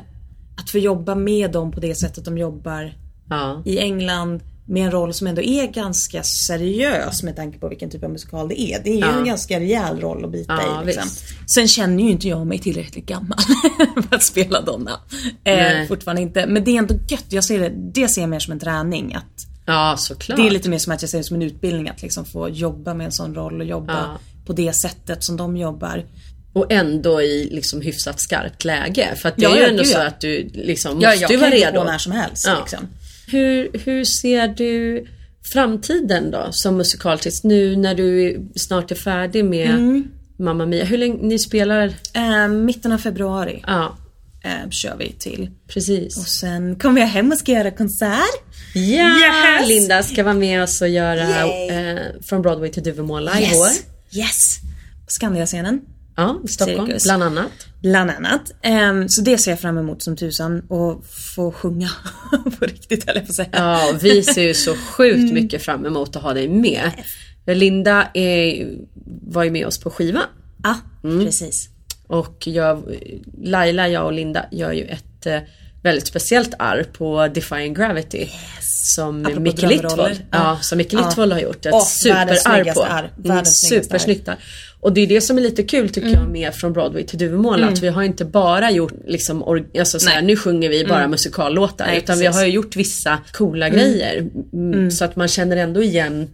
att 0.56 0.70
få 0.70 0.78
jobba 0.78 1.14
med 1.14 1.50
dem 1.52 1.72
på 1.72 1.80
det 1.80 1.94
sättet 1.94 2.24
de 2.24 2.38
jobbar 2.38 2.94
Ja. 3.30 3.62
i 3.64 3.78
England 3.78 4.40
med 4.66 4.84
en 4.84 4.90
roll 4.90 5.14
som 5.14 5.26
ändå 5.26 5.42
är 5.42 5.66
ganska 5.66 6.22
seriös 6.22 7.22
med 7.22 7.36
tanke 7.36 7.58
på 7.58 7.68
vilken 7.68 7.90
typ 7.90 8.04
av 8.04 8.10
musikal 8.10 8.48
det 8.48 8.60
är. 8.60 8.80
Det 8.84 8.90
är 8.90 8.94
ju 8.94 9.00
Ja. 9.00 9.18
en 9.18 9.24
ganska 9.24 9.60
rejäl 9.60 10.00
roll 10.00 10.24
att 10.24 10.32
bita 10.32 10.52
Ja, 10.62 10.82
i. 10.82 10.86
Liksom. 10.86 11.02
visst. 11.04 11.50
Sen 11.54 11.68
känner 11.68 12.04
ju 12.04 12.10
inte 12.10 12.28
jag 12.28 12.46
mig 12.46 12.58
tillräckligt 12.58 13.06
gammal 13.06 13.38
för 14.08 14.16
att 14.16 14.22
spela 14.22 14.60
Donna. 14.60 15.00
Eh, 15.44 15.86
fortfarande 15.88 16.22
inte. 16.22 16.46
Men 16.46 16.64
det 16.64 16.70
är 16.70 16.78
ändå 16.78 16.94
gött. 17.08 17.24
Jag 17.28 17.44
ser 17.44 17.58
det, 17.60 17.72
det 17.94 18.08
ser 18.08 18.20
jag 18.20 18.30
mer 18.30 18.38
som 18.38 18.52
en 18.52 18.58
träning. 18.60 19.14
Att 19.14 19.46
Ja 19.66 19.94
såklart. 19.98 20.36
det 20.36 20.46
är 20.46 20.50
lite 20.50 20.68
mer 20.68 20.78
som 20.78 20.92
att 20.92 21.02
jag 21.02 21.10
ser 21.10 21.18
det 21.18 21.24
som 21.24 21.36
en 21.36 21.42
utbildning 21.42 21.88
att 21.88 22.02
liksom 22.02 22.24
få 22.24 22.48
jobba 22.48 22.94
med 22.94 23.04
en 23.04 23.12
sån 23.12 23.34
roll 23.34 23.60
och 23.60 23.66
jobba 23.66 23.92
Ja. 23.92 24.18
på 24.46 24.52
det 24.52 24.72
sättet 24.72 25.24
som 25.24 25.36
de 25.36 25.56
jobbar. 25.56 26.04
Och 26.52 26.72
ändå 26.72 27.22
i 27.22 27.48
liksom 27.52 27.80
hyfsat 27.80 28.20
skarpt 28.20 28.64
läge. 28.64 29.14
För 29.16 29.28
att 29.28 29.36
det 29.36 29.42
Ja, 29.42 29.50
är 29.50 29.54
ju 29.56 29.62
ja, 29.62 29.68
ändå 29.68 29.84
så 29.84 29.98
ja. 29.98 30.06
att 30.06 30.20
du 30.20 30.50
liksom 30.54 31.00
Ja, 31.00 31.08
måste 31.08 31.22
jag 31.22 31.30
ju 31.30 31.36
kan 31.38 31.40
vara 31.50 31.54
ju 31.58 31.64
gå 31.64 31.70
redo. 31.70 31.84
när 31.84 31.98
som 31.98 32.12
helst. 32.12 32.44
Ja. 32.46 32.58
Liksom. 32.60 32.88
Hur, 33.26 33.70
hur 33.84 34.04
ser 34.04 34.48
du 34.48 35.06
Framtiden 35.52 36.30
då 36.30 36.48
som 36.50 36.76
musikalartist 36.76 37.44
nu 37.44 37.76
när 37.76 37.94
du 37.94 38.40
snart 38.56 38.90
är 38.90 38.94
färdig 38.94 39.44
med 39.44 39.70
Mm. 39.70 40.08
Mamma 40.38 40.66
Mia. 40.66 40.84
Hur 40.84 40.98
länge 40.98 41.22
ni 41.22 41.38
spelar? 41.38 41.92
Eh, 42.14 42.48
mitten 42.48 42.92
av 42.92 42.98
februari 42.98 43.64
Ja, 43.66 43.98
eh, 44.44 44.70
kör 44.70 44.96
vi 44.98 45.12
till. 45.18 45.50
precis. 45.68 46.16
Och 46.18 46.26
sen 46.26 46.76
kommer 46.76 47.00
jag 47.00 47.08
hem 47.08 47.32
och 47.32 47.38
ska 47.38 47.52
göra 47.52 47.70
konsert. 47.70 48.42
Ja! 48.74 49.18
Yes! 49.60 49.68
Linda 49.68 50.02
ska 50.02 50.22
vara 50.24 50.34
med 50.34 50.62
oss 50.62 50.82
och 50.82 50.88
göra 50.88 51.40
eh, 51.66 52.00
Från 52.22 52.42
Broadway 52.42 52.70
till 52.70 52.82
Duvemåla 52.82 53.40
i 53.40 53.50
vår. 53.54 53.66
Yes! 53.66 53.84
Yes! 54.12 54.56
Skandiascenen. 55.08 55.80
Ja, 56.16 56.40
Stockholm 56.48 56.86
Cirkus. 56.86 57.02
bland 57.04 57.22
annat. 57.22 57.50
Bland 57.82 58.10
annat. 58.10 58.52
Ehm, 58.62 59.08
så 59.08 59.20
det 59.20 59.38
ser 59.38 59.50
jag 59.50 59.60
fram 59.60 59.78
emot 59.78 60.02
som 60.02 60.16
tusan. 60.16 60.60
Och 60.68 61.04
få 61.36 61.52
sjunga 61.52 61.90
på 62.58 62.64
riktigt 62.66 63.04
jag 63.06 63.26
på 63.26 63.32
säga. 63.32 63.48
Ja, 63.52 63.92
vi 64.00 64.22
ser 64.22 64.42
ju 64.42 64.54
så 64.54 64.74
sjukt 64.96 65.32
mycket 65.32 65.62
fram 65.62 65.86
emot 65.86 66.16
att 66.16 66.22
ha 66.22 66.34
dig 66.34 66.48
med. 66.48 66.90
Linda 67.46 68.08
är, 68.14 68.68
var 69.26 69.44
ju 69.44 69.50
med 69.50 69.66
oss 69.66 69.78
på 69.80 69.90
skivan. 69.90 70.22
Ja, 70.62 70.74
Mm. 71.04 71.24
precis. 71.24 71.68
Och 72.06 72.46
jag, 72.46 72.82
Laila, 73.42 73.88
jag 73.88 74.04
och 74.06 74.12
Linda 74.12 74.46
gör 74.50 74.72
ju 74.72 74.84
ett 74.84 75.26
eh, 75.26 75.38
väldigt 75.82 76.06
speciellt 76.06 76.54
arr 76.58 76.82
på 76.92 77.28
Defying 77.28 77.74
Gravity. 77.74 78.28
Som 78.94 79.24
Apropå 79.26 79.40
Micke. 79.40 79.62
Litvold, 79.62 80.22
ja. 80.30 80.58
Som 80.62 80.78
Micke 80.78 80.92
Ja. 80.92 81.32
Har 81.32 81.40
gjort. 81.40 81.66
Ett 81.66 81.72
världens 82.06 82.42
superarr 82.42 82.74
på. 82.74 82.84
arr. 82.84 83.10
Mm, 83.24 83.44
supersnyggt 83.44 84.28
arr. 84.28 84.38
Och 84.84 84.92
det 84.92 85.00
är 85.00 85.06
det 85.06 85.20
som 85.20 85.38
är 85.38 85.42
lite 85.42 85.62
kul 85.62 85.88
tycker 85.90 86.08
jag 86.08 86.28
med 86.28 86.54
Från 86.54 86.72
Broadway 86.72 87.04
till 87.04 87.18
Duvemåla. 87.18 87.66
Att 87.68 87.82
vi 87.82 87.88
har 87.88 88.02
inte 88.02 88.24
bara 88.24 88.70
gjort 88.70 88.92
liksom, 89.06 89.44
or- 89.44 89.78
alltså, 89.78 89.98
såhär, 89.98 90.22
nu 90.22 90.36
sjunger 90.36 90.68
vi 90.68 90.84
bara 90.84 91.08
musikallåtar. 91.08 91.86
Nej, 91.86 91.98
utan 91.98 92.18
vi 92.18 92.24
precis. 92.24 92.40
har 92.40 92.46
ju 92.46 92.52
gjort 92.52 92.76
vissa 92.76 93.18
coola 93.32 93.68
grejer. 93.68 94.30
Mm, 94.52 94.90
Så 94.90 95.04
att 95.04 95.16
man 95.16 95.28
känner 95.28 95.56
ändå 95.56 95.82
igen 95.82 96.28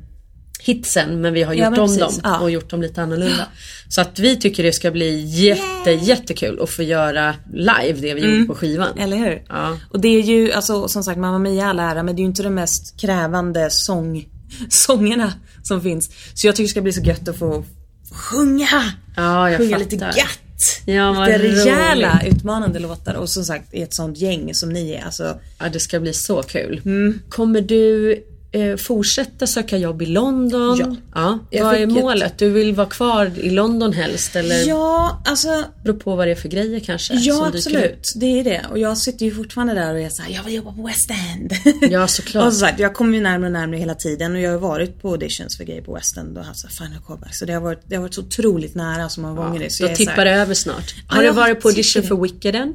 hitsen 0.62 1.20
men 1.20 1.34
vi 1.34 1.42
har 1.42 1.54
Ja, 1.54 1.64
gjort 1.64 1.70
men 1.70 1.80
om 1.80 1.96
dem 1.96 2.12
Ja. 2.22 2.38
och 2.40 2.50
gjort 2.50 2.70
dem 2.70 2.82
lite 2.82 3.02
annorlunda. 3.02 3.46
Så 3.88 4.00
att 4.00 4.18
vi 4.18 4.36
tycker 4.36 4.62
det 4.62 4.72
ska 4.72 4.90
bli 4.90 5.20
jätte, 5.20 5.90
jättekul 5.90 6.60
att 6.62 6.70
få 6.70 6.82
göra 6.82 7.34
live 7.54 8.00
det 8.00 8.14
vi 8.14 8.20
gjorde 8.20 8.44
på 8.46 8.54
skivan. 8.54 8.98
Eller 8.98 9.16
hur? 9.16 9.42
Ja. 9.48 9.78
Och 9.90 10.00
det 10.00 10.08
är 10.08 10.20
ju, 10.22 10.52
alltså 10.52 10.88
som 10.88 11.02
sagt 11.04 11.18
Mamma 11.18 11.38
Mia 11.38 11.66
all 11.66 11.78
ära, 11.80 12.02
men 12.02 12.16
det 12.16 12.20
är 12.20 12.22
ju 12.22 12.28
inte 12.28 12.42
de 12.42 12.50
mest 12.54 13.00
krävande 13.00 13.70
sång, 13.70 14.26
sångerna 14.68 15.32
som 15.62 15.80
finns. 15.80 16.10
Så 16.34 16.46
jag 16.46 16.56
tycker 16.56 16.64
det 16.66 16.70
ska 16.70 16.80
bli 16.80 16.92
så 16.92 17.02
gött 17.02 17.28
att 17.28 17.38
få 17.38 17.64
sjunga! 18.12 18.92
Ja, 19.16 19.50
jag 19.50 19.58
sjunga 19.58 19.70
fattar. 19.78 19.90
lite 19.90 20.04
gött! 20.04 20.82
Ja, 20.84 21.26
lite 21.26 21.38
rejäla, 21.38 22.20
roligt. 22.22 22.36
utmanande 22.36 22.78
låtar. 22.78 23.14
Och 23.14 23.28
som 23.28 23.44
sagt 23.44 23.74
i 23.74 23.82
ett 23.82 23.94
sånt 23.94 24.18
gäng 24.18 24.54
som 24.54 24.68
ni 24.68 24.92
är. 24.92 25.04
Alltså, 25.04 25.40
Ja, 25.58 25.68
det 25.68 25.80
ska 25.80 26.00
bli 26.00 26.12
så 26.12 26.42
kul. 26.42 26.80
Mm. 26.84 27.20
Kommer 27.28 27.60
du 27.60 28.14
eh, 28.52 28.76
fortsätta 28.76 29.46
söka 29.46 29.76
jobb 29.78 30.02
i 30.02 30.06
London? 30.06 30.96
Ja. 31.14 31.38
Jag 31.50 31.64
Vad 31.64 31.74
är 31.74 31.78
fick 31.78 31.96
ett- 31.96 32.02
målet? 32.02 32.38
Du 32.38 32.48
vill 32.50 32.74
vara 32.74 32.86
kvar 32.86 33.30
i 33.38 33.50
London 33.50 33.92
helst 33.92 34.36
eller 34.36 34.68
ja, 34.68 35.22
alltså 35.24 35.64
beror 35.84 35.96
på 35.96 36.16
vad 36.16 36.26
det 36.26 36.30
är 36.30 36.34
för 36.34 36.48
grejer 36.48 36.80
kanske? 36.80 37.14
Ja 37.14 37.46
absolut, 37.46 38.12
det 38.16 38.40
är 38.40 38.44
det. 38.44 38.62
Och 38.70 38.78
jag 38.78 38.98
sitter 38.98 39.26
ju 39.26 39.34
fortfarande 39.34 39.74
där 39.74 39.94
och 39.94 40.00
är 40.00 40.08
såhär, 40.08 40.30
jag 40.34 40.42
vill 40.44 40.54
jobba 40.54 40.72
på 40.72 40.82
West 40.86 41.10
End. 41.10 41.52
Ja, 41.92 42.06
såklart. 42.08 42.46
och 42.46 42.52
som 42.52 42.60
sagt, 42.60 42.78
jag 42.80 42.94
kommer 42.94 43.14
ju 43.14 43.22
närmare 43.22 43.46
och 43.46 43.52
närmare 43.52 43.76
hela 43.78 43.94
tiden 43.94 44.34
och 44.34 44.40
jag 44.40 44.50
har 44.50 44.58
varit 44.58 45.02
på 45.02 45.10
auditions 45.10 45.56
för 45.56 45.64
grejer 45.64 45.82
på 45.82 45.94
West 45.94 46.16
End 46.16 46.38
och 46.38 46.44
haft 46.44 46.60
så 46.60 46.66
här 46.66 46.74
final 46.86 47.02
callbacks. 47.06 47.38
Så 47.38 47.44
det 47.44 47.52
har 47.52 47.60
varit, 47.60 47.80
det 47.86 47.94
har 47.96 48.02
varit 48.02 48.14
så 48.14 48.20
otroligt 48.20 48.74
nära 48.74 49.08
så 49.08 49.20
många 49.20 49.34
gånger. 49.34 49.52
Så 49.52 49.58
Då 49.58 49.64
jag 49.64 49.72
så 49.72 49.86
här- 49.86 49.94
tippar 50.10 50.24
det 50.24 50.30
över 50.32 50.54
snart. 50.54 50.94
Har 51.06 51.22
Ja, 51.22 51.28
du 51.30 51.36
varit 51.36 51.60
på 51.60 51.68
audition 51.68 52.02
för 52.02 52.16
Wicked 52.16 52.54
än? 52.54 52.74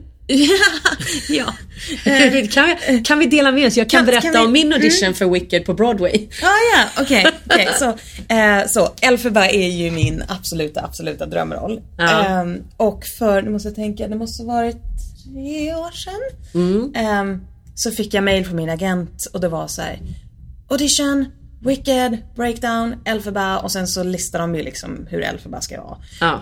Ja. 1.30 1.54
kan, 2.52 2.76
vi, 2.88 3.02
kan 3.06 3.20
vi 3.20 3.26
dela 3.26 3.52
med 3.52 3.68
oss? 3.68 3.78
Jag 3.78 3.90
kan, 3.90 3.98
Kan- 4.00 4.06
berätta 4.06 4.22
kan 4.22 4.32
vi- 4.32 4.38
Mm. 4.38 4.46
om 4.48 4.52
min 4.54 4.74
audition 4.74 5.14
för 5.14 5.26
Wicked 5.30 5.66
på 5.66 5.74
Broadway. 5.74 6.28
Ah, 6.44 6.48
ja, 6.78 7.02
okej. 7.04 7.26
okej. 7.50 7.70
Så, 7.80 7.86
eh, 8.34 8.68
så 8.68 8.94
Elphaba 9.02 9.46
är 9.48 9.68
ju 9.70 9.92
min 9.92 10.24
absoluta, 10.28 10.82
absoluta 10.82 11.26
drömroll. 11.26 11.82
Ja. 11.98 12.26
Ehm, 12.26 12.64
och 12.78 13.04
för, 13.20 13.42
nu 13.42 13.50
måste 13.50 13.68
jag 13.70 13.76
tänka, 13.76 14.08
det 14.08 14.16
måste 14.16 14.44
ha 14.44 14.54
varit 14.54 14.78
tre 15.24 15.76
år 15.76 15.92
sedan. 15.92 16.22
Ehm, 16.96 17.42
så 17.76 17.92
fick 17.92 18.14
jag 18.14 18.24
mail 18.24 18.46
från 18.46 18.56
min 18.56 18.70
agent 18.70 19.26
och 19.34 19.40
det 19.42 19.48
var 19.48 19.68
så 19.68 19.82
här. 19.82 20.00
Audition, 20.70 21.26
Wicked, 21.66 22.18
Breakdown, 22.36 22.96
Elphaba 23.06 23.58
och 23.58 23.72
sen 23.72 23.88
så 23.88 24.04
listar 24.04 24.40
de 24.40 24.56
ju 24.56 24.64
liksom 24.64 25.08
hur 25.10 25.22
Elphaba 25.22 25.62
ska 25.62 25.82
vara. 25.82 25.98
Ja. 26.20 26.42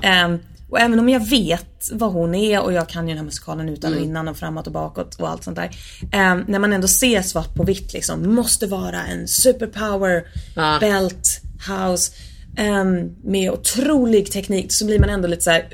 Och 0.74 0.80
även 0.80 1.00
om 1.00 1.10
jag 1.10 1.30
vet 1.30 1.90
vad 1.92 2.12
hon 2.12 2.36
är 2.36 2.62
och 2.62 2.74
jag 2.74 2.90
kan 2.90 3.08
ju 3.08 3.14
den 3.14 3.18
här 3.18 3.26
musikalen 3.26 3.70
utan 3.70 3.94
och 3.94 4.00
innan 4.00 4.28
och 4.28 4.38
framåt 4.38 4.68
och 4.68 4.74
bakåt 4.74 5.16
och 5.16 5.30
allt 5.30 5.44
sånt 5.44 5.56
där. 5.56 5.70
Ehm, 6.12 6.44
när 6.48 6.60
man 6.60 6.74
ändå 6.74 6.88
ser 6.88 7.22
svart 7.22 7.56
på 7.56 7.64
vitt 7.64 7.94
liksom, 7.94 8.36
måste 8.36 8.68
vara 8.68 9.04
en 9.04 9.28
superpower, 9.28 10.24
Ja. 10.56 10.78
belt, 10.80 11.42
house. 11.70 12.12
ehm, 12.58 13.16
med 13.24 13.52
otrolig 13.52 14.32
teknik 14.32 14.66
så 14.70 14.86
blir 14.86 15.00
man 15.00 15.10
ändå 15.10 15.28
lite 15.28 15.42
så 15.42 15.50
här: 15.52 15.68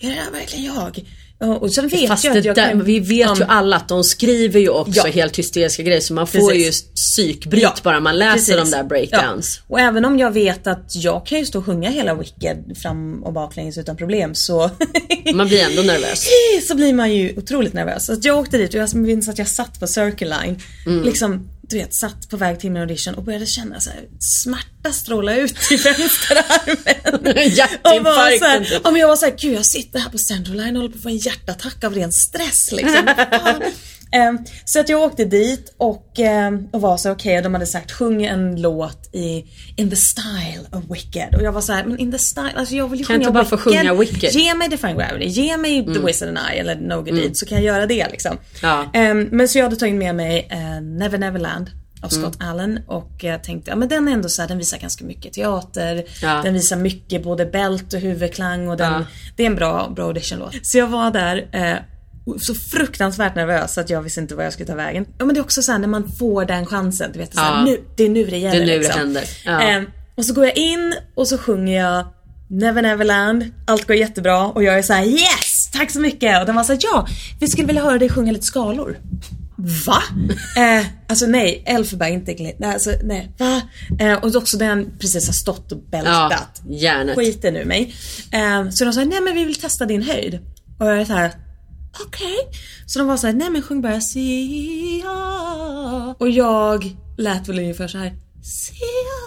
är 0.00 0.08
det 0.08 0.14
här 0.14 0.30
verkligen 0.30 0.64
jag? 0.74 1.04
Och 1.40 1.72
sen 1.72 1.88
vet 1.88 2.08
Fast 2.08 2.24
jag 2.24 2.38
att 2.38 2.44
jag 2.44 2.54
där, 2.56 2.68
kan... 2.68 2.84
vi 2.84 3.00
vet 3.00 3.40
ju 3.40 3.44
alla 3.48 3.76
att 3.76 3.88
de 3.88 4.04
skriver 4.04 4.60
ju 4.60 4.68
också 4.68 5.00
Ja. 5.06 5.12
helt 5.12 5.38
hysteriska 5.38 5.82
grejer 5.82 6.00
så 6.00 6.14
man 6.14 6.26
får 6.26 6.48
Precis. 6.48 6.82
ju 6.82 6.94
psykbryt 6.94 7.62
Ja, 7.62 7.74
bara 7.82 8.00
man 8.00 8.18
läser 8.18 8.54
precis. 8.56 8.70
de 8.72 8.76
där 8.76 8.84
breakdowns. 8.84 9.56
Ja. 9.58 9.64
Och 9.72 9.80
även 9.80 10.04
om 10.04 10.18
jag 10.18 10.30
vet 10.30 10.66
att 10.66 10.92
jag 10.94 11.26
kan 11.26 11.38
ju 11.38 11.46
stå 11.46 11.58
och 11.58 11.64
sjunga 11.66 11.90
hela 11.90 12.14
Wicked 12.14 12.76
fram 12.82 13.22
och 13.24 13.32
baklänges 13.32 13.78
utan 13.78 13.96
problem 13.96 14.34
så 14.34 14.70
Man 15.34 15.48
blir 15.48 15.62
ändå 15.62 15.82
nervös. 15.82 16.26
så 16.68 16.74
blir 16.74 16.92
man 16.94 17.14
ju 17.14 17.34
otroligt 17.36 17.72
nervös. 17.72 18.06
Så 18.06 18.16
jag 18.22 18.38
åkte 18.38 18.58
dit 18.58 18.74
och 18.74 18.80
jag 18.80 18.94
minns 18.94 19.28
att 19.28 19.38
jag 19.38 19.48
satt 19.48 19.80
på 19.80 19.86
Circle 19.86 20.28
Line. 20.42 20.58
Mm. 20.86 21.02
Liksom, 21.04 21.48
du 21.70 21.76
vet, 21.78 21.94
satt 21.94 22.28
på 22.28 22.36
väg 22.36 22.60
till 22.60 22.70
min 22.70 22.82
audition 22.82 23.14
och 23.14 23.22
började 23.22 23.46
känna 23.46 23.80
så 23.80 23.90
här, 23.90 24.00
smärta 24.18 24.92
stråla 24.92 25.36
ut 25.36 25.72
i 25.72 25.76
vänsterarmen. 25.76 27.48
Hjärtinfarkten, 27.52 28.38
så 28.38 28.44
här, 28.44 28.64
typ. 28.64 28.80
ja, 28.84 28.90
men 28.90 29.00
jag 29.00 29.08
var 29.08 29.16
såhär, 29.16 29.36
gud 29.38 29.54
jag 29.54 29.66
sitter 29.66 29.98
här 29.98 30.10
på 30.10 30.18
Central 30.18 30.56
Line 30.56 30.76
och 30.76 30.82
håller 30.82 30.92
på 30.92 30.96
att 30.96 31.02
få 31.02 31.08
en 31.08 31.16
hjärtattack 31.16 31.84
av 31.84 31.94
ren 31.94 32.12
stress 32.12 32.72
liksom. 32.72 33.08
Ehm, 34.12 34.38
så 34.64 34.80
att 34.80 34.88
jag 34.88 35.00
åkte 35.02 35.24
dit 35.24 35.74
och, 35.78 36.18
ehm, 36.18 36.68
och 36.72 36.80
var 36.80 36.96
så 36.96 37.10
okej, 37.10 37.42
de 37.42 37.54
hade 37.54 37.66
sagt 37.66 37.92
sjung 37.92 38.24
en 38.24 38.60
låt 38.62 39.14
i 39.14 39.44
In 39.76 39.90
the 39.90 39.96
style 39.96 40.66
of 40.72 40.84
Wicked. 40.90 41.34
Och 41.34 41.42
jag 41.42 41.52
var 41.52 41.60
så 41.60 41.72
här, 41.72 41.84
men 41.84 41.98
in 41.98 42.12
the 42.12 42.18
style, 42.18 42.52
alltså 42.56 42.74
jag 42.74 42.88
vill 42.88 42.98
ju 43.00 43.04
Kan 43.04 43.14
sjunga 43.16 43.22
inte 43.28 43.32
bara 43.32 43.44
få 43.44 43.56
sjunga 43.56 43.94
Wicked? 43.94 44.30
Ge 44.32 44.54
mig 44.54 44.68
Define 44.68 44.94
Gravity, 44.94 45.26
ge 45.26 45.56
mig 45.56 45.78
Mm. 45.78 45.94
The 45.94 46.00
Wizard 46.00 46.28
and 46.28 46.38
I 46.54 46.58
eller 46.58 46.76
No 46.76 46.94
Good 46.94 47.14
Deed 47.14 47.36
så 47.36 47.46
kan 47.46 47.58
jag 47.58 47.64
göra 47.64 47.86
det 47.86 48.08
liksom. 48.10 48.36
Ja. 48.62 48.90
Ehm, 48.94 49.28
men 49.30 49.48
så 49.48 49.58
jag 49.58 49.64
hade 49.64 49.76
tagit 49.76 49.94
med 49.94 50.14
mig 50.14 50.48
eh, 50.50 50.80
Never 50.80 51.18
Neverland 51.18 51.70
av 52.02 52.12
Mm. 52.12 52.22
Scott 52.22 52.42
Allen 52.42 52.80
och 52.86 53.10
jag 53.20 53.42
tänkte, 53.44 53.70
ja 53.70 53.76
men 53.76 53.88
den 53.88 54.08
är 54.08 54.12
ändå 54.12 54.28
så 54.28 54.42
här, 54.42 54.48
den 54.48 54.58
visar 54.58 54.78
ganska 54.78 55.04
mycket 55.04 55.32
teater, 55.32 56.04
Ja. 56.22 56.40
den 56.44 56.54
visar 56.54 56.76
mycket 56.76 57.24
både 57.24 57.46
bält 57.46 57.92
och 57.92 58.00
huvudklang 58.00 58.68
och 58.68 58.76
den, 58.76 58.92
Ja. 58.92 59.04
det 59.36 59.42
är 59.42 59.46
en 59.46 59.54
bra, 59.54 59.92
bra 59.96 60.04
auditionlåt. 60.06 60.54
Så 60.66 60.78
jag 60.78 60.86
var 60.86 61.10
där 61.10 61.48
eh, 61.52 61.76
så 62.40 62.54
fruktansvärt 62.54 63.34
nervös 63.36 63.78
att 63.78 63.90
jag 63.90 64.02
visste 64.02 64.20
inte 64.20 64.34
vad 64.34 64.46
jag 64.46 64.52
skulle 64.52 64.66
ta 64.66 64.74
vägen. 64.74 65.06
Ja 65.18 65.24
men 65.24 65.34
det 65.34 65.40
är 65.40 65.42
också 65.44 65.62
så 65.62 65.72
här 65.72 65.78
när 65.78 65.88
man 65.88 66.12
får 66.18 66.44
den 66.44 66.66
chansen, 66.66 67.10
du 67.12 67.18
vet, 67.18 67.34
så 67.34 67.40
här, 67.40 67.58
Ja. 67.58 67.64
nu, 67.64 67.80
det 67.96 68.04
är 68.04 68.08
nu 68.08 68.24
det 68.24 68.38
gäller. 68.38 68.56
Det 68.56 68.62
är 68.62 68.66
nu 68.66 68.72
det 68.72 68.78
liksom. 68.78 69.00
händer. 69.00 69.24
Ja. 69.44 69.60
Ehm, 69.60 69.86
och 70.16 70.24
så 70.24 70.34
går 70.34 70.44
jag 70.44 70.56
in 70.56 70.94
och 71.14 71.28
så 71.28 71.38
sjunger 71.38 71.80
jag 71.80 72.06
Never 72.50 72.82
Neverland, 72.82 73.44
allt 73.66 73.86
går 73.86 73.96
jättebra 73.96 74.46
och 74.46 74.64
jag 74.64 74.78
är 74.78 74.82
så 74.82 74.92
här: 74.92 75.04
yes! 75.04 75.70
Tack 75.72 75.90
så 75.90 76.00
mycket! 76.00 76.40
Och 76.40 76.46
de 76.46 76.56
var 76.56 76.64
såhär, 76.64 76.80
ja, 76.82 77.06
vi 77.40 77.48
skulle 77.48 77.66
vilja 77.66 77.82
höra 77.82 77.98
dig 77.98 78.08
sjunga 78.08 78.32
lite 78.32 78.44
skalor. 78.44 78.98
Va? 79.86 80.02
eh, 80.56 80.86
alltså 81.08 81.26
nej, 81.26 81.62
Elfenberg 81.66 82.12
inte 82.12 82.34
nej, 82.38 82.56
alltså, 82.72 82.90
nej, 83.02 83.32
va? 83.38 83.62
Eh, 84.00 84.12
och 84.12 84.34
också 84.34 84.56
den 84.56 84.98
precis 84.98 85.26
har 85.26 85.32
stått 85.32 85.72
och 85.72 85.78
Ja, 85.78 85.88
bältat. 85.90 86.62
hjärnet. 86.68 87.16
Skiten 87.16 87.56
ur 87.56 87.64
mig. 87.64 87.94
Eh, 88.32 88.68
så 88.70 88.84
de 88.84 88.92
sa, 88.92 89.04
nej 89.04 89.20
men 89.20 89.34
vi 89.34 89.44
vill 89.44 89.60
testa 89.60 89.84
din 89.86 90.02
höjd. 90.02 90.38
Och 90.78 90.86
jag 90.86 91.00
är 91.00 91.04
så 91.04 91.30
okej. 92.06 92.36
okej. 92.44 92.60
Så 92.86 92.98
de 92.98 93.08
var 93.08 93.16
så 93.16 93.26
här, 93.26 93.34
nej 93.34 93.50
men 93.50 93.62
sjung 93.62 93.82
bara 93.82 94.00
Sia. 94.00 95.14
Och 96.18 96.30
jag 96.30 96.96
lät 97.18 97.48
väl 97.48 97.58
ungefär 97.58 97.88
så 97.88 97.98
här. 97.98 98.16
Sia. 98.42 99.18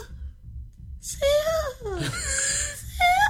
Sia. 1.01 2.11
Sia. 2.77 3.21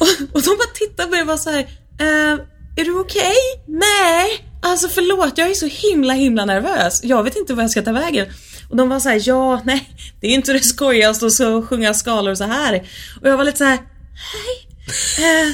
Och, 0.00 0.34
och 0.36 0.42
de 0.42 0.48
bara 0.48 0.74
tittade 0.74 1.08
på 1.08 1.10
mig 1.10 1.20
och 1.20 1.26
var 1.26 1.36
så 1.36 1.50
här. 1.50 1.60
Eh, 2.00 2.40
är 2.76 2.84
du 2.84 2.98
okej? 3.00 3.34
Nej! 3.66 4.50
Alltså 4.62 4.88
förlåt, 4.88 5.38
jag 5.38 5.50
är 5.50 5.54
så 5.54 5.66
himla 5.66 6.12
himla 6.12 6.44
nervös. 6.44 7.04
Jag 7.04 7.22
vet 7.22 7.36
inte 7.36 7.54
vad 7.54 7.64
jag 7.64 7.70
ska 7.70 7.82
ta 7.82 7.92
vägen. 7.92 8.26
Och 8.70 8.76
de 8.76 8.88
var 8.88 9.00
så 9.00 9.08
här, 9.08 9.22
ja, 9.24 9.62
nej, 9.64 9.90
det 10.20 10.26
är 10.26 10.30
inte 10.30 10.52
det 10.52 10.64
skojigaste 10.64 11.26
att 11.26 11.32
så 11.32 11.62
sjunga 11.62 11.94
skalor 11.94 12.34
så 12.34 12.44
här. 12.44 12.88
Och 13.20 13.28
jag 13.28 13.36
var 13.36 13.44
lite 13.44 13.58
så 13.58 13.64
här, 13.64 13.76
hej. 14.32 14.62
Eh, 15.18 15.52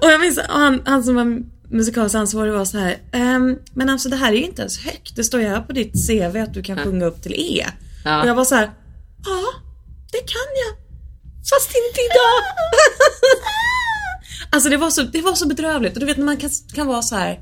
och 0.00 0.12
jag 0.12 0.20
minns, 0.20 0.38
han, 0.48 0.82
han 0.84 1.04
som 1.04 1.14
var 1.14 1.24
musikalsansvarig 1.70 2.52
var 2.52 2.64
så 2.64 2.78
här, 2.78 2.96
ehm, 3.12 3.56
men 3.74 3.90
alltså 3.90 4.08
det 4.08 4.16
här 4.16 4.32
är 4.32 4.36
ju 4.36 4.44
inte 4.44 4.62
ens 4.62 4.78
högt. 4.78 5.16
Det 5.16 5.24
står 5.24 5.40
ju 5.40 5.46
här 5.48 5.60
på 5.60 5.72
ditt 5.72 5.92
CV 6.08 6.36
att 6.36 6.54
du 6.54 6.62
kan 6.62 6.78
sjunga 6.78 7.04
upp 7.06 7.22
till 7.22 7.34
E. 7.34 7.66
Ja. 8.04 8.22
Och 8.22 8.28
jag 8.28 8.34
var 8.34 8.44
så 8.44 8.54
här, 8.54 8.70
ja, 9.24 9.42
det 10.12 10.18
kan 10.18 10.50
jag. 10.66 10.76
Fast 11.50 11.68
inte 11.68 12.00
idag. 12.00 12.42
Alltså 14.50 14.68
det 14.70 14.76
var, 14.76 14.90
så, 14.90 15.02
det 15.02 15.22
var 15.22 15.34
så 15.34 15.48
bedrövligt 15.48 15.94
och 15.94 16.00
du 16.00 16.06
vet 16.06 16.16
när 16.16 16.24
man 16.24 16.36
kan, 16.36 16.50
kan 16.74 16.86
vara 16.86 17.02
så 17.02 17.16
här. 17.16 17.40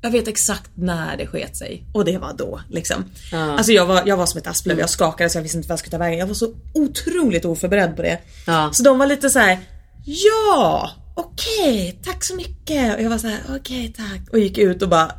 jag 0.00 0.10
vet 0.10 0.28
exakt 0.28 0.70
när 0.74 1.16
det 1.16 1.26
sket 1.26 1.56
sig 1.56 1.84
och 1.94 2.04
det 2.04 2.18
var 2.18 2.32
då 2.32 2.60
liksom. 2.70 3.04
Ja. 3.32 3.38
Alltså 3.52 3.72
jag 3.72 3.86
var, 3.86 4.02
jag 4.06 4.16
var 4.16 4.26
som 4.26 4.38
ett 4.38 4.46
asplöv, 4.46 4.78
jag 4.78 4.90
skakade 4.90 5.30
så 5.30 5.38
jag 5.38 5.42
visste 5.42 5.58
inte 5.58 5.68
vad 5.68 5.72
jag 5.72 5.78
skulle 5.78 5.90
ta 5.90 5.98
vägen. 5.98 6.18
Jag 6.18 6.26
var 6.26 6.34
så 6.34 6.52
otroligt 6.74 7.44
oförberedd 7.44 7.96
på 7.96 8.02
det. 8.02 8.18
Ja. 8.46 8.70
Så 8.72 8.82
de 8.82 8.98
var 8.98 9.06
lite 9.06 9.30
så 9.30 9.38
här: 9.38 9.58
ja, 10.04 10.90
okej, 11.18 11.98
tack 12.04 12.24
så 12.24 12.34
mycket. 12.34 12.96
Och 12.96 13.02
jag 13.02 13.10
var 13.10 13.18
så 13.18 13.26
här: 13.26 13.38
okej 13.48 13.92
tack. 13.96 14.32
Och 14.32 14.38
gick 14.38 14.58
ut 14.58 14.82
och 14.82 14.88
bara 14.88 15.12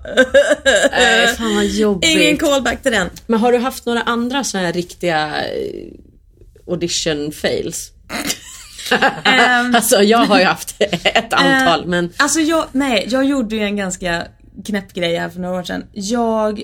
Äh, 0.91 1.35
fan 1.37 1.55
vad 1.55 1.65
jobbigt. 1.65 2.09
Ingen 2.09 2.37
callback 2.37 2.83
till 2.83 2.91
den. 2.91 3.09
Men 3.27 3.39
har 3.39 3.51
du 3.51 3.57
haft 3.57 3.85
några 3.85 4.01
andra 4.01 4.43
sådana 4.43 4.65
här 4.67 4.73
riktiga 4.73 5.45
eh, 5.45 5.87
audition 6.67 7.31
fails? 7.31 7.91
alltså 9.75 10.03
jag 10.03 10.25
har 10.25 10.39
ju 10.39 10.45
haft 10.45 10.75
ett 11.03 11.33
antal 11.33 11.79
Eh, 11.79 11.85
men 11.85 12.09
Alltså 12.17 12.39
jag, 12.39 12.65
nej, 12.71 13.07
jag 13.09 13.25
gjorde 13.25 13.55
ju 13.55 13.61
en 13.61 13.75
ganska 13.75 14.27
knäpp 14.65 14.93
grej 14.93 15.15
här 15.15 15.29
för 15.29 15.39
några 15.39 15.59
år 15.59 15.63
sedan. 15.63 15.83
Jag 15.93 16.61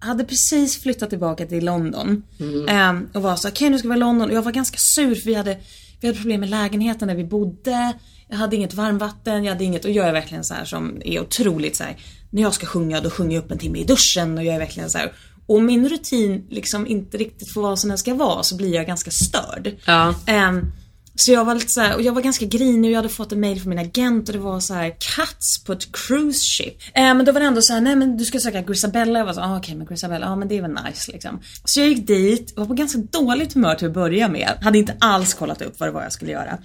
hade 0.00 0.24
precis 0.24 0.82
flyttat 0.82 1.10
tillbaka 1.10 1.46
till 1.46 1.64
London. 1.64 2.22
ehm, 2.68 3.08
och 3.14 3.22
var 3.22 3.36
så 3.36 3.48
okej 3.48 3.70
nu 3.70 3.78
ska 3.78 3.88
vi 3.88 3.94
i 3.94 3.98
London. 3.98 4.30
Och 4.30 4.36
jag 4.36 4.42
var 4.42 4.52
ganska 4.52 4.76
sur 4.78 5.14
för 5.14 5.26
vi 5.26 5.34
hade, 5.34 5.56
vi 6.00 6.06
hade 6.06 6.18
problem 6.18 6.40
med 6.40 6.50
lägenheten 6.50 7.08
där 7.08 7.14
vi 7.14 7.24
bodde. 7.24 7.92
Jag 8.28 8.36
hade 8.36 8.56
inget 8.56 8.74
varmvatten, 8.74 9.44
jag 9.44 9.52
hade 9.52 9.64
inget, 9.64 9.84
och 9.84 9.90
jag 9.90 10.08
är 10.08 10.12
verkligen 10.12 10.44
så 10.44 10.54
här 10.54 10.64
som 10.64 11.02
är 11.04 11.20
otroligt 11.20 11.76
så 11.76 11.84
här. 11.84 11.96
När 12.30 12.42
jag 12.42 12.54
ska 12.54 12.66
sjunga 12.66 13.00
då 13.00 13.10
sjunger 13.10 13.36
jag 13.36 13.44
upp 13.44 13.50
en 13.50 13.58
timme 13.58 13.78
i 13.78 13.84
duschen 13.84 14.38
och 14.38 14.44
jag 14.44 14.54
är 14.54 14.58
verkligen 14.58 14.90
så 14.90 14.98
här. 14.98 15.12
Och 15.46 15.62
min 15.62 15.88
rutin 15.88 16.46
liksom 16.50 16.86
inte 16.86 17.16
riktigt 17.16 17.52
får 17.54 17.62
vara 17.62 17.76
som 17.76 17.88
den 17.88 17.98
ska 17.98 18.14
vara 18.14 18.42
så 18.42 18.56
blir 18.56 18.74
jag 18.74 18.86
ganska 18.86 19.10
störd. 19.10 19.76
Ja. 19.84 20.14
Ehm, 20.26 20.72
så 21.20 21.32
jag 21.32 21.44
var 21.44 21.54
lite 21.54 21.68
så 21.68 21.80
här, 21.80 21.94
och 21.94 22.02
jag 22.02 22.12
var 22.12 22.22
ganska 22.22 22.46
grinig 22.46 22.88
och 22.88 22.92
jag 22.92 22.98
hade 22.98 23.08
fått 23.08 23.32
en 23.32 23.40
mail 23.40 23.60
från 23.60 23.70
min 23.70 23.78
agent 23.78 24.28
och 24.28 24.32
det 24.32 24.40
var 24.40 24.60
så 24.60 24.74
här 24.74 24.96
Cats 25.16 25.64
på 25.64 25.72
ett 25.72 25.92
cruise 25.92 26.40
ship. 26.40 26.74
Eh, 26.94 27.02
men 27.02 27.24
då 27.24 27.32
var 27.32 27.40
det 27.40 27.46
ändå 27.46 27.62
så 27.62 27.72
här, 27.72 27.80
nej 27.80 27.96
men 27.96 28.16
du 28.16 28.24
ska 28.24 28.40
söka 28.40 28.62
Grisabella. 28.62 29.18
Jag 29.18 29.26
var 29.26 29.32
så 29.32 29.40
ah, 29.40 29.56
okej 29.58 29.74
men 29.74 29.86
Grisabella, 29.86 30.26
ja 30.26 30.36
men 30.36 30.48
det 30.48 30.58
är 30.58 30.62
väl 30.62 30.78
nice 30.86 31.12
liksom. 31.12 31.40
Så 31.64 31.80
jag 31.80 31.88
gick 31.88 32.06
dit, 32.06 32.52
var 32.56 32.66
på 32.66 32.74
ganska 32.74 32.98
dåligt 32.98 33.54
humör 33.54 33.74
till 33.74 33.86
att 33.86 33.94
börja 33.94 34.28
med. 34.28 34.48
Hade 34.62 34.78
inte 34.78 34.96
alls 35.00 35.34
kollat 35.34 35.62
upp 35.62 35.80
vad 35.80 35.88
det 35.88 35.92
var 35.92 36.02
jag 36.02 36.12
skulle 36.12 36.30
göra. 36.30 36.58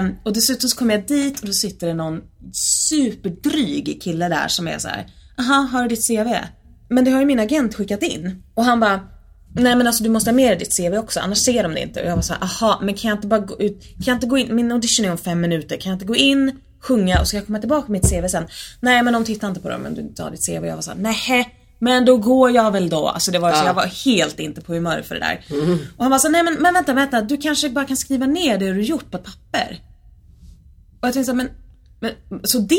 Um, 0.00 0.16
och 0.24 0.32
dessutom 0.32 0.68
så 0.68 0.76
kom 0.76 0.90
jag 0.90 1.06
dit 1.06 1.40
och 1.40 1.46
då 1.46 1.52
sitter 1.52 1.86
det 1.86 1.94
någon 1.94 2.20
superdryg 2.52 4.02
kille 4.02 4.28
där 4.28 4.48
som 4.48 4.68
är 4.68 4.78
så 4.78 4.88
här, 4.88 5.06
aha, 5.38 5.54
har 5.54 5.82
du 5.82 5.88
ditt 5.88 6.06
CV? 6.06 6.34
Men 6.88 7.04
det 7.04 7.10
har 7.10 7.20
ju 7.20 7.26
min 7.26 7.40
agent 7.40 7.74
skickat 7.74 8.02
in. 8.02 8.42
Och 8.54 8.64
han 8.64 8.80
bara, 8.80 9.00
Nej 9.54 9.76
men 9.76 9.86
alltså 9.86 10.04
du 10.04 10.10
måste 10.10 10.30
ha 10.30 10.34
med 10.34 10.50
dig 10.50 10.58
ditt 10.58 10.76
CV 10.76 10.98
också 10.98 11.20
annars 11.20 11.38
ser 11.38 11.62
de 11.62 11.74
det 11.74 11.80
inte. 11.80 12.02
Och 12.02 12.08
jag 12.08 12.16
var 12.16 12.22
så 12.22 12.32
här, 12.32 12.42
aha 12.42 12.80
men 12.82 12.94
kan 12.94 13.08
jag 13.08 13.16
inte 13.16 13.26
bara 13.26 13.40
gå 13.40 13.60
ut, 13.60 13.82
kan 13.82 14.04
jag 14.06 14.16
inte 14.16 14.26
gå 14.26 14.38
in, 14.38 14.54
min 14.56 14.72
audition 14.72 15.06
är 15.06 15.10
om 15.10 15.18
fem 15.18 15.40
minuter, 15.40 15.76
kan 15.76 15.90
jag 15.90 15.96
inte 15.96 16.06
gå 16.06 16.16
in, 16.16 16.52
sjunga 16.80 17.20
och 17.20 17.28
ska 17.28 17.36
jag 17.36 17.46
komma 17.46 17.58
tillbaka 17.58 17.92
med 17.92 18.02
mitt 18.02 18.10
CV 18.10 18.28
sen? 18.28 18.46
Nej 18.80 19.02
men 19.02 19.12
de 19.12 19.24
tittar 19.24 19.48
inte 19.48 19.60
på 19.60 19.68
det 19.68 19.74
om 19.74 19.94
du 19.94 20.00
inte 20.00 20.22
har 20.22 20.30
ditt 20.30 20.46
CV. 20.46 20.58
Och 20.58 20.66
jag 20.66 20.74
var 20.74 20.82
såhär, 20.82 20.98
nej 20.98 21.56
men 21.78 22.04
då 22.04 22.16
går 22.16 22.50
jag 22.50 22.70
väl 22.70 22.88
då. 22.88 23.08
Alltså 23.08 23.30
det 23.30 23.38
var 23.38 23.52
så 23.52 23.66
jag 23.66 23.74
var 23.74 23.86
helt 23.86 24.40
inte 24.40 24.60
på 24.60 24.74
humör 24.74 25.02
för 25.02 25.14
det 25.14 25.20
där. 25.20 25.44
Och 25.96 26.04
han 26.04 26.10
var 26.10 26.18
så 26.18 26.28
nej 26.28 26.42
men, 26.42 26.54
men 26.54 26.74
vänta, 26.74 26.92
vänta, 26.94 27.20
du 27.20 27.36
kanske 27.36 27.70
bara 27.70 27.84
kan 27.84 27.96
skriva 27.96 28.26
ner 28.26 28.58
det 28.58 28.72
du 28.72 28.82
gjort 28.82 29.10
på 29.10 29.16
ett 29.16 29.24
papper. 29.24 29.80
Och 31.00 31.08
jag 31.08 31.14
tänkte 31.14 31.24
så 31.24 31.30
här, 31.30 31.36
men, 31.36 31.50
men 32.00 32.12
så 32.42 32.58
det 32.58 32.74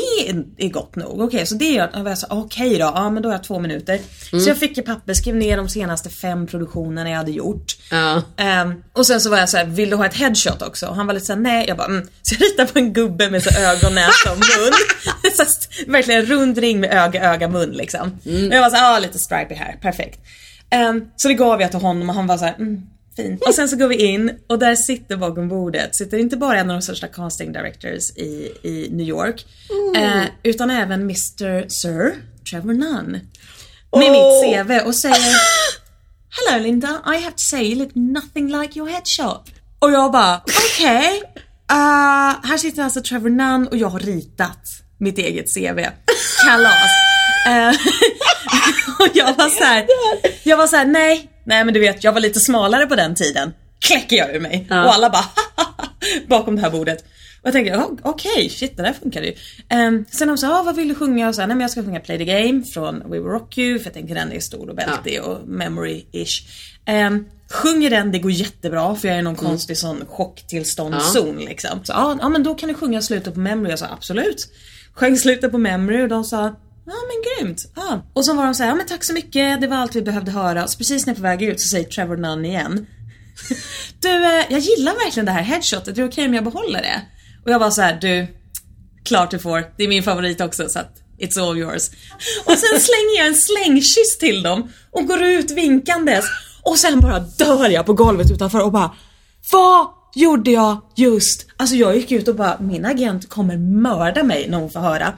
är- 0.56 0.68
gott 0.68 0.96
nog? 0.96 1.20
Okej, 1.20 1.46
så 1.46 1.54
det 1.54 1.64
gör 1.70 1.90
jag. 1.94 2.06
jag 2.08 2.18
sa, 2.18 2.26
Okej 2.30 2.70
då, 2.78 2.92
ja 2.94 3.10
men 3.10 3.22
då 3.22 3.28
har 3.28 3.34
jag 3.34 3.44
två 3.44 3.58
minuter. 3.58 3.98
Så 4.30 4.48
jag 4.48 4.58
fick 4.58 4.78
ett 4.78 4.86
papper, 4.86 5.14
skrev 5.14 5.34
ner 5.36 5.56
de 5.56 5.68
senaste 5.68 6.10
fem 6.10 6.46
produktionerna 6.46 7.10
jag 7.10 7.16
hade 7.16 7.30
gjort. 7.30 7.76
Ja. 7.90 8.22
Ehm, 8.36 8.74
och 8.92 9.06
sen 9.06 9.20
så 9.20 9.30
var 9.30 9.38
jag 9.38 9.48
så 9.48 9.56
här, 9.56 9.64
vill 9.64 9.90
du 9.90 9.96
ha 9.96 10.06
ett 10.06 10.14
headshot 10.14 10.62
också? 10.62 10.86
Och 10.86 10.96
han 10.96 11.06
var 11.06 11.14
lite 11.14 11.26
såhär, 11.26 11.40
nej. 11.40 11.64
Jag 11.68 11.76
bara, 11.76 11.86
mm. 11.86 12.08
Så 12.22 12.34
jag 12.34 12.42
ritade 12.42 12.72
på 12.72 12.78
en 12.78 12.92
gubbe 12.92 13.30
med 13.30 13.42
så 13.42 13.50
ögon, 13.60 13.94
näsa 13.94 14.32
och 14.32 14.38
mun. 14.38 14.72
så 15.36 15.42
att, 15.42 15.68
verkligen 15.86 16.22
rund 16.26 16.58
ring 16.58 16.80
med 16.80 16.92
öga, 16.92 17.32
öga, 17.32 17.48
mun 17.48 17.70
liksom. 17.70 18.10
Och 18.24 18.54
jag 18.54 18.60
var 18.60 18.70
såhär, 18.70 18.92
ja 18.92 18.98
lite 18.98 19.18
stripy 19.18 19.54
här, 19.54 19.78
perfekt. 19.82 20.20
Ehm, 20.70 21.04
så 21.16 21.28
det 21.28 21.34
gav 21.34 21.60
jag 21.60 21.70
till 21.70 21.80
honom 21.80 22.08
och 22.08 22.14
han 22.14 22.26
var 22.26 22.38
såhär, 22.38 22.54
mm, 22.58 22.82
fint. 23.16 23.42
Och 23.42 23.54
sen 23.54 23.68
så 23.68 23.76
går 23.76 23.88
vi 23.88 23.96
in 23.96 24.38
och 24.46 24.58
där 24.58 24.74
sitter 24.74 25.16
bakom 25.16 25.48
bordet, 25.48 25.96
sitter 25.96 26.18
inte 26.18 26.36
bara 26.36 26.58
en 26.58 26.70
av 26.70 26.76
de 26.76 26.82
största 26.82 27.06
casting 27.06 27.52
directors 27.52 28.10
i, 28.16 28.52
i 28.62 28.88
New 28.92 29.06
York. 29.08 29.46
eh, 29.96 30.22
utan 30.42 30.70
även 30.70 31.00
Mr 31.00 31.68
Sir 31.68 32.14
Trevor 32.50 32.72
Nunn. 32.72 33.20
Med 33.96 34.12
mitt 34.12 34.42
CV 34.66 34.86
och 34.86 34.94
säger 34.94 35.36
Hello 36.30 36.62
Linda, 36.62 36.88
I 36.88 37.16
have 37.22 37.30
to 37.30 37.38
say 37.50 37.62
you 37.62 37.78
look 37.78 37.90
nothing 37.94 38.60
like 38.60 38.78
your 38.78 38.88
headshot. 38.88 39.44
Och 39.78 39.92
jag 39.92 40.12
bara, 40.12 40.40
okej. 40.46 41.22
Uh, 41.72 42.48
här 42.48 42.56
sitter 42.56 42.82
alltså 42.82 43.00
Trevor 43.02 43.30
Nunn 43.30 43.68
och 43.68 43.76
jag 43.76 43.88
har 43.88 44.00
ritat 44.00 44.58
mitt 44.98 45.18
eget 45.18 45.54
CV. 45.54 45.80
Kalas. 46.44 46.90
Eh, 47.46 47.68
och 48.98 49.08
jag 49.14 49.34
var 49.34 49.48
så 49.48 49.64
här, 49.64 49.86
jag 50.42 50.56
var 50.56 50.66
så 50.66 50.76
här, 50.76 50.86
nej, 50.86 51.28
nej 51.44 51.64
men 51.64 51.74
du 51.74 51.80
vet 51.80 52.04
jag 52.04 52.12
var 52.12 52.20
lite 52.20 52.40
smalare 52.40 52.86
på 52.86 52.96
den 52.96 53.14
tiden. 53.14 53.52
Kläcker 53.80 54.16
jag 54.16 54.34
ur 54.34 54.40
mig. 54.40 54.66
Ja. 54.70 54.84
Och 54.84 54.94
alla 54.94 55.10
bara 55.10 55.24
bakom 56.28 56.56
det 56.56 56.62
här 56.62 56.70
bordet. 56.70 57.04
Och 57.42 57.46
jag 57.46 57.52
tänkte, 57.52 57.76
oh, 57.76 57.92
okej, 58.02 58.48
shit 58.50 58.76
det 58.76 58.82
där 58.82 58.92
funkar 58.92 59.22
ju. 59.22 59.34
Um, 59.74 60.04
sen 60.10 60.28
de 60.28 60.38
sa, 60.38 60.60
ah, 60.60 60.62
vad 60.62 60.76
vill 60.76 60.88
du 60.88 60.94
sjunga? 60.94 61.28
Och 61.28 61.34
så 61.34 61.40
nej 61.40 61.48
men 61.48 61.60
jag 61.60 61.70
ska 61.70 61.82
sjunga 61.82 62.00
Play 62.00 62.18
the 62.18 62.24
Game 62.24 62.62
från 62.62 62.98
We 62.98 63.18
Will 63.18 63.22
Rock 63.22 63.58
You, 63.58 63.78
för 63.78 63.86
jag 63.86 63.94
tänkte 63.94 64.14
den 64.14 64.32
är 64.32 64.40
stor 64.40 64.68
och 64.68 64.76
bältig 64.76 65.22
och 65.22 65.38
memory-ish. 65.46 66.42
Um, 67.06 67.26
sjunger 67.50 67.90
den, 67.90 68.12
det 68.12 68.18
går 68.18 68.30
jättebra 68.30 68.94
för 68.94 69.08
jag 69.08 69.14
är 69.14 69.20
i 69.20 69.22
någon 69.22 69.36
konstig 69.36 69.78
sån 69.78 70.06
chocktillståndszon 70.06 71.38
liksom. 71.38 71.84
Så 71.84 71.92
ja, 71.92 72.18
ja 72.20 72.28
men 72.28 72.42
då 72.42 72.54
kan 72.54 72.68
du 72.68 72.74
sjunga 72.74 73.02
slutet 73.02 73.34
på 73.34 73.40
memory. 73.40 73.70
Jag 73.70 73.78
sa 73.78 73.86
absolut. 73.86 74.48
Sjöng 74.92 75.16
slutet 75.16 75.50
på 75.50 75.58
memory 75.58 76.02
och 76.02 76.08
de 76.08 76.24
sa 76.24 76.56
Ja 76.86 76.92
men 76.92 77.46
grymt. 77.46 77.72
Ja. 77.76 78.02
Och 78.12 78.24
så 78.24 78.34
var 78.34 78.44
de 78.44 78.54
så 78.54 78.62
här, 78.62 78.70
ja 78.70 78.76
men 78.76 78.86
tack 78.86 79.04
så 79.04 79.12
mycket, 79.12 79.60
det 79.60 79.66
var 79.66 79.76
allt 79.76 79.96
vi 79.96 80.02
behövde 80.02 80.30
höra. 80.30 80.68
Så 80.68 80.78
precis 80.78 81.06
när 81.06 81.10
jag 81.10 81.16
är 81.16 81.22
på 81.22 81.22
väg 81.22 81.42
ut 81.42 81.60
så 81.60 81.68
säger 81.68 81.84
Trevor 81.84 82.16
Nunn 82.16 82.44
igen. 82.44 82.86
Du, 84.00 84.08
eh, 84.08 84.44
jag 84.48 84.60
gillar 84.60 84.94
verkligen 84.94 85.26
det 85.26 85.32
här 85.32 85.42
headshotet, 85.42 85.94
det 85.94 86.02
är 86.02 86.08
okej 86.08 86.26
om 86.26 86.34
jag 86.34 86.44
behåller 86.44 86.82
det? 86.82 87.02
Och 87.44 87.50
jag 87.50 87.58
var 87.58 87.70
så 87.70 87.82
här, 87.82 87.98
du, 88.00 88.26
klart 89.04 89.30
du 89.30 89.38
får. 89.38 89.64
Det 89.76 89.84
är 89.84 89.88
min 89.88 90.02
favorit 90.02 90.40
också 90.40 90.68
så 90.68 90.78
att 90.78 91.02
it's 91.18 91.40
all 91.40 91.58
yours. 91.58 91.90
Och 92.44 92.58
sen 92.58 92.80
slänger 92.80 93.18
jag 93.18 93.26
en 93.26 93.34
slängkyss 93.34 94.18
till 94.18 94.42
dem 94.42 94.72
och 94.90 95.06
går 95.06 95.22
ut 95.22 95.50
vinkandes. 95.50 96.24
Och 96.62 96.78
sen 96.78 97.00
bara 97.00 97.18
dör 97.18 97.68
jag 97.68 97.86
på 97.86 97.92
golvet 97.92 98.30
utanför 98.30 98.60
och 98.60 98.72
bara, 98.72 98.96
vad 99.52 100.01
gjorde 100.14 100.50
jag 100.50 100.80
just? 100.94 101.46
Alltså 101.56 101.76
jag 101.76 101.96
gick 101.96 102.12
ut 102.12 102.28
och 102.28 102.34
bara, 102.34 102.58
min 102.60 102.84
agent 102.84 103.28
kommer 103.28 103.56
mörda 103.56 104.22
mig 104.22 104.48
när 104.48 104.58
hon 104.58 104.70
får 104.70 104.80
höra. 104.80 105.12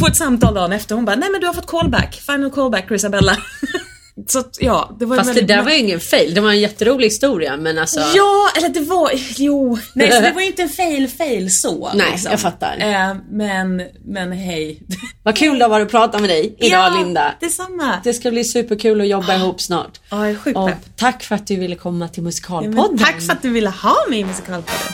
Får 0.00 0.08
ett 0.08 0.16
samtal 0.16 0.54
dagen 0.54 0.72
efter, 0.72 0.94
hon 0.94 1.04
bara, 1.04 1.16
nej 1.16 1.30
men 1.30 1.40
du 1.40 1.46
har 1.46 1.54
fått 1.54 1.66
callback, 1.66 2.14
final 2.14 2.50
callback 2.50 2.90
Isabella. 2.90 3.36
Så 4.28 4.38
att, 4.38 4.56
ja, 4.60 4.96
det 4.98 5.06
var 5.06 5.16
Fast 5.16 5.28
det 5.28 5.34
väldigt 5.34 5.48
där 5.56 5.62
var 5.62 5.70
ju 5.70 5.78
ingen 5.78 6.00
fail, 6.00 6.34
det 6.34 6.40
var 6.40 6.50
en 6.50 6.60
jätterolig 6.60 7.06
historia 7.06 7.56
men 7.56 7.78
alltså 7.78 8.00
Ja, 8.00 8.50
eller 8.56 8.68
det 8.68 8.80
var, 8.80 9.10
jo, 9.36 9.78
nej 9.94 10.12
så 10.12 10.20
det 10.20 10.30
var 10.30 10.40
ju 10.40 10.46
inte 10.46 10.62
en 10.62 10.68
fail 10.68 11.08
fail 11.08 11.54
så. 11.54 11.90
Nej, 11.94 12.18
jag 12.24 12.40
fattar. 12.40 12.76
Eh, 12.80 13.16
men, 13.30 13.82
men 14.04 14.32
hej. 14.32 14.82
Vad 15.22 15.36
kul 15.36 15.58
det 15.58 15.64
har 15.64 15.70
varit 15.70 15.84
att 15.84 15.90
prata 15.90 16.18
med 16.18 16.30
dig 16.30 16.56
idag 16.58 16.70
ja, 16.92 16.98
Linda. 16.98 17.34
detsamma. 17.40 18.00
Det 18.04 18.14
ska 18.14 18.30
bli 18.30 18.44
superkul 18.44 19.00
att 19.00 19.08
jobba 19.08 19.34
ihop 19.34 19.60
snart. 19.60 20.00
Ja, 20.10 20.16
jag 20.16 20.30
är 20.30 20.36
sjukt 20.36 20.56
Och 20.58 20.70
tack 20.96 21.22
för 21.22 21.34
att 21.34 21.46
du 21.46 21.56
ville 21.56 21.76
komma 21.76 22.08
till 22.08 22.22
Ja, 22.22 22.24
Musikalpodden. 22.24 22.74
men 22.90 22.98
Tack 22.98 23.20
för 23.22 23.32
att 23.32 23.42
du 23.42 23.50
ville 23.50 23.70
ha 23.70 23.96
mig 24.10 24.18
i 24.20 24.24
Musikalpodden. 24.24 24.92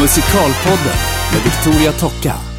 Musikalpodden 0.00 0.96
med 1.32 1.42
Victoria 1.44 1.92
Tocka. 1.92 2.49